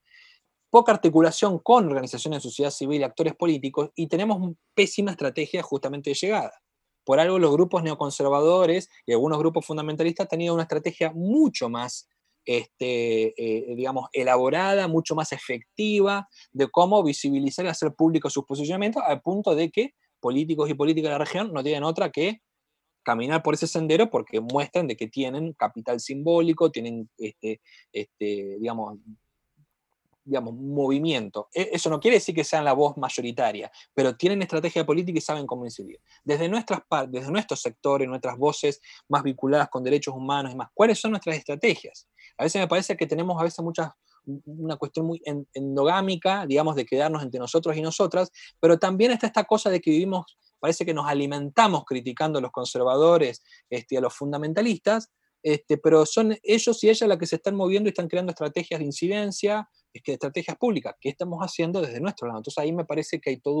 poca 0.72 0.90
articulación 0.90 1.58
con 1.58 1.86
organizaciones 1.86 2.38
de 2.38 2.48
sociedad 2.48 2.70
civil 2.70 3.02
y 3.02 3.04
actores 3.04 3.36
políticos 3.36 3.90
y 3.94 4.06
tenemos 4.06 4.54
pésima 4.74 5.10
estrategia 5.10 5.62
justamente 5.62 6.08
de 6.08 6.14
llegada. 6.14 6.62
Por 7.04 7.20
algo 7.20 7.38
los 7.38 7.52
grupos 7.52 7.82
neoconservadores 7.82 8.88
y 9.04 9.12
algunos 9.12 9.38
grupos 9.38 9.66
fundamentalistas 9.66 10.24
han 10.24 10.28
tenido 10.30 10.54
una 10.54 10.62
estrategia 10.62 11.12
mucho 11.14 11.68
más, 11.68 12.08
este, 12.46 13.34
eh, 13.36 13.76
digamos, 13.76 14.08
elaborada, 14.14 14.88
mucho 14.88 15.14
más 15.14 15.32
efectiva 15.32 16.26
de 16.52 16.66
cómo 16.70 17.02
visibilizar 17.02 17.66
y 17.66 17.68
hacer 17.68 17.92
público 17.92 18.30
sus 18.30 18.46
posicionamientos, 18.46 19.02
al 19.04 19.20
punto 19.20 19.54
de 19.54 19.70
que 19.70 19.92
políticos 20.20 20.70
y 20.70 20.74
políticas 20.74 21.10
de 21.10 21.18
la 21.18 21.24
región 21.24 21.52
no 21.52 21.62
tienen 21.62 21.84
otra 21.84 22.10
que 22.10 22.40
caminar 23.02 23.42
por 23.42 23.52
ese 23.52 23.66
sendero 23.66 24.08
porque 24.08 24.40
muestran 24.40 24.86
de 24.86 24.96
que 24.96 25.08
tienen 25.08 25.52
capital 25.52 26.00
simbólico, 26.00 26.70
tienen, 26.70 27.10
este, 27.18 27.60
este, 27.92 28.56
digamos, 28.58 28.96
digamos, 30.24 30.54
movimiento. 30.54 31.48
E, 31.54 31.70
eso 31.72 31.90
no 31.90 32.00
quiere 32.00 32.16
decir 32.16 32.34
que 32.34 32.44
sean 32.44 32.64
la 32.64 32.72
voz 32.72 32.96
mayoritaria, 32.96 33.70
pero 33.94 34.16
tienen 34.16 34.42
estrategia 34.42 34.84
política 34.86 35.18
y 35.18 35.22
saben 35.22 35.46
cómo 35.46 35.64
incidir. 35.64 36.00
Desde, 36.24 36.48
nuestras, 36.48 36.80
desde 37.08 37.30
nuestros 37.30 37.60
sectores, 37.60 38.08
nuestras 38.08 38.36
voces 38.38 38.80
más 39.08 39.22
vinculadas 39.22 39.68
con 39.68 39.82
derechos 39.82 40.14
humanos 40.14 40.52
y 40.52 40.56
más, 40.56 40.68
¿cuáles 40.74 41.00
son 41.00 41.12
nuestras 41.12 41.36
estrategias? 41.36 42.08
A 42.38 42.44
veces 42.44 42.60
me 42.60 42.68
parece 42.68 42.96
que 42.96 43.06
tenemos 43.06 43.40
a 43.40 43.44
veces 43.44 43.64
muchas 43.64 43.90
una 44.24 44.76
cuestión 44.76 45.06
muy 45.06 45.20
endogámica, 45.52 46.46
digamos, 46.46 46.76
de 46.76 46.86
quedarnos 46.86 47.22
entre 47.22 47.40
nosotros 47.40 47.76
y 47.76 47.82
nosotras, 47.82 48.30
pero 48.60 48.78
también 48.78 49.10
está 49.10 49.26
esta 49.26 49.44
cosa 49.44 49.70
de 49.70 49.80
que 49.80 49.90
vivimos, 49.90 50.38
parece 50.60 50.86
que 50.86 50.94
nos 50.94 51.08
alimentamos 51.08 51.84
criticando 51.84 52.38
a 52.38 52.42
los 52.42 52.52
conservadores 52.52 53.42
este, 53.68 53.98
a 53.98 54.00
los 54.00 54.14
fundamentalistas, 54.14 55.10
este, 55.42 55.76
pero 55.76 56.06
son 56.06 56.36
ellos 56.42 56.84
y 56.84 56.88
ellas 56.88 57.08
las 57.08 57.18
que 57.18 57.26
se 57.26 57.36
están 57.36 57.56
moviendo 57.56 57.88
y 57.88 57.90
están 57.90 58.08
creando 58.08 58.30
estrategias 58.30 58.78
de 58.78 58.86
incidencia, 58.86 59.68
estrategias 59.92 60.56
públicas, 60.56 60.94
¿qué 61.00 61.10
estamos 61.10 61.40
haciendo 61.40 61.80
desde 61.80 62.00
nuestro 62.00 62.26
lado? 62.26 62.40
Entonces 62.40 62.58
ahí 62.58 62.72
me 62.72 62.84
parece 62.84 63.20
que 63.20 63.30
hay 63.30 63.40
todo 63.40 63.60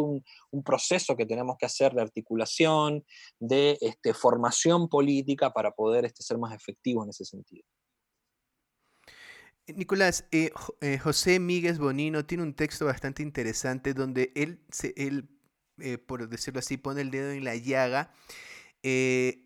un, 0.50 0.62
proceso 0.64 1.16
que 1.16 1.26
tenemos 1.26 1.56
que 1.58 1.66
hacer 1.66 1.92
de 1.92 2.02
articulación, 2.02 3.04
de 3.38 3.78
este, 3.80 4.14
formación 4.14 4.88
política 4.88 5.52
para 5.52 5.72
poder 5.72 6.04
este, 6.04 6.22
ser 6.22 6.38
más 6.38 6.54
efectivos 6.54 7.04
en 7.04 7.10
ese 7.10 7.24
sentido. 7.24 7.64
Eh, 9.66 9.74
Nicolás, 9.74 10.26
eh, 10.30 10.50
eh, 10.80 10.98
José 10.98 11.38
Míguez 11.38 11.78
Bonino 11.78 12.24
tiene 12.24 12.42
un 12.42 12.54
texto 12.54 12.86
bastante 12.86 13.22
interesante 13.22 13.94
donde 13.94 14.32
él, 14.34 14.60
él 14.96 15.28
por 16.06 16.28
decirlo 16.28 16.60
así, 16.60 16.76
pone 16.76 17.00
el 17.00 17.10
dedo 17.10 17.30
en 17.30 17.44
la 17.44 17.56
llaga. 17.56 18.12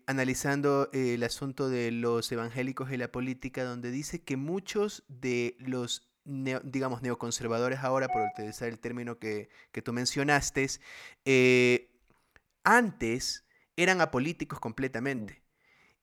analizando 0.07 0.89
el 0.93 1.23
asunto 1.23 1.69
de 1.69 1.91
los 1.91 2.31
evangélicos 2.31 2.91
y 2.91 2.97
la 2.97 3.11
política, 3.11 3.63
donde 3.63 3.91
dice 3.91 4.23
que 4.23 4.37
muchos 4.37 5.03
de 5.07 5.55
los 5.59 6.06
digamos, 6.27 7.01
neoconservadores 7.01 7.79
ahora, 7.79 8.09
por 8.09 8.21
utilizar 8.21 8.67
el 8.67 8.79
término 8.79 9.17
que, 9.17 9.49
tú 9.83 9.93
mencionaste, 9.93 10.67
eh, 11.25 11.89
antes 12.63 13.45
eran 13.77 14.01
apolíticos 14.01 14.59
completamente. 14.59 15.41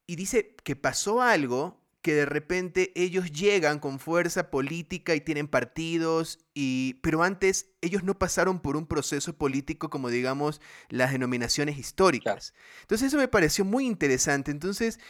Y 0.06 0.16
dice 0.16 0.56
que 0.64 0.76
pasó 0.76 1.20
algo 1.20 1.84
que 2.00 2.14
de 2.14 2.26
repente 2.26 2.92
ellos 2.96 3.32
llegan 3.32 3.78
con 3.78 3.98
fuerza 3.98 4.50
política 4.50 5.14
y 5.14 5.22
tienen 5.22 5.48
partidos, 5.48 6.38
y, 6.52 7.00
pero 7.02 7.22
antes 7.22 7.70
ellos 7.80 8.04
no 8.04 8.18
pasaron 8.18 8.60
por 8.60 8.76
un 8.76 8.86
proceso 8.86 9.36
político 9.38 9.88
como 9.88 10.10
digamos 10.10 10.60
las 10.90 11.12
denominaciones 11.12 11.78
históricas. 11.78 12.52
Entonces 12.82 13.08
eso 13.08 13.16
me 13.16 13.28
pareció 13.28 13.64
muy 13.64 13.86
interesante. 13.86 14.50
Entonces 14.50 15.00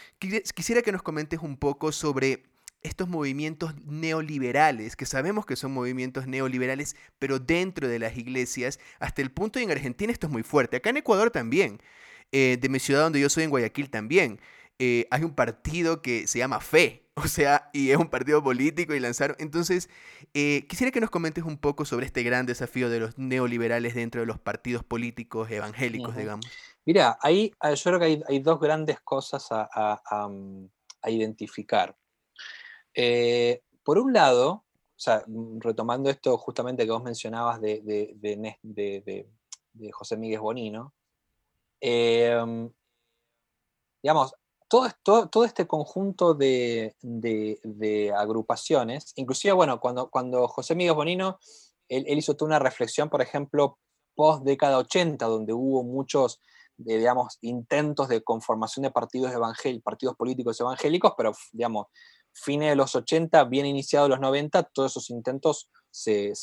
quisiera 0.54 0.82
que 0.82 0.92
nos 0.92 1.02
comentes 1.02 1.40
un 1.40 1.56
poco 1.56 1.90
sobre 1.90 2.53
estos 2.84 3.08
movimientos 3.08 3.74
neoliberales, 3.84 4.94
que 4.94 5.06
sabemos 5.06 5.46
que 5.46 5.56
son 5.56 5.72
movimientos 5.72 6.28
neoliberales, 6.28 6.94
pero 7.18 7.40
dentro 7.40 7.88
de 7.88 7.98
las 7.98 8.16
iglesias, 8.16 8.78
hasta 9.00 9.22
el 9.22 9.32
punto 9.32 9.58
y 9.58 9.64
en 9.64 9.72
Argentina 9.72 10.12
esto 10.12 10.28
es 10.28 10.32
muy 10.32 10.44
fuerte, 10.44 10.76
acá 10.76 10.90
en 10.90 10.98
Ecuador 10.98 11.30
también, 11.32 11.80
eh, 12.30 12.58
de 12.60 12.68
mi 12.68 12.78
ciudad 12.78 13.02
donde 13.02 13.20
yo 13.20 13.28
soy, 13.28 13.44
en 13.44 13.50
Guayaquil 13.50 13.90
también, 13.90 14.38
eh, 14.78 15.06
hay 15.10 15.22
un 15.22 15.34
partido 15.34 16.02
que 16.02 16.26
se 16.26 16.38
llama 16.38 16.60
Fe, 16.60 17.08
o 17.14 17.28
sea, 17.28 17.70
y 17.72 17.90
es 17.90 17.96
un 17.96 18.08
partido 18.08 18.42
político 18.42 18.94
y 18.94 19.00
lanzaron. 19.00 19.36
Entonces, 19.38 19.88
eh, 20.34 20.66
quisiera 20.68 20.90
que 20.90 21.00
nos 21.00 21.10
comentes 21.10 21.44
un 21.44 21.58
poco 21.58 21.84
sobre 21.84 22.06
este 22.06 22.22
gran 22.22 22.44
desafío 22.44 22.90
de 22.90 23.00
los 23.00 23.18
neoliberales 23.18 23.94
dentro 23.94 24.20
de 24.20 24.26
los 24.26 24.38
partidos 24.38 24.82
políticos 24.82 25.50
evangélicos, 25.50 26.16
digamos. 26.16 26.46
Mira, 26.84 27.16
ahí 27.22 27.52
ah, 27.60 27.72
yo 27.72 27.84
creo 27.84 27.98
que 28.00 28.22
hay, 28.28 28.38
dos 28.40 28.60
grandes 28.60 29.00
cosas 29.00 29.46
a, 29.50 30.28
identificar. 31.06 31.96
Eh, 32.94 33.62
por 33.82 33.98
un 33.98 34.12
lado, 34.12 34.50
o 34.50 34.64
sea, 34.96 35.24
mm, 35.26 35.60
retomando 35.60 36.08
esto 36.10 36.38
justamente 36.38 36.84
que 36.84 36.92
vos 36.92 37.02
mencionabas 37.02 37.60
de, 37.60 39.26
José 39.92 40.16
Miguel 40.16 40.40
Bonino, 40.40 40.94
eh, 41.80 42.70
digamos, 44.02 44.34
todo, 44.68 45.44
este 45.44 45.66
conjunto 45.66 46.34
de, 46.34 46.94
agrupaciones, 48.16 49.12
inclusive, 49.16 49.52
bueno, 49.54 49.80
cuando, 49.80 50.48
José 50.48 50.74
Miguel 50.74 50.94
Bonino, 50.94 51.38
él, 51.88 52.18
hizo 52.18 52.34
toda 52.34 52.48
una 52.48 52.58
reflexión, 52.58 53.08
por 53.08 53.22
ejemplo, 53.22 53.78
post 54.14 54.42
década 54.44 54.78
80, 54.78 55.26
donde 55.26 55.52
hubo 55.52 55.82
muchos, 55.82 56.40
digamos, 56.76 57.38
intentos 57.42 58.08
de 58.08 58.22
conformación 58.22 58.84
de 58.84 58.90
partidos, 58.90 59.32
evangélicos, 59.32 59.84
partidos 59.84 60.16
políticos 60.16 60.60
evangélicos, 60.60 61.14
pero, 61.16 61.32
digamos, 61.52 61.86
fines 62.34 62.70
de 62.70 62.76
los 62.76 62.94
80, 62.94 63.44
bien 63.44 63.66
iniciados 63.66 64.10
los 64.10 64.20
90, 64.20 64.64
todos 64.64 64.92
esos 64.92 65.10
intentos 65.10 65.70
se, 65.90 66.34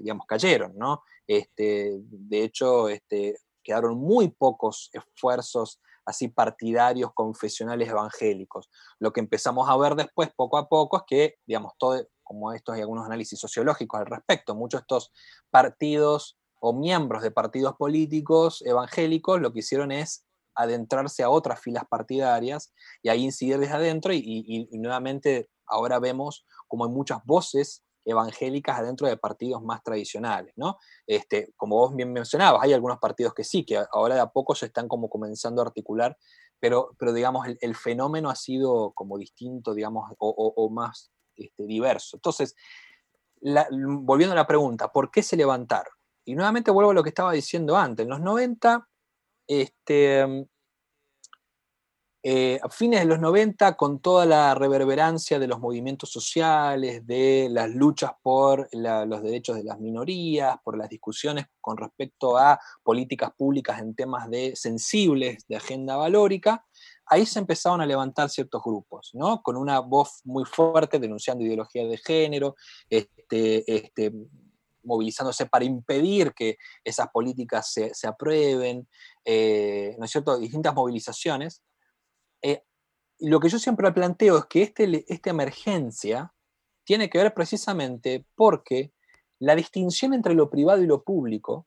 digamos, 0.00 0.26
cayeron, 0.26 0.76
¿no? 0.76 1.02
Este, 1.26 1.96
de 2.00 2.42
hecho, 2.42 2.88
este, 2.88 3.38
quedaron 3.62 3.98
muy 3.98 4.28
pocos 4.28 4.90
esfuerzos 4.92 5.80
así 6.04 6.28
partidarios, 6.28 7.12
confesionales, 7.14 7.88
evangélicos. 7.88 8.68
Lo 8.98 9.12
que 9.12 9.20
empezamos 9.20 9.68
a 9.68 9.76
ver 9.76 9.94
después, 9.94 10.30
poco 10.36 10.58
a 10.58 10.68
poco, 10.68 10.98
es 10.98 11.02
que, 11.06 11.34
digamos, 11.46 11.72
todo, 11.78 12.06
como 12.22 12.52
estos 12.52 12.74
hay 12.74 12.82
algunos 12.82 13.06
análisis 13.06 13.38
sociológicos 13.38 14.00
al 14.00 14.06
respecto, 14.06 14.54
muchos 14.54 14.80
de 14.80 14.82
estos 14.82 15.12
partidos 15.50 16.38
o 16.60 16.72
miembros 16.72 17.22
de 17.22 17.30
partidos 17.30 17.76
políticos 17.76 18.62
evangélicos 18.64 19.40
lo 19.40 19.52
que 19.52 19.60
hicieron 19.60 19.92
es 19.92 20.25
adentrarse 20.56 21.22
a 21.22 21.30
otras 21.30 21.60
filas 21.60 21.84
partidarias 21.88 22.72
y 23.02 23.08
ahí 23.08 23.24
incidir 23.24 23.58
desde 23.58 23.74
adentro 23.74 24.12
y, 24.12 24.68
nuevamente 24.72 25.48
ahora 25.66 25.98
vemos 25.98 26.44
como 26.68 26.84
hay 26.86 26.90
muchas 26.90 27.24
voces 27.24 27.82
evangélicas 28.04 28.78
adentro 28.78 29.08
de 29.08 29.16
partidos 29.16 29.62
más 29.64 29.82
tradicionales, 29.82 30.54
¿no? 30.56 30.78
Este, 31.06 31.52
como 31.56 31.76
vos 31.76 31.94
bien 31.94 32.12
mencionabas, 32.12 32.62
hay 32.62 32.72
algunos 32.72 32.98
partidos 32.98 33.34
que 33.34 33.42
sí, 33.42 33.64
que 33.64 33.84
ahora 33.90 34.14
de 34.14 34.20
a 34.20 34.28
poco 34.28 34.54
se 34.54 34.66
están 34.66 34.86
como 34.86 35.10
comenzando 35.10 35.60
a 35.60 35.66
articular, 35.66 36.16
pero, 36.60 36.94
pero 36.98 37.12
digamos, 37.12 37.46
el, 37.60 37.74
fenómeno 37.74 38.30
ha 38.30 38.36
sido 38.36 38.92
como 38.92 39.18
distinto, 39.18 39.74
digamos, 39.74 40.10
o, 40.18 40.70
más 40.70 41.10
este, 41.34 41.66
diverso. 41.66 42.16
Entonces, 42.16 42.54
volviendo 43.42 44.32
a 44.32 44.36
la 44.36 44.46
pregunta, 44.46 44.92
¿por 44.92 45.10
qué 45.10 45.22
se 45.22 45.36
levantaron? 45.36 45.92
Y 46.24 46.34
nuevamente 46.34 46.70
vuelvo 46.70 46.90
a 46.90 46.94
lo 46.94 47.02
que 47.02 47.10
estaba 47.10 47.32
diciendo 47.32 47.76
antes. 47.76 48.04
En 48.04 48.10
los 48.10 48.20
90, 48.20 48.88
este, 49.46 50.46
eh, 52.28 52.58
a 52.60 52.68
fines 52.68 52.98
de 52.98 53.06
los 53.06 53.20
90, 53.20 53.76
con 53.76 54.00
toda 54.00 54.26
la 54.26 54.52
reverberancia 54.56 55.38
de 55.38 55.46
los 55.46 55.60
movimientos 55.60 56.10
sociales, 56.10 57.06
de 57.06 57.46
las 57.48 57.70
luchas 57.70 58.10
por 58.20 58.68
los 58.72 59.22
derechos 59.22 59.54
de 59.54 59.62
las 59.62 59.78
minorías, 59.78 60.56
por 60.64 60.76
las 60.76 60.88
discusiones 60.88 61.46
con 61.60 61.76
respecto 61.76 62.36
a 62.36 62.58
políticas 62.82 63.30
públicas 63.36 63.78
en 63.78 63.94
temas 63.94 64.28
de 64.28 64.56
sensibles 64.56 65.46
de 65.46 65.54
agenda 65.54 65.94
valórica, 65.94 66.66
ahí 67.06 67.24
se 67.26 67.38
empezaron 67.38 67.80
a 67.80 67.86
levantar 67.86 68.28
ciertos 68.28 68.60
grupos, 68.64 69.10
¿no? 69.14 69.40
Con 69.40 69.56
una 69.56 69.78
voz 69.78 70.20
muy 70.24 70.44
fuerte 70.44 70.98
denunciando 70.98 71.44
ideología 71.44 71.86
de 71.86 71.96
género, 71.96 72.56
este, 72.90 73.72
este, 73.72 74.12
movilizándose 74.86 75.46
para 75.46 75.64
impedir 75.64 76.32
que 76.32 76.56
esas 76.84 77.08
políticas 77.08 77.70
se, 77.72 78.06
aprueben, 78.06 78.88
eh, 79.24 79.94
¿no 79.98 80.04
es 80.04 80.10
cierto? 80.10 80.38
Distintas 80.38 80.74
movilizaciones 80.74 81.62
eh, 82.42 82.62
lo 83.18 83.40
que 83.40 83.48
yo 83.48 83.58
siempre 83.58 83.90
planteo 83.92 84.38
es 84.38 84.46
que 84.46 84.62
este, 84.62 85.04
esta 85.12 85.30
emergencia 85.30 86.32
tiene 86.84 87.08
que 87.08 87.18
ver 87.18 87.34
precisamente 87.34 88.26
porque 88.34 88.92
la 89.38 89.54
distinción 89.54 90.14
entre 90.14 90.34
lo 90.34 90.50
privado 90.50 90.82
y 90.82 90.86
lo 90.86 91.02
público 91.02 91.66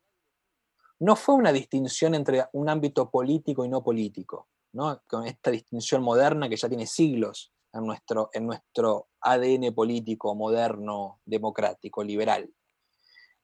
no 1.00 1.16
fue 1.16 1.36
una 1.36 1.52
distinción 1.52 2.14
entre 2.14 2.46
un 2.54 2.70
ámbito 2.70 3.10
político 3.10 3.66
y 3.66 3.70
no 3.70 3.84
político, 3.84 4.48
¿no? 4.74 5.02
con 5.08 5.26
esta 5.26 5.50
distinción 5.50 6.04
moderna 6.04 6.50
que 6.50 6.58
ya 6.58 6.68
tiene 6.68 6.86
siglos 6.86 7.54
en 7.74 7.86
nuestro, 7.86 8.30
en 8.34 8.46
nuestro 8.48 9.10
ADN 9.22 9.74
político 9.74 10.36
moderno, 10.36 11.20
democrático, 11.26 12.04
liberal. 12.04 12.52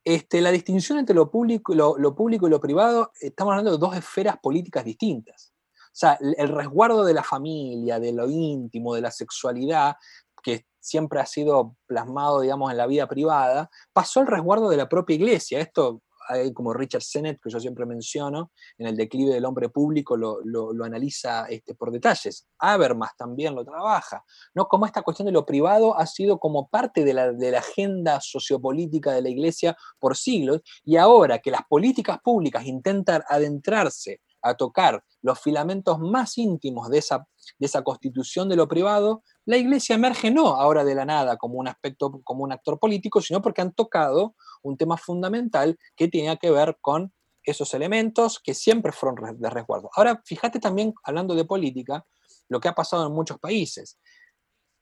Este, 0.05 0.39
la 0.39 0.51
distinción 0.51 0.99
entre 0.99 1.15
lo 1.15 1.31
público, 1.31 1.73
lo 1.73 2.15
público 2.15 2.45
y 2.47 2.51
lo 2.51 2.61
privado, 2.61 3.11
estamos 3.19 3.53
hablando 3.53 3.71
de 3.71 3.79
dos 3.79 3.95
esferas 3.97 4.37
políticas 4.37 4.85
distintas. 4.85 5.51
O 5.87 5.97
sea, 5.97 6.19
el 6.37 6.49
resguardo 6.49 7.03
de 7.03 7.13
la 7.13 7.23
familia, 7.23 7.99
de 7.99 8.13
lo 8.13 8.29
íntimo, 8.29 8.93
de 8.93 9.01
la 9.01 9.11
sexualidad, 9.11 9.95
que 10.43 10.67
siempre 10.79 11.19
ha 11.19 11.25
sido 11.25 11.75
plasmado, 11.87 12.41
digamos, 12.41 12.69
en 12.69 12.77
la 12.77 12.85
vida 12.85 13.07
privada, 13.07 13.71
pasó 13.93 14.19
al 14.19 14.27
resguardo 14.27 14.69
de 14.69 14.77
la 14.77 14.87
propia 14.87 15.15
iglesia. 15.15 15.59
Esto 15.59 16.03
hay 16.27 16.53
como 16.53 16.73
Richard 16.73 17.01
Sennett, 17.01 17.39
que 17.41 17.49
yo 17.49 17.59
siempre 17.59 17.85
menciono, 17.85 18.51
en 18.77 18.87
el 18.87 18.97
declive 18.97 19.33
del 19.33 19.45
hombre 19.45 19.69
público 19.69 20.17
lo, 20.17 20.39
analiza 20.83 21.45
este, 21.47 21.75
por 21.75 21.91
detalles. 21.91 22.47
Habermas 22.59 23.15
también 23.17 23.55
lo 23.55 23.63
trabaja, 23.63 24.23
¿no? 24.53 24.67
Como 24.67 24.85
esta 24.85 25.01
cuestión 25.01 25.25
de 25.27 25.31
lo 25.31 25.45
privado 25.45 25.97
ha 25.97 26.05
sido 26.05 26.39
como 26.39 26.67
parte 26.69 27.03
de 27.03 27.13
la, 27.13 27.31
de 27.31 27.51
la 27.51 27.59
agenda 27.59 28.19
sociopolítica 28.21 29.11
de 29.11 29.21
la 29.21 29.29
iglesia 29.29 29.77
por 29.99 30.15
siglos, 30.15 30.61
y 30.83 30.97
ahora 30.97 31.39
que 31.39 31.51
las 31.51 31.63
políticas 31.67 32.19
públicas 32.23 32.65
intentan 32.65 33.23
adentrarse 33.27 34.21
a 34.45 34.53
tocar 34.53 35.03
los 35.21 35.39
filamentos 35.41 35.99
más 35.99 36.37
íntimos 36.37 36.89
de 36.89 36.99
esa, 36.99 37.27
de 37.57 37.65
esa 37.65 37.83
constitución 37.83 38.47
de 38.47 38.55
lo 38.55 38.67
privado, 38.67 39.23
la 39.45 39.57
iglesia 39.57 39.95
emerge 39.95 40.31
no 40.31 40.47
ahora 40.47 40.83
de 40.83 40.95
la 40.95 41.05
nada 41.05 41.37
como 41.37 41.55
un 41.55 41.67
aspecto, 41.67 42.21
como 42.23 42.43
un 42.43 42.51
actor 42.51 42.79
político, 42.79 43.21
sino 43.21 43.41
porque 43.41 43.61
han 43.61 43.73
tocado 43.73 44.35
un 44.63 44.75
tema 44.77 44.97
fundamental 44.97 45.77
que 45.95 46.07
tenía 46.07 46.35
que 46.37 46.51
ver 46.51 46.77
con 46.81 47.13
esos 47.43 47.73
elementos 47.75 48.39
que 48.39 48.55
siempre 48.55 48.91
fueron 48.91 49.39
de 49.39 49.49
resguardo. 49.49 49.89
Ahora, 49.95 50.21
fíjate 50.25 50.59
también, 50.59 50.93
hablando 51.03 51.35
de 51.35 51.45
política, 51.45 52.05
lo 52.49 52.59
que 52.59 52.67
ha 52.67 52.73
pasado 52.73 53.05
en 53.05 53.13
muchos 53.13 53.39
países. 53.39 53.99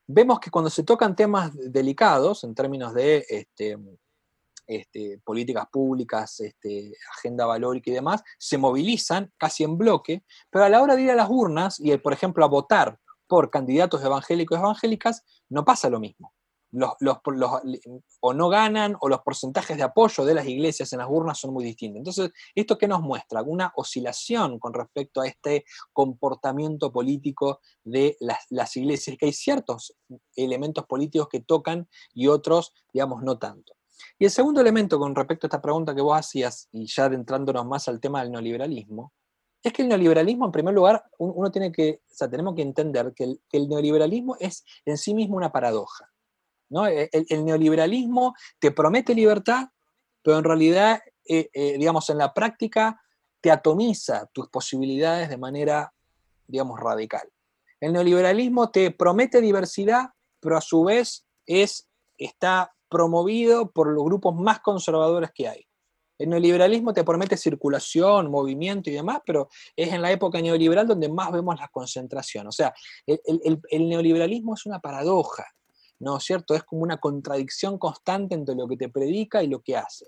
Vemos 0.06 0.40
que 0.40 0.50
cuando 0.50 0.70
se 0.70 0.82
tocan 0.82 1.14
temas 1.14 1.50
delicados, 1.54 2.44
en 2.44 2.54
términos 2.54 2.94
de 2.94 3.24
este, 3.28 3.78
este, 4.66 5.20
políticas 5.24 5.66
públicas, 5.70 6.40
este, 6.40 6.94
agenda 7.18 7.44
valórica 7.44 7.90
y 7.90 7.94
demás, 7.94 8.22
se 8.38 8.56
movilizan 8.56 9.30
casi 9.36 9.64
en 9.64 9.76
bloque, 9.76 10.24
pero 10.50 10.64
a 10.64 10.68
la 10.70 10.82
hora 10.82 10.96
de 10.96 11.02
ir 11.02 11.10
a 11.10 11.14
las 11.14 11.28
urnas 11.28 11.78
y, 11.80 11.94
por 11.98 12.14
ejemplo, 12.14 12.44
a 12.44 12.48
votar 12.48 12.98
por 13.26 13.50
candidatos 13.50 14.02
evangélicos 14.04 14.58
y 14.58 14.60
evangélicas, 14.60 15.24
no 15.48 15.64
pasa 15.64 15.90
lo 15.90 16.00
mismo. 16.00 16.32
Los, 16.76 16.94
o 18.20 18.34
no 18.34 18.48
ganan 18.48 18.96
o 19.00 19.08
los 19.08 19.20
porcentajes 19.20 19.76
de 19.76 19.84
apoyo 19.84 20.24
de 20.24 20.34
las 20.34 20.44
iglesias 20.48 20.92
en 20.92 20.98
las 20.98 21.08
urnas 21.08 21.38
son 21.38 21.52
muy 21.52 21.62
distintos. 21.62 21.98
Entonces, 21.98 22.32
¿esto 22.52 22.76
qué 22.76 22.88
nos 22.88 23.00
muestra? 23.00 23.42
Una 23.42 23.72
oscilación 23.76 24.58
con 24.58 24.74
respecto 24.74 25.20
a 25.20 25.28
este 25.28 25.64
comportamiento 25.92 26.90
político 26.90 27.60
de 27.84 28.16
las, 28.18 28.38
las 28.50 28.76
iglesias, 28.76 29.16
que 29.16 29.26
hay 29.26 29.32
ciertos 29.32 29.96
elementos 30.34 30.84
políticos 30.86 31.28
que 31.30 31.40
tocan 31.40 31.88
y 32.12 32.26
otros, 32.26 32.72
digamos, 32.92 33.22
no 33.22 33.38
tanto. 33.38 33.74
Y 34.18 34.24
el 34.24 34.32
segundo 34.32 34.60
elemento 34.60 34.98
con 34.98 35.14
respecto 35.14 35.46
a 35.46 35.48
esta 35.48 35.62
pregunta 35.62 35.94
que 35.94 36.02
vos 36.02 36.18
hacías, 36.18 36.68
y 36.72 36.86
ya 36.86 37.04
adentrándonos 37.04 37.66
más 37.66 37.86
al 37.86 38.00
tema 38.00 38.20
del 38.22 38.32
neoliberalismo, 38.32 39.12
es 39.64 39.72
que 39.72 39.82
el 39.82 39.88
neoliberalismo, 39.88 40.44
en 40.44 40.52
primer 40.52 40.74
lugar, 40.74 41.02
uno 41.18 41.50
tiene 41.50 41.72
que, 41.72 42.02
o 42.10 42.14
sea, 42.14 42.28
tenemos 42.28 42.54
que 42.54 42.60
entender 42.60 43.14
que 43.14 43.38
el, 43.50 43.68
neoliberalismo 43.68 44.36
es 44.38 44.62
en 44.84 44.98
sí 44.98 45.14
mismo 45.14 45.38
una 45.38 45.50
paradoja. 45.50 46.10
¿no? 46.68 46.86
E, 46.86 47.08
el, 47.10 47.44
neoliberalismo 47.46 48.34
te 48.58 48.72
promete 48.72 49.14
libertad, 49.14 49.68
pero 50.22 50.36
en 50.36 50.44
realidad, 50.44 51.00
eh, 51.26 51.48
eh, 51.54 51.78
digamos, 51.78 52.10
en 52.10 52.18
la 52.18 52.34
práctica 52.34 53.00
te 53.40 53.50
atomiza 53.50 54.28
tus 54.34 54.48
posibilidades 54.48 55.30
de 55.30 55.38
manera, 55.38 55.94
digamos, 56.46 56.78
radical. 56.78 57.26
El 57.80 57.94
neoliberalismo 57.94 58.70
te 58.70 58.90
promete 58.90 59.40
diversidad, 59.40 60.10
pero 60.40 60.58
a 60.58 60.60
su 60.60 60.84
vez 60.84 61.26
es, 61.46 61.88
está 62.18 62.74
promovido 62.90 63.70
por 63.70 63.88
los 63.88 64.04
grupos 64.04 64.34
más 64.34 64.60
conservadores 64.60 65.30
que 65.34 65.48
hay. 65.48 65.66
El 66.18 66.30
neoliberalismo 66.30 66.92
te 66.92 67.04
promete 67.04 67.36
circulación, 67.36 68.30
movimiento 68.30 68.88
y 68.88 68.92
demás, 68.92 69.20
pero 69.26 69.48
es 69.74 69.92
en 69.92 70.00
la 70.00 70.12
época 70.12 70.40
neoliberal 70.40 70.86
donde 70.86 71.08
más 71.08 71.32
vemos 71.32 71.58
la 71.58 71.68
concentración. 71.68 72.46
O 72.46 72.52
sea, 72.52 72.72
el, 73.06 73.88
neoliberalismo 73.88 74.54
es 74.54 74.66
una 74.66 74.80
paradoja. 74.80 75.44
¿no 76.00 76.18
es 76.18 76.24
cierto? 76.24 76.54
Es 76.54 76.64
como 76.64 76.82
una 76.82 76.98
contradicción 76.98 77.78
constante 77.78 78.34
entre 78.34 78.54
lo 78.54 78.68
que 78.68 78.76
te 78.76 78.88
predica 78.88 79.42
y 79.42 79.46
lo 79.46 79.62
que 79.62 79.76
hace. 79.76 80.06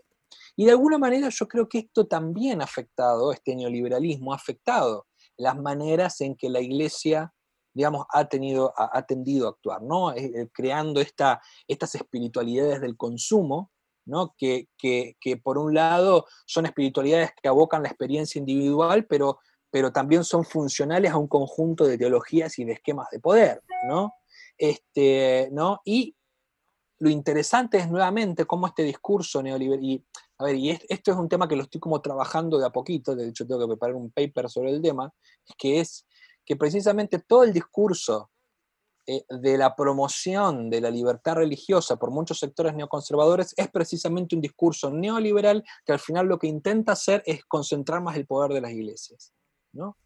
Y 0.56 0.64
de 0.64 0.72
alguna 0.72 0.98
manera 0.98 1.28
yo 1.28 1.48
creo 1.48 1.68
que 1.68 1.78
esto 1.78 2.06
también 2.06 2.60
ha 2.60 2.64
afectado, 2.64 3.32
este 3.32 3.54
neoliberalismo 3.54 4.32
ha 4.32 4.36
afectado 4.36 5.06
las 5.36 5.56
maneras 5.56 6.20
en 6.20 6.34
que 6.34 6.48
la 6.48 6.60
iglesia, 6.60 7.32
digamos, 7.74 8.06
ha, 8.12 8.26
tenido, 8.26 8.72
ha, 8.76 9.02
tendido 9.06 9.46
a 9.46 9.50
actuar, 9.50 9.82
¿no? 9.82 10.12
Eh, 10.12 10.32
eh, 10.34 10.48
creando 10.52 11.00
esta, 11.00 11.40
estas 11.68 11.94
espiritualidades 11.94 12.80
del 12.80 12.96
consumo, 12.96 13.70
¿no? 14.06 14.34
Que, 14.38 14.68
que, 14.78 15.36
por 15.42 15.58
un 15.58 15.74
lado 15.74 16.26
son 16.46 16.66
espiritualidades 16.66 17.30
que 17.40 17.48
abocan 17.48 17.82
la 17.82 17.88
experiencia 17.88 18.38
individual, 18.38 19.04
pero, 19.06 19.38
pero 19.70 19.92
también 19.92 20.24
son 20.24 20.44
funcionales 20.44 21.12
a 21.12 21.18
un 21.18 21.28
conjunto 21.28 21.84
de 21.84 21.98
teologías 21.98 22.58
y 22.58 22.64
de 22.64 22.72
esquemas 22.72 23.08
de 23.10 23.20
poder, 23.20 23.62
¿no? 23.88 24.14
Este, 24.56 25.48
¿no? 25.52 25.80
Y 25.84 26.16
lo 26.98 27.10
interesante 27.10 27.78
es 27.78 27.90
nuevamente 27.90 28.46
cómo 28.46 28.66
este 28.66 28.82
discurso 28.82 29.42
neoliberal, 29.42 29.84
y, 29.84 30.04
a 30.38 30.44
ver, 30.44 30.56
y 30.56 30.70
esto 30.70 31.10
es 31.10 31.16
un 31.16 31.28
tema 31.28 31.46
que 31.46 31.56
lo 31.56 31.62
estoy 31.62 31.80
como 31.80 32.00
trabajando 32.00 32.58
de 32.58 32.66
a 32.66 32.70
poquito, 32.70 33.14
de 33.14 33.28
hecho 33.28 33.46
tengo 33.46 33.60
que 33.60 33.66
preparar 33.66 33.96
un 33.96 34.10
paper 34.10 34.48
sobre 34.48 34.70
el 34.70 34.80
tema, 34.80 35.12
que 35.58 35.80
es 35.80 36.06
que 36.44 36.56
precisamente 36.56 37.18
todo 37.18 37.42
el 37.42 37.52
discurso 37.52 38.30
de 39.06 39.58
la 39.58 39.76
promoción 39.76 40.68
de 40.68 40.80
la 40.80 40.90
libertad 40.90 41.36
religiosa 41.36 41.96
por 41.96 42.10
muchos 42.10 42.38
sectores 42.38 42.74
neoconservadores 42.74 43.54
es 43.56 43.70
precisamente 43.70 44.34
un 44.34 44.40
discurso 44.40 44.90
neoliberal 44.90 45.64
que 45.84 45.92
al 45.92 46.00
final 46.00 46.26
lo 46.26 46.38
que 46.38 46.48
intenta 46.48 46.92
hacer 46.92 47.22
es 47.24 47.44
concentrar 47.44 48.02
más 48.02 48.16
el 48.16 48.26
poder 48.26 48.52
de 48.52 48.60
las 48.60 48.72
iglesias. 48.72 49.32
¿no? 49.72 49.96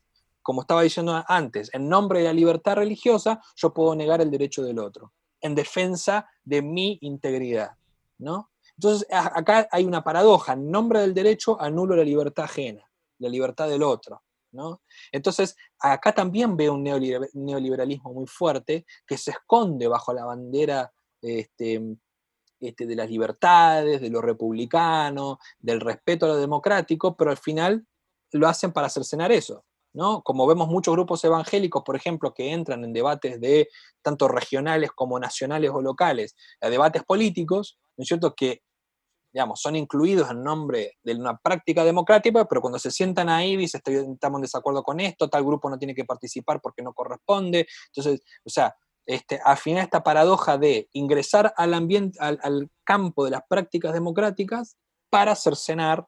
Como 0.43 0.63
estaba 0.63 0.83
diciendo 0.83 1.25
antes, 1.27 1.71
en 1.73 1.89
nombre 1.89 2.21
de 2.21 2.27
la 2.27 2.33
libertad 2.33 2.77
religiosa 2.77 3.41
yo 3.57 3.73
puedo 3.73 3.95
negar 3.95 4.21
el 4.21 4.31
derecho 4.31 4.63
del 4.63 4.79
otro 4.79 5.13
en 5.41 5.55
defensa 5.55 6.29
de 6.45 6.63
mi 6.63 6.99
integridad, 7.01 7.71
¿no? 8.19 8.51
Entonces, 8.77 9.07
acá 9.11 9.69
hay 9.71 9.85
una 9.85 10.03
paradoja, 10.03 10.55
en 10.55 10.71
nombre 10.71 11.01
del 11.01 11.15
derecho 11.15 11.61
anulo 11.61 11.97
la 11.97 12.05
libertad 12.05 12.45
ajena, 12.45 12.83
la 13.19 13.29
libertad 13.29 13.69
del 13.69 13.83
otro, 13.83 14.23
¿no? 14.53 14.83
Entonces, 15.13 15.57
acá 15.79 16.13
también 16.13 16.57
veo 16.57 16.75
un 16.75 16.85
neoliberalismo 16.85 18.13
muy 18.13 18.27
fuerte 18.27 18.85
que 19.07 19.17
se 19.17 19.33
esconde 19.33 19.87
bajo 19.89 20.13
la 20.13 20.25
bandera 20.25 20.93
este, 21.23 21.97
este, 22.61 22.87
de 22.87 22.97
las 22.97 23.09
libertades, 23.09 24.01
de 24.01 24.11
lo 24.11 24.21
republicano, 24.21 25.39
del 25.59 25.81
respeto 25.81 26.27
a 26.27 26.31
lo 26.31 26.37
democrático, 26.37 27.17
pero 27.17 27.31
al 27.31 27.39
final 27.39 27.87
lo 28.33 28.49
hacen 28.49 28.73
para 28.73 28.89
cercenar 28.89 29.33
eso. 29.33 29.65
Como 29.93 30.47
vemos 30.47 30.69
muchos 30.69 30.95
grupos 30.95 31.25
evangélicos, 31.25 31.83
por 31.83 31.97
ejemplo, 31.97 32.33
que 32.33 32.53
entran 32.53 32.85
en 32.85 32.93
debates 32.93 33.41
de 33.41 33.69
tanto 34.03 34.29
regionales 34.29 34.93
como 34.93 35.19
nacionales 35.19 35.71
o 35.73 35.83
locales, 35.83 36.37
a 36.61 36.71
debates 36.71 37.03
políticos, 37.03 37.79
¿no 37.97 38.03
es 38.03 38.09
cierto? 38.09 38.35
Que, 38.35 38.63
digamos, 39.33 39.61
son 39.61 39.77
incluidos 39.77 40.31
en 40.31 40.43
nombre 40.43 40.99
de 41.03 41.15
una 41.15 41.37
práctica 41.37 41.85
democrática, 41.85 42.45
pero 42.47 42.61
cuando 42.61 42.79
se 42.79 42.91
sientan 42.91 43.29
ahí 43.29 43.57
dicen, 43.57 43.81
estamos 43.87 44.39
en 44.39 44.43
desacuerdo 44.43 44.83
con 44.83 45.01
esto, 45.01 45.29
tal 45.29 45.45
grupo 45.45 45.71
no 45.71 45.79
tiene 45.79 45.95
que 45.95 46.05
participar 46.05 46.61
porque 46.61 46.83
no 46.83 46.93
corresponde. 46.93 47.67
Entonces, 47.95 48.23
o 48.45 48.51
sea, 48.51 48.75
este, 49.07 49.41
al 49.45 49.57
final 49.57 49.85
esta 49.85 50.03
paradoja 50.03 50.59
de 50.59 50.89
ingresar 50.93 51.53
al 51.57 51.75
ambiente, 51.75 52.19
al, 52.21 52.71
campo 52.85 53.25
de 53.25 53.31
las 53.31 53.43
prácticas 53.49 53.93
democráticas 53.93 54.77
para 55.11 55.37
cercenar 55.37 56.07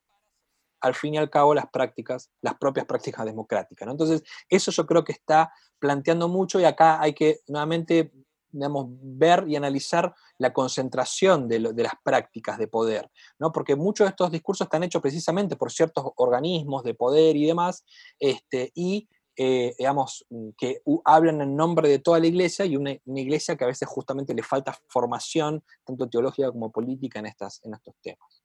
al 0.80 0.94
fin 0.94 1.14
y 1.14 1.18
al 1.18 1.30
cabo 1.30 1.54
las 1.54 1.66
prácticas, 1.70 2.30
las 2.40 2.54
propias 2.58 2.86
prácticas 2.86 3.24
democráticas. 3.24 3.88
Entonces, 3.88 4.24
eso 4.48 4.72
yo 4.72 4.84
creo 4.84 5.04
que 5.04 5.12
está 5.12 5.52
planteando 5.78 6.28
mucho 6.28 6.58
y 6.58 6.64
acá 6.64 7.00
hay 7.00 7.12
que 7.12 7.40
nuevamente 7.46 8.12
digamos, 8.52 8.86
ver 8.90 9.44
y 9.48 9.56
analizar 9.56 10.14
la 10.38 10.52
concentración 10.52 11.48
de, 11.48 11.58
las 11.58 11.94
prácticas 12.04 12.58
de 12.58 12.68
poder, 12.68 13.10
¿no? 13.38 13.50
porque 13.50 13.74
muchos 13.74 14.04
de 14.04 14.10
estos 14.10 14.30
discursos 14.30 14.66
están 14.66 14.82
hechos 14.82 15.02
precisamente 15.02 15.56
por 15.56 15.72
ciertos 15.72 16.04
organismos 16.16 16.84
de 16.84 16.94
poder 16.94 17.36
y 17.36 17.46
demás, 17.46 17.84
este, 18.18 18.70
y 18.74 19.08
eh, 19.34 19.74
digamos, 19.78 20.26
que 20.58 20.82
hablan 21.06 21.40
en 21.40 21.56
nombre 21.56 21.88
de 21.88 21.98
toda 21.98 22.20
la 22.20 22.26
iglesia 22.26 22.66
y 22.66 22.76
una, 22.76 22.92
iglesia 23.06 23.56
que 23.56 23.64
a 23.64 23.68
veces 23.68 23.88
justamente 23.88 24.34
le 24.34 24.42
falta 24.42 24.76
formación, 24.88 25.64
tanto 25.84 26.06
teológica 26.08 26.52
como 26.52 26.70
política, 26.70 27.18
en, 27.18 27.26
estas, 27.26 27.60
en 27.64 27.72
estos 27.72 27.94
temas. 28.02 28.42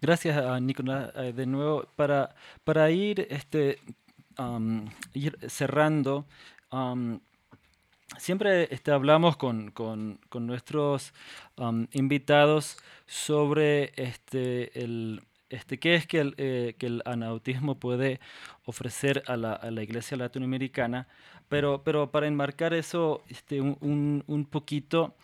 Gracias, 0.00 0.36
a 0.36 0.60
Nicolás, 0.60 1.10
eh, 1.16 1.32
de 1.32 1.46
nuevo. 1.46 1.84
Para, 1.96 2.34
para 2.62 2.88
ir, 2.90 3.26
este, 3.30 3.80
ir 5.14 5.38
cerrando, 5.48 6.26
siempre 8.18 8.68
este, 8.72 8.90
hablamos 8.90 9.36
con, 9.36 9.70
con, 9.70 10.20
con 10.28 10.46
nuestros 10.46 11.12
invitados 11.92 12.78
sobre 13.06 13.92
este, 13.96 14.82
el, 14.82 15.22
este, 15.52 15.78
qué 15.78 15.94
es 15.94 16.06
que 16.06 16.20
el, 16.20 16.34
eh, 16.38 16.74
que 16.78 16.86
el 16.86 17.02
anautismo 17.04 17.78
puede 17.78 18.20
ofrecer 18.64 19.22
a 19.26 19.36
la, 19.36 19.52
a 19.52 19.70
la, 19.70 19.82
iglesia 19.82 20.16
latinoamericana, 20.16 21.08
pero, 21.48 21.82
pero 21.84 22.10
para 22.10 22.26
enmarcar 22.26 22.72
eso 22.72 23.22
este, 23.28 23.60
un, 23.60 24.24
un, 24.26 24.46
poquito, 24.46 25.14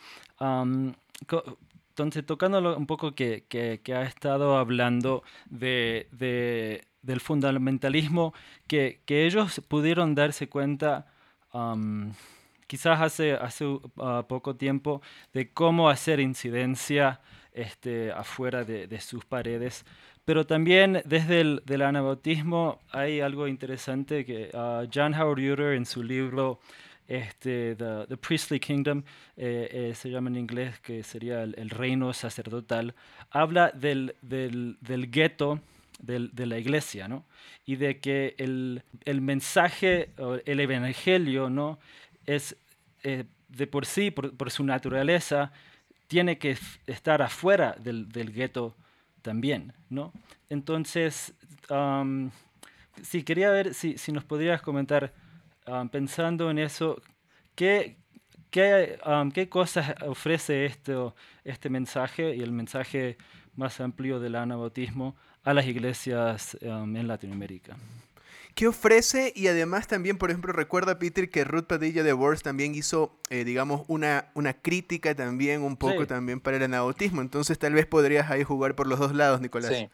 entonces, 1.98 2.24
tocándolo 2.26 2.76
un 2.76 2.86
poco 2.86 3.14
que, 3.14 3.44
que, 3.48 3.94
ha 3.94 4.02
estado 4.02 4.56
hablando 4.56 5.24
de, 5.50 6.08
de, 6.12 6.86
del 7.02 7.20
fundamentalismo, 7.20 8.34
que, 8.66 9.00
ellos 9.08 9.60
pudieron 9.66 10.14
darse 10.14 10.48
cuenta, 10.48 11.06
quizás 12.66 13.00
hace, 13.00 13.32
hace 13.32 13.64
uh, 13.66 13.80
poco 14.28 14.56
tiempo, 14.56 15.02
de 15.32 15.50
cómo 15.52 15.88
hacer 15.88 16.20
incidencia 16.20 17.20
este, 17.52 18.12
afuera 18.12 18.64
de, 18.64 19.00
sus 19.00 19.24
paredes. 19.24 19.84
Pero 20.24 20.46
también 20.46 21.02
desde 21.06 21.40
el 21.40 21.82
anabautismo 21.82 22.80
hay 22.90 23.20
algo 23.20 23.48
interesante 23.48 24.24
que 24.24 24.50
uh, 24.52 24.88
John 24.92 25.14
Howard 25.14 25.40
Uter 25.40 25.72
en 25.72 25.86
su 25.86 26.02
libro 26.02 26.60
este, 27.08 27.74
the, 27.74 28.16
Priestly 28.18 28.60
Kingdom, 28.60 29.02
eh, 29.36 29.68
eh, 29.72 29.94
se 29.94 30.10
llama 30.10 30.28
en 30.28 30.36
inglés, 30.36 30.78
que 30.80 31.02
sería 31.02 31.42
el, 31.42 31.70
reino 31.70 32.12
sacerdotal, 32.12 32.94
habla 33.30 33.70
del, 33.70 34.14
del, 34.20 34.76
del 34.82 35.10
gueto 35.10 35.60
de 35.98 36.46
la 36.46 36.58
iglesia, 36.58 37.08
¿no? 37.08 37.24
Y 37.66 37.76
de 37.76 37.98
que 37.98 38.34
el, 38.38 38.82
el 39.04 39.20
mensaje, 39.20 40.10
el 40.44 40.60
evangelio, 40.60 41.50
¿no? 41.50 41.78
Es 42.24 42.56
eh, 43.02 43.24
de 43.48 43.66
por 43.66 43.86
sí, 43.86 44.10
por, 44.10 44.50
su 44.50 44.64
naturaleza, 44.64 45.52
tiene 46.06 46.38
que 46.38 46.56
estar 46.86 47.22
afuera 47.22 47.76
del, 47.78 48.08
del 48.08 48.32
gueto 48.32 48.76
también, 49.22 49.72
¿no? 49.88 50.12
Entonces, 50.48 51.34
sí, 53.02 53.22
quería 53.24 53.50
ver 53.50 53.74
si, 53.74 53.98
si 53.98 54.12
nos 54.12 54.24
podrías 54.24 54.62
comentar 54.62 55.12
pensando 55.90 56.50
en 56.50 56.58
eso, 56.58 57.00
¿qué, 57.54 57.96
qué, 58.50 58.98
um, 59.06 59.30
qué 59.30 59.48
cosas 59.48 59.94
ofrece 60.06 60.64
esto, 60.66 61.14
este 61.44 61.68
mensaje 61.68 62.34
y 62.34 62.40
el 62.40 62.52
mensaje 62.52 63.18
más 63.54 63.80
amplio 63.80 64.20
del 64.20 64.36
anabautismo 64.36 65.16
a 65.44 65.54
las 65.54 65.66
iglesias 65.66 66.56
um, 66.62 66.96
en 66.96 67.08
Latinoamérica? 67.08 67.76
¿Qué 68.54 68.66
ofrece? 68.66 69.32
Y 69.36 69.46
además 69.46 69.86
también, 69.86 70.18
por 70.18 70.30
ejemplo, 70.30 70.52
recuerda 70.52 70.98
Peter 70.98 71.30
que 71.30 71.44
Ruth 71.44 71.66
Padilla 71.66 72.02
de 72.02 72.12
Wars 72.12 72.42
también 72.42 72.74
hizo, 72.74 73.16
eh, 73.30 73.44
digamos, 73.44 73.84
una, 73.86 74.32
una 74.34 74.52
crítica 74.52 75.14
también 75.14 75.62
un 75.62 75.76
poco 75.76 76.08
también 76.08 76.40
para 76.40 76.56
el 76.56 76.64
anabautismo. 76.64 77.20
Entonces 77.20 77.56
tal 77.58 77.74
vez 77.74 77.86
podrías 77.86 78.30
ahí 78.30 78.42
jugar 78.42 78.74
por 78.74 78.88
los 78.88 78.98
dos 78.98 79.14
lados, 79.14 79.40
Nicolás. 79.40 79.72
Sí. 79.72 79.88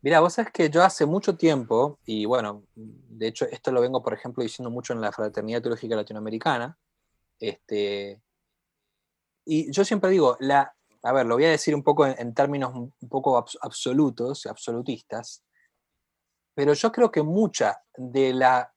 Mira, 0.00 0.20
vos 0.20 0.32
sabés 0.32 0.50
que 0.50 0.70
yo 0.70 0.82
hace 0.82 1.06
mucho 1.06 1.36
tiempo, 1.36 1.98
y 2.04 2.24
bueno, 2.24 2.64
de 2.74 3.28
hecho 3.28 3.44
esto 3.44 3.70
lo 3.70 3.80
vengo, 3.80 4.02
por 4.02 4.14
ejemplo, 4.14 4.42
diciendo 4.42 4.70
mucho 4.70 4.94
en 4.94 5.00
la 5.00 5.12
Fraternidad 5.12 5.62
Teológica 5.62 5.94
Latinoamericana, 5.94 6.76
este, 7.38 8.20
y 9.44 9.70
yo 9.70 9.84
siempre 9.84 10.10
digo, 10.10 10.36
la, 10.40 10.74
a 11.02 11.12
ver, 11.12 11.26
lo 11.26 11.34
voy 11.34 11.44
a 11.44 11.50
decir 11.50 11.74
un 11.74 11.82
poco 11.82 12.06
en, 12.06 12.34
términos 12.34 12.74
un 12.74 13.08
poco 13.08 13.36
absolutos, 13.36 14.46
absolutistas, 14.46 15.42
pero 16.54 16.74
yo 16.74 16.92
creo 16.92 17.10
que 17.10 17.22
mucha 17.22 17.82
de 17.96 18.32
la 18.32 18.72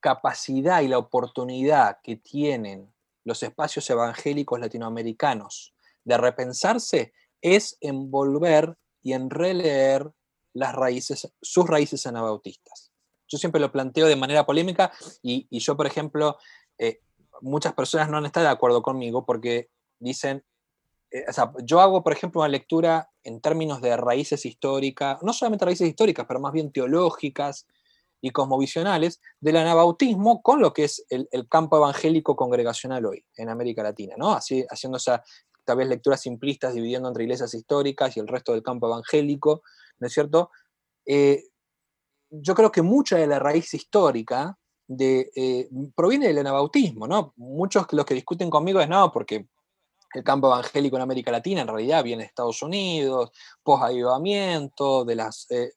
capacidad 0.00 0.80
y 0.82 0.88
la 0.88 0.98
oportunidad 0.98 1.98
que 2.02 2.16
tienen 2.16 2.92
los 3.24 3.42
espacios 3.42 3.88
evangélicos 3.90 4.58
latinoamericanos 4.60 5.74
de 6.04 6.16
repensarse 6.16 7.12
es 7.40 7.76
envolver 7.80 8.76
y 9.02 9.12
en 9.12 9.30
releer 9.30 10.10
las 10.54 10.74
raíces, 10.74 11.32
sus 11.42 11.66
raíces 11.66 12.06
anabautistas. 12.06 12.92
Yo 13.28 13.38
siempre 13.38 13.60
lo 13.60 13.72
planteo 13.72 14.06
de 14.06 14.16
manera 14.16 14.46
polémica 14.46 14.92
y, 15.22 15.46
yo, 15.58 15.76
por 15.76 15.86
ejemplo, 15.86 16.38
eh, 16.78 17.00
muchas 17.40 17.74
personas 17.74 18.08
no 18.08 18.16
han 18.16 18.26
estado 18.26 18.46
de 18.46 18.52
acuerdo 18.52 18.82
conmigo 18.82 19.26
porque 19.26 19.70
dicen, 19.98 20.44
eh, 21.10 21.24
o 21.28 21.32
sea, 21.32 21.52
yo 21.62 21.80
hago, 21.80 22.02
por 22.02 22.12
ejemplo, 22.12 22.40
una 22.40 22.48
lectura 22.48 23.10
en 23.22 23.40
términos 23.40 23.80
de 23.80 23.96
raíces 23.96 24.44
históricas, 24.46 25.22
no 25.22 25.32
solamente 25.32 25.64
raíces 25.64 25.88
históricas, 25.88 26.26
pero 26.28 26.40
más 26.40 26.52
bien 26.52 26.72
teológicas, 26.72 27.66
y 28.20 28.30
cosmovisionales 28.30 29.20
del 29.40 29.56
anabautismo 29.56 30.42
con 30.42 30.60
lo 30.60 30.72
que 30.72 30.84
es 30.84 31.04
el, 31.10 31.28
campo 31.48 31.76
evangélico 31.76 32.34
congregacional 32.36 33.06
hoy 33.06 33.24
en 33.36 33.48
América 33.48 33.82
Latina, 33.82 34.14
¿no? 34.16 34.32
Así, 34.32 34.64
haciendo 34.68 34.98
esa, 34.98 35.22
tal 35.64 35.78
vez 35.78 35.88
lecturas 35.88 36.20
simplistas, 36.20 36.74
dividiendo 36.74 37.08
entre 37.08 37.24
iglesias 37.24 37.54
históricas 37.54 38.16
y 38.16 38.20
el 38.20 38.28
resto 38.28 38.52
del 38.52 38.62
campo 38.62 38.86
evangélico, 38.88 39.62
¿no 39.98 40.06
es 40.06 40.12
cierto? 40.12 40.50
Eh, 41.04 41.44
yo 42.30 42.54
creo 42.54 42.72
que 42.72 42.82
mucha 42.82 43.16
de 43.16 43.26
la 43.26 43.38
raíz 43.38 43.72
histórica 43.74 44.58
eh, 44.98 45.68
proviene 45.94 46.28
del 46.28 46.38
anabautismo, 46.38 47.06
¿no? 47.06 47.32
Muchos 47.36 47.86
los 47.92 48.04
que 48.04 48.14
discuten 48.14 48.50
conmigo 48.50 48.80
es 48.80 48.88
no, 48.88 49.12
porque 49.12 49.46
el 50.14 50.24
campo 50.24 50.48
evangélico 50.48 50.96
en 50.96 51.02
América 51.02 51.30
Latina 51.30 51.62
en 51.62 51.68
realidad 51.68 52.04
viene 52.04 52.22
de 52.22 52.28
Estados 52.28 52.62
Unidos, 52.62 53.30
post-avivamiento, 53.62 55.04
de 55.04 55.14
las... 55.14 55.46
Eh, 55.50 55.72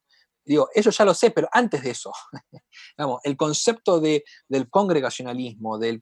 digo, 0.45 0.67
eso 0.73 0.89
ya 0.89 1.05
lo 1.05 1.13
sé, 1.13 1.29
pero 1.29 1.47
antes 1.51 1.83
de 1.83 1.91
eso, 1.91 2.11
el 3.23 3.37
concepto 3.37 3.99
de, 3.99 4.23
del 4.47 4.67
congregacionalismo, 4.67 5.77
del, 5.77 6.01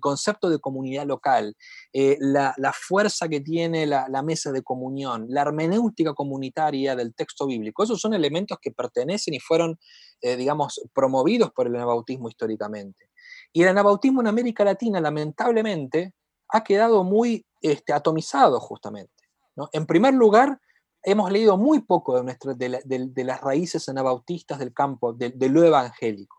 concepto 0.00 0.48
de 0.48 0.60
comunidad 0.60 1.06
local, 1.06 1.56
eh, 1.92 2.16
la, 2.20 2.54
fuerza 2.72 3.28
que 3.28 3.40
tiene 3.40 3.86
la, 3.86 4.22
mesa 4.22 4.52
de 4.52 4.62
comunión, 4.62 5.26
la 5.28 5.42
hermenéutica 5.42 6.14
comunitaria 6.14 6.94
del 6.94 7.14
texto 7.14 7.46
bíblico, 7.46 7.82
esos 7.82 8.00
son 8.00 8.14
elementos 8.14 8.58
que 8.62 8.70
pertenecen 8.70 9.34
y 9.34 9.40
fueron, 9.40 9.76
eh, 10.20 10.36
digamos, 10.36 10.80
promovidos 10.94 11.50
por 11.50 11.66
el 11.66 11.74
anabautismo 11.74 12.28
históricamente. 12.28 13.10
Y 13.52 13.62
el 13.62 13.68
anabautismo 13.68 14.20
en 14.20 14.28
América 14.28 14.62
Latina, 14.64 15.00
lamentablemente, 15.00 16.12
ha 16.52 16.64
quedado 16.64 17.04
muy 17.04 17.44
este, 17.60 17.92
atomizado 17.92 18.60
justamente. 18.60 19.12
En 19.72 19.86
primer 19.86 20.14
lugar, 20.14 20.60
hemos 21.02 21.30
leído 21.30 21.56
muy 21.56 21.80
poco 21.82 22.16
de, 22.16 22.24
nuestro, 22.24 22.54
de, 22.54 23.24
las 23.24 23.40
raíces 23.40 23.88
anabautistas 23.88 24.58
del 24.58 24.72
campo, 24.72 25.12
de, 25.12 25.32
lo 25.48 25.64
evangélico. 25.64 26.36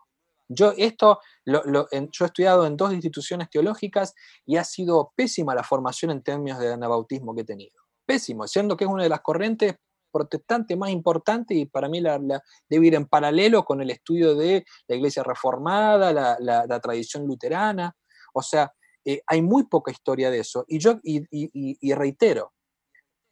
Yo, 0.48 0.72
esto, 0.76 1.20
yo 1.46 1.86
he 1.90 2.24
estudiado 2.24 2.66
en 2.66 2.76
dos 2.76 2.92
instituciones 2.92 3.48
teológicas 3.48 4.14
y 4.44 4.56
ha 4.56 4.64
sido 4.64 5.12
pésima 5.16 5.54
la 5.54 5.62
formación 5.62 6.10
en 6.10 6.22
términos 6.22 6.58
de 6.58 6.72
anabautismo 6.72 7.34
que 7.34 7.42
he 7.42 7.44
tenido. 7.44 7.80
Pésimo, 8.04 8.46
siendo 8.46 8.76
que 8.76 8.84
es 8.84 8.90
una 8.90 9.04
de 9.04 9.08
las 9.08 9.20
corrientes 9.20 9.76
protestantes 10.10 10.76
más 10.76 10.90
importantes 10.90 11.56
y 11.56 11.64
para 11.64 11.88
mí 11.88 12.00
la, 12.00 12.20
debe 12.68 12.86
ir 12.86 12.94
en 12.94 13.06
paralelo 13.06 13.64
con 13.64 13.80
el 13.80 13.90
estudio 13.90 14.34
de 14.34 14.66
la 14.88 14.96
iglesia 14.96 15.22
reformada, 15.22 16.12
la, 16.12 16.66
la 16.66 16.80
tradición 16.80 17.26
luterana. 17.26 17.96
O 18.34 18.42
sea, 18.42 18.72
eh, 19.04 19.22
hay 19.26 19.42
muy 19.42 19.64
poca 19.64 19.90
historia 19.90 20.30
de 20.30 20.40
eso. 20.40 20.64
Y 20.68 20.78
yo 20.78 20.98
y, 21.02 21.94
reitero, 21.94 22.52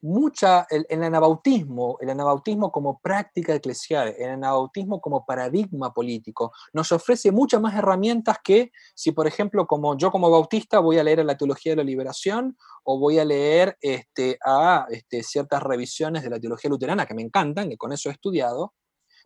mucha, 0.02 0.66
el, 0.70 0.86
el, 0.88 1.02
anabautismo, 1.02 1.98
el 2.00 2.10
anabautismo 2.10 2.72
como 2.72 3.00
práctica 3.00 3.54
eclesial, 3.54 4.14
el 4.18 4.30
anabautismo 4.30 5.00
como 5.00 5.26
paradigma 5.26 5.92
político, 5.92 6.52
nos 6.72 6.90
ofrece 6.92 7.30
muchas 7.32 7.60
más 7.60 7.74
herramientas 7.76 8.38
que 8.42 8.72
si, 8.94 9.12
por 9.12 9.26
ejemplo, 9.26 9.66
como 9.66 9.96
yo 9.98 10.10
como 10.10 10.30
bautista 10.30 10.78
voy 10.78 10.98
a 10.98 11.04
leer 11.04 11.24
la 11.24 11.36
teología 11.36 11.72
de 11.72 11.76
la 11.76 11.84
liberación 11.84 12.56
o 12.84 12.98
voy 12.98 13.18
a 13.18 13.24
leer 13.24 13.76
este, 13.80 14.38
a 14.44 14.86
este, 14.90 15.22
ciertas 15.22 15.62
revisiones 15.62 16.22
de 16.22 16.30
la 16.30 16.40
teología 16.40 16.70
luterana 16.70 17.04
que 17.04 17.14
me 17.14 17.22
encantan, 17.22 17.68
que 17.68 17.76
con 17.76 17.92
eso 17.92 18.08
he 18.08 18.12
estudiado, 18.12 18.72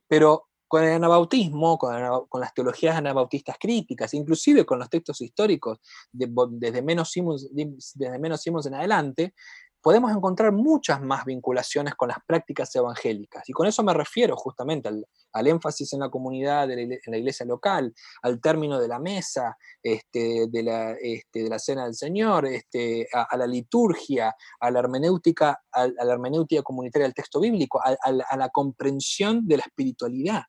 pero 0.09 0.49
con 0.75 0.83
el 0.83 0.95
anabautismo, 0.95 1.79
con, 1.79 2.41
las 2.41 2.53
teologías 2.53 2.97
anabautistas 2.97 3.57
críticas, 3.61 4.12
inclusive 4.12 4.66
con 4.66 4.81
los 4.81 4.91
textos 4.91 5.20
históricos 5.20 5.79
desde, 6.11 6.83
menos 6.83 7.12
Simons, 7.12 7.49
desde 7.55 8.18
menos 8.18 8.43
Simons 8.43 8.66
en 8.66 8.75
adelante, 8.75 9.35
podemos 9.81 10.11
encontrar 10.11 10.51
muchas 10.51 11.01
más 11.01 11.25
vinculaciones 11.27 11.95
con 11.95 12.09
las 12.09 12.18
prácticas 12.27 12.75
evangélicas. 12.75 13.49
Y 13.49 13.53
con 13.53 13.68
eso 13.68 13.85
me 13.85 13.95
refiero 13.95 14.35
justamente 14.35 14.89
al, 14.89 15.47
énfasis 15.47 15.93
en 15.93 16.01
la 16.01 16.11
comunidad, 16.11 16.68
en 16.72 16.99
la 17.07 17.18
iglesia 17.18 17.47
local, 17.47 17.95
al 18.22 18.41
término 18.41 18.81
de 18.81 18.89
la 18.89 18.99
mesa, 18.99 19.57
este, 19.81 20.49
de, 20.49 20.62
la, 20.64 20.97
este, 21.01 21.45
de, 21.45 21.51
la, 21.51 21.61
cena 21.61 21.85
del 21.85 21.95
Señor, 21.95 22.47
este, 22.47 23.07
a, 23.12 23.37
la 23.37 23.47
liturgia, 23.47 24.35
a 24.59 24.70
la 24.72 24.81
hermenéutica, 24.81 25.62
a, 25.70 25.87
la 25.87 26.12
hermenéutica 26.12 26.62
comunitaria 26.62 27.07
del 27.07 27.14
texto 27.14 27.39
bíblico, 27.39 27.81
a 27.81 28.37
la 28.37 28.49
comprensión 28.49 29.47
de 29.47 29.59
la 29.59 29.62
espiritualidad. 29.62 30.43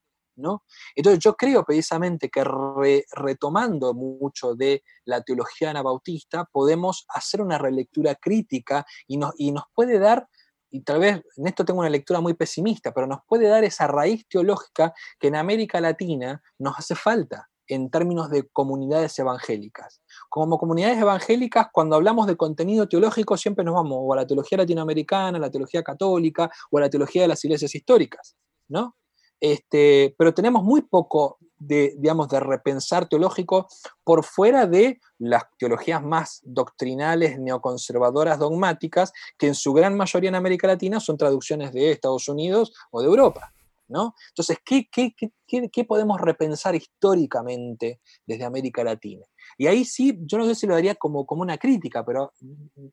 Entonces 0.95 1.19
yo 1.19 1.35
creo 1.35 1.63
precisamente 1.63 2.29
que 2.29 2.43
retomando 3.13 3.93
mucho 3.93 4.55
de 4.55 4.83
la 5.05 5.21
teología 5.21 5.69
anabautista, 5.69 6.45
podemos 6.51 7.05
hacer 7.09 7.41
una 7.41 7.57
relectura 7.57 8.15
crítica 8.15 8.85
y 9.07 9.17
nos, 9.17 9.33
y 9.37 9.51
nos 9.51 9.63
puede 9.73 9.99
dar, 9.99 10.27
y 10.69 10.81
tal 10.81 10.99
vez 10.99 11.21
en 11.37 11.47
esto 11.47 11.63
tengo 11.63 11.79
una 11.79 11.89
lectura 11.89 12.21
muy 12.21 12.33
pesimista, 12.33 12.91
pero 12.91 13.07
nos 13.07 13.19
puede 13.27 13.47
dar 13.47 13.63
esa 13.63 13.87
raíz 13.87 14.27
teológica 14.27 14.93
que 15.19 15.27
en 15.27 15.35
América 15.35 15.79
Latina 15.79 16.41
nos 16.59 16.77
hace 16.77 16.95
falta 16.95 17.49
en 17.67 17.89
términos 17.89 18.29
de 18.29 18.47
comunidades 18.49 19.17
evangélicas. 19.17 20.01
Como 20.29 20.59
comunidades 20.59 20.99
evangélicas, 20.99 21.67
cuando 21.71 21.95
hablamos 21.95 22.27
de 22.27 22.37
contenido 22.37 22.87
teológico, 22.87 23.37
siempre 23.37 23.65
nos 23.65 23.73
vamos 23.73 23.97
o 24.01 24.13
a 24.13 24.17
la 24.17 24.27
teología 24.27 24.59
latinoamericana, 24.59 25.37
a 25.37 25.41
la 25.41 25.49
teología 25.49 25.81
católica 25.81 26.51
o 26.69 26.77
a 26.77 26.81
la 26.81 26.89
teología 26.89 27.23
de 27.23 27.29
las 27.29 27.43
iglesias 27.43 27.73
históricas, 27.73 28.35
¿no? 28.67 28.95
Este, 29.39 30.15
pero 30.17 30.33
tenemos 30.33 30.63
muy 30.63 30.81
poco 30.81 31.37
de, 31.57 31.95
digamos, 31.97 32.29
de 32.29 32.39
repensar 32.39 33.07
teológico 33.07 33.67
por 34.03 34.23
fuera 34.23 34.67
de 34.67 34.99
las 35.17 35.43
teologías 35.57 36.03
más 36.03 36.41
doctrinales, 36.43 37.39
neoconservadoras, 37.39 38.39
dogmáticas, 38.39 39.13
que 39.37 39.47
en 39.47 39.55
su 39.55 39.73
gran 39.73 39.95
mayoría 39.95 40.29
en 40.29 40.35
América 40.35 40.67
Latina 40.67 40.99
son 40.99 41.17
traducciones 41.17 41.71
de 41.71 41.91
Estados 41.91 42.27
Unidos 42.27 42.73
o 42.91 43.01
de 43.01 43.07
Europa. 43.07 43.54
Entonces, 43.87 44.57
¿qué, 44.65 44.87
qué 44.91 45.85
podemos 45.85 46.19
repensar 46.19 46.75
históricamente 46.75 48.01
desde 48.25 48.45
América 48.45 48.83
Latina? 48.83 49.25
Y 49.57 49.67
ahí 49.67 49.85
sí, 49.85 50.17
yo 50.21 50.37
no 50.37 50.45
sé 50.45 50.55
si 50.55 50.67
lo 50.67 50.73
daría 50.73 50.95
como, 50.95 51.25
como 51.25 51.41
una 51.41 51.57
crítica, 51.57 52.05
pero 52.05 52.33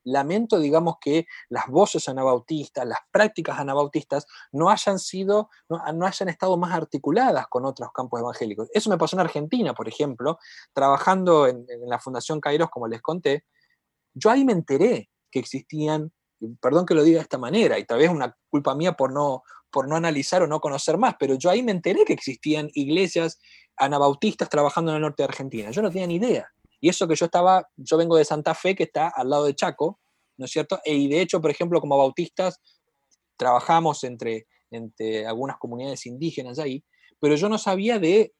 lamento, 0.03 0.59
digamos, 0.59 0.95
que 0.99 1.25
las 1.49 1.67
voces 1.67 2.07
anabautistas, 2.07 2.87
las 2.87 2.99
prácticas 3.11 3.59
anabautistas, 3.59 4.25
no 4.51 4.69
hayan 4.69 4.99
sido, 4.99 5.49
no, 5.69 5.81
hayan 6.05 6.29
estado 6.29 6.57
más 6.57 6.73
articuladas 6.73 7.47
con 7.47 7.65
otros 7.65 7.89
campos 7.93 8.19
evangélicos. 8.19 8.69
Eso 8.73 8.89
me 8.89 8.97
pasó 8.97 9.15
en 9.15 9.21
Argentina, 9.21 9.73
por 9.73 9.87
ejemplo, 9.87 10.37
trabajando 10.73 11.47
en, 11.47 11.65
la 11.87 11.99
Fundación 11.99 12.39
Kairos, 12.39 12.69
como 12.69 12.87
les 12.87 13.01
conté, 13.01 13.45
yo 14.13 14.29
ahí 14.29 14.45
me 14.45 14.53
enteré 14.53 15.09
que 15.31 15.39
existían, 15.39 16.11
perdón 16.59 16.85
que 16.85 16.93
lo 16.93 17.03
diga 17.03 17.19
de 17.19 17.23
esta 17.23 17.37
manera, 17.37 17.79
y 17.79 17.85
tal 17.85 17.99
vez 17.99 18.09
una 18.09 18.35
culpa 18.49 18.75
mía 18.75 18.93
por 18.93 19.11
no, 19.11 19.43
por 19.71 19.87
no 19.87 19.95
analizar 19.95 20.41
o 20.43 20.47
no 20.47 20.59
conocer 20.59 20.97
más, 20.97 21.15
pero 21.19 21.35
yo 21.35 21.49
ahí 21.49 21.63
me 21.63 21.71
enteré 21.71 22.05
que 22.05 22.13
existían 22.13 22.69
iglesias 22.73 23.39
anabautistas 23.77 24.49
trabajando 24.49 24.91
en 24.91 24.97
el 24.97 25.01
norte 25.01 25.23
de 25.23 25.29
Argentina. 25.29 25.71
Yo 25.71 25.81
no 25.81 25.89
tenía 25.89 26.07
ni 26.07 26.15
idea. 26.15 26.47
Y 26.79 26.89
eso 26.89 27.07
que 27.07 27.15
yo 27.15 27.25
estaba, 27.25 27.67
yo 27.77 27.97
vengo 27.97 28.17
de 28.17 28.25
Santa 28.25 28.53
Fe, 28.53 28.75
que 28.75 28.83
está 28.83 29.07
al 29.07 29.29
lado 29.29 29.45
de 29.45 29.55
Chaco, 29.55 29.99
¿no 30.37 30.45
es 30.45 30.51
cierto? 30.51 30.79
E, 30.83 30.93
y 30.93 31.07
de 31.07 31.21
hecho, 31.21 31.41
por 31.41 31.49
ejemplo, 31.49 31.79
como 31.79 31.97
bautistas, 31.97 32.59
trabajamos 33.37 34.03
entre, 34.03 34.47
entre 34.69 35.25
algunas 35.25 35.57
comunidades 35.57 36.05
indígenas 36.05 36.59
ahí, 36.59 36.83
pero 37.23 37.37
yo 37.37 37.47
no 37.47 37.57
sabía 37.57 37.99
de 37.99 38.33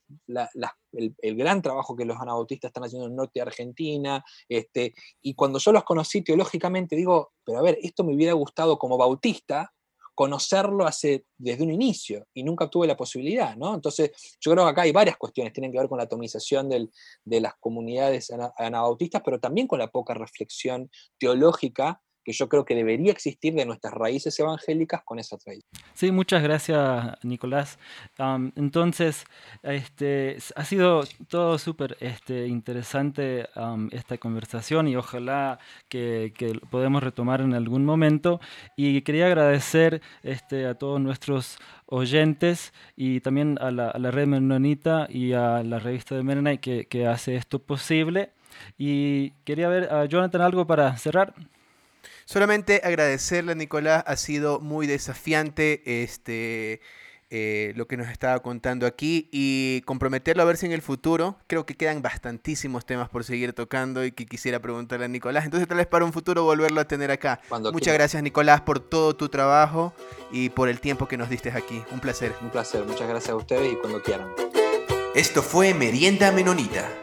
el, 0.92 1.36
gran 1.38 1.62
trabajo 1.62 1.96
que 1.96 2.04
los 2.04 2.20
anabautistas 2.20 2.68
están 2.68 2.84
haciendo 2.84 3.06
en 3.06 3.14
el 3.14 3.16
norte 3.16 3.32
de 3.36 3.44
Argentina, 3.44 4.22
este, 4.50 4.94
y 5.22 5.36
cuando 5.36 5.58
yo 5.58 5.72
los 5.72 5.86
conocí 5.86 6.22
teológicamente, 6.22 6.98
digo, 6.98 7.32
pero 7.46 7.60
a 7.60 7.62
ver, 7.62 7.78
esto 7.82 8.04
me 8.04 8.14
hubiera 8.14 8.34
gustado 8.34 8.78
como 8.78 8.98
bautista, 8.98 9.74
conocerlo 10.14 10.86
hace, 10.86 11.24
desde 11.38 11.64
un 11.64 11.72
inicio 11.72 12.28
y 12.34 12.44
nunca 12.44 12.70
tuve 12.70 12.86
la 12.86 12.98
posibilidad, 12.98 13.56
¿no? 13.56 13.74
Entonces, 13.74 14.12
yo 14.42 14.52
creo 14.52 14.66
que 14.66 14.72
acá 14.72 14.82
hay 14.82 14.92
varias 14.92 15.16
cuestiones, 15.16 15.54
tienen 15.54 15.72
que 15.72 15.80
ver 15.80 15.88
con 15.88 16.00
la 16.00 16.04
atomización 16.04 16.68
de 16.68 17.40
las 17.40 17.54
comunidades 17.62 18.34
anabautistas, 18.58 19.22
pero 19.24 19.40
también 19.40 19.66
con 19.66 19.80
la 19.80 19.88
poca 19.88 20.14
reflexión 20.14 20.92
teológica 21.18 22.02
que 22.24 22.32
yo 22.32 22.48
creo 22.48 22.66
que 22.66 22.76
debería 22.76 23.12
existir 23.12 23.54
de 23.54 23.66
nuestras 23.66 23.94
raíces 23.94 24.40
evangélicas 24.40 25.02
con 25.04 25.20
esa 25.20 25.38
tradición. 25.38 25.70
Sí, 25.94 26.12
muchas 26.12 26.42
gracias, 26.42 27.18
Nicolás. 27.24 27.78
entonces, 28.56 29.26
este, 29.62 30.38
ha 30.56 30.66
sido 30.66 31.04
todo 31.28 31.58
súper 31.58 31.98
este, 32.00 32.48
interesante 32.48 33.48
esta 33.92 34.18
conversación 34.18 34.88
y 34.88 34.96
ojalá 34.96 35.60
que, 35.90 36.34
que, 36.36 36.54
podamos 36.70 37.04
retomar 37.04 37.42
en 37.42 37.54
algún 37.54 37.86
momento. 37.86 38.40
Y 38.76 39.02
quería 39.02 39.28
agradecer 39.28 40.02
este, 40.24 40.66
a 40.66 40.76
todos 40.76 41.00
nuestros 41.02 41.58
oyentes 41.86 42.74
y 42.96 43.20
también 43.20 43.58
a 43.62 43.72
la, 43.72 44.12
red 44.12 44.28
Menonita 44.28 45.08
y 45.10 45.34
a 45.34 45.64
la 45.64 45.80
revista 45.80 46.16
de 46.16 46.24
Mennonite 46.24 46.60
que, 46.60 46.86
que 46.86 47.08
hace 47.08 47.36
esto 47.36 47.60
posible. 47.60 48.32
Y 48.78 49.32
quería 49.46 49.68
ver 49.68 49.92
a 49.92 50.06
Jonathan 50.06 50.42
algo 50.42 50.66
para 50.66 50.96
cerrar. 50.98 51.34
Solamente 52.26 52.82
agradecerle 52.84 53.54
a 53.54 53.56
Nicolás, 53.56 54.04
ha 54.08 54.16
sido 54.16 54.60
muy 54.60 54.88
desafiante 54.88 56.04
este, 56.04 56.82
eh, 57.36 57.74
lo 57.76 57.88
que 57.88 57.98
nos 57.98 58.10
estaba 58.10 58.40
contando 58.42 58.86
aquí 58.86 59.28
y 59.32 59.82
comprometerlo 59.86 60.44
a 60.44 60.46
ver 60.46 60.56
si 60.56 60.68
en 60.68 60.72
el 60.72 60.84
futuro, 60.84 61.36
creo 61.48 61.66
que 61.66 61.74
quedan 61.74 62.04
bastantísimos 62.04 62.86
temas 62.86 63.10
por 63.10 63.24
seguir 63.24 63.54
tocando 63.54 64.06
y 64.06 64.12
que 64.12 64.28
quisiera 64.28 64.60
preguntarle 64.60 65.06
a 65.06 65.08
Nicolás. 65.08 65.44
Entonces 65.44 65.68
tal 65.68 65.78
vez 65.78 65.88
para 65.88 66.06
un 66.06 66.14
futuro 66.14 66.44
volverlo 66.44 66.80
a 66.80 66.86
tener 66.86 67.10
acá. 67.10 67.42
Muchas 67.72 67.96
gracias 67.96 68.22
Nicolás 68.22 68.62
por 68.62 68.80
todo 68.80 69.16
tu 69.16 69.30
trabajo 69.30 69.96
y 70.32 70.50
por 70.50 70.70
el 70.70 70.80
tiempo 70.80 71.08
que 71.08 71.18
nos 71.18 71.28
diste 71.28 71.50
aquí. 71.50 71.82
Un 71.92 72.00
placer. 72.00 72.36
Un 72.40 72.52
placer, 72.52 72.86
muchas 72.86 73.10
gracias 73.10 73.32
a 73.32 73.36
ustedes 73.36 73.74
y 73.74 73.76
cuando 73.78 74.04
quieran. 74.04 74.28
Esto 75.16 75.42
fue 75.42 75.74
Merienda 75.74 76.32
Menonita. 76.32 77.03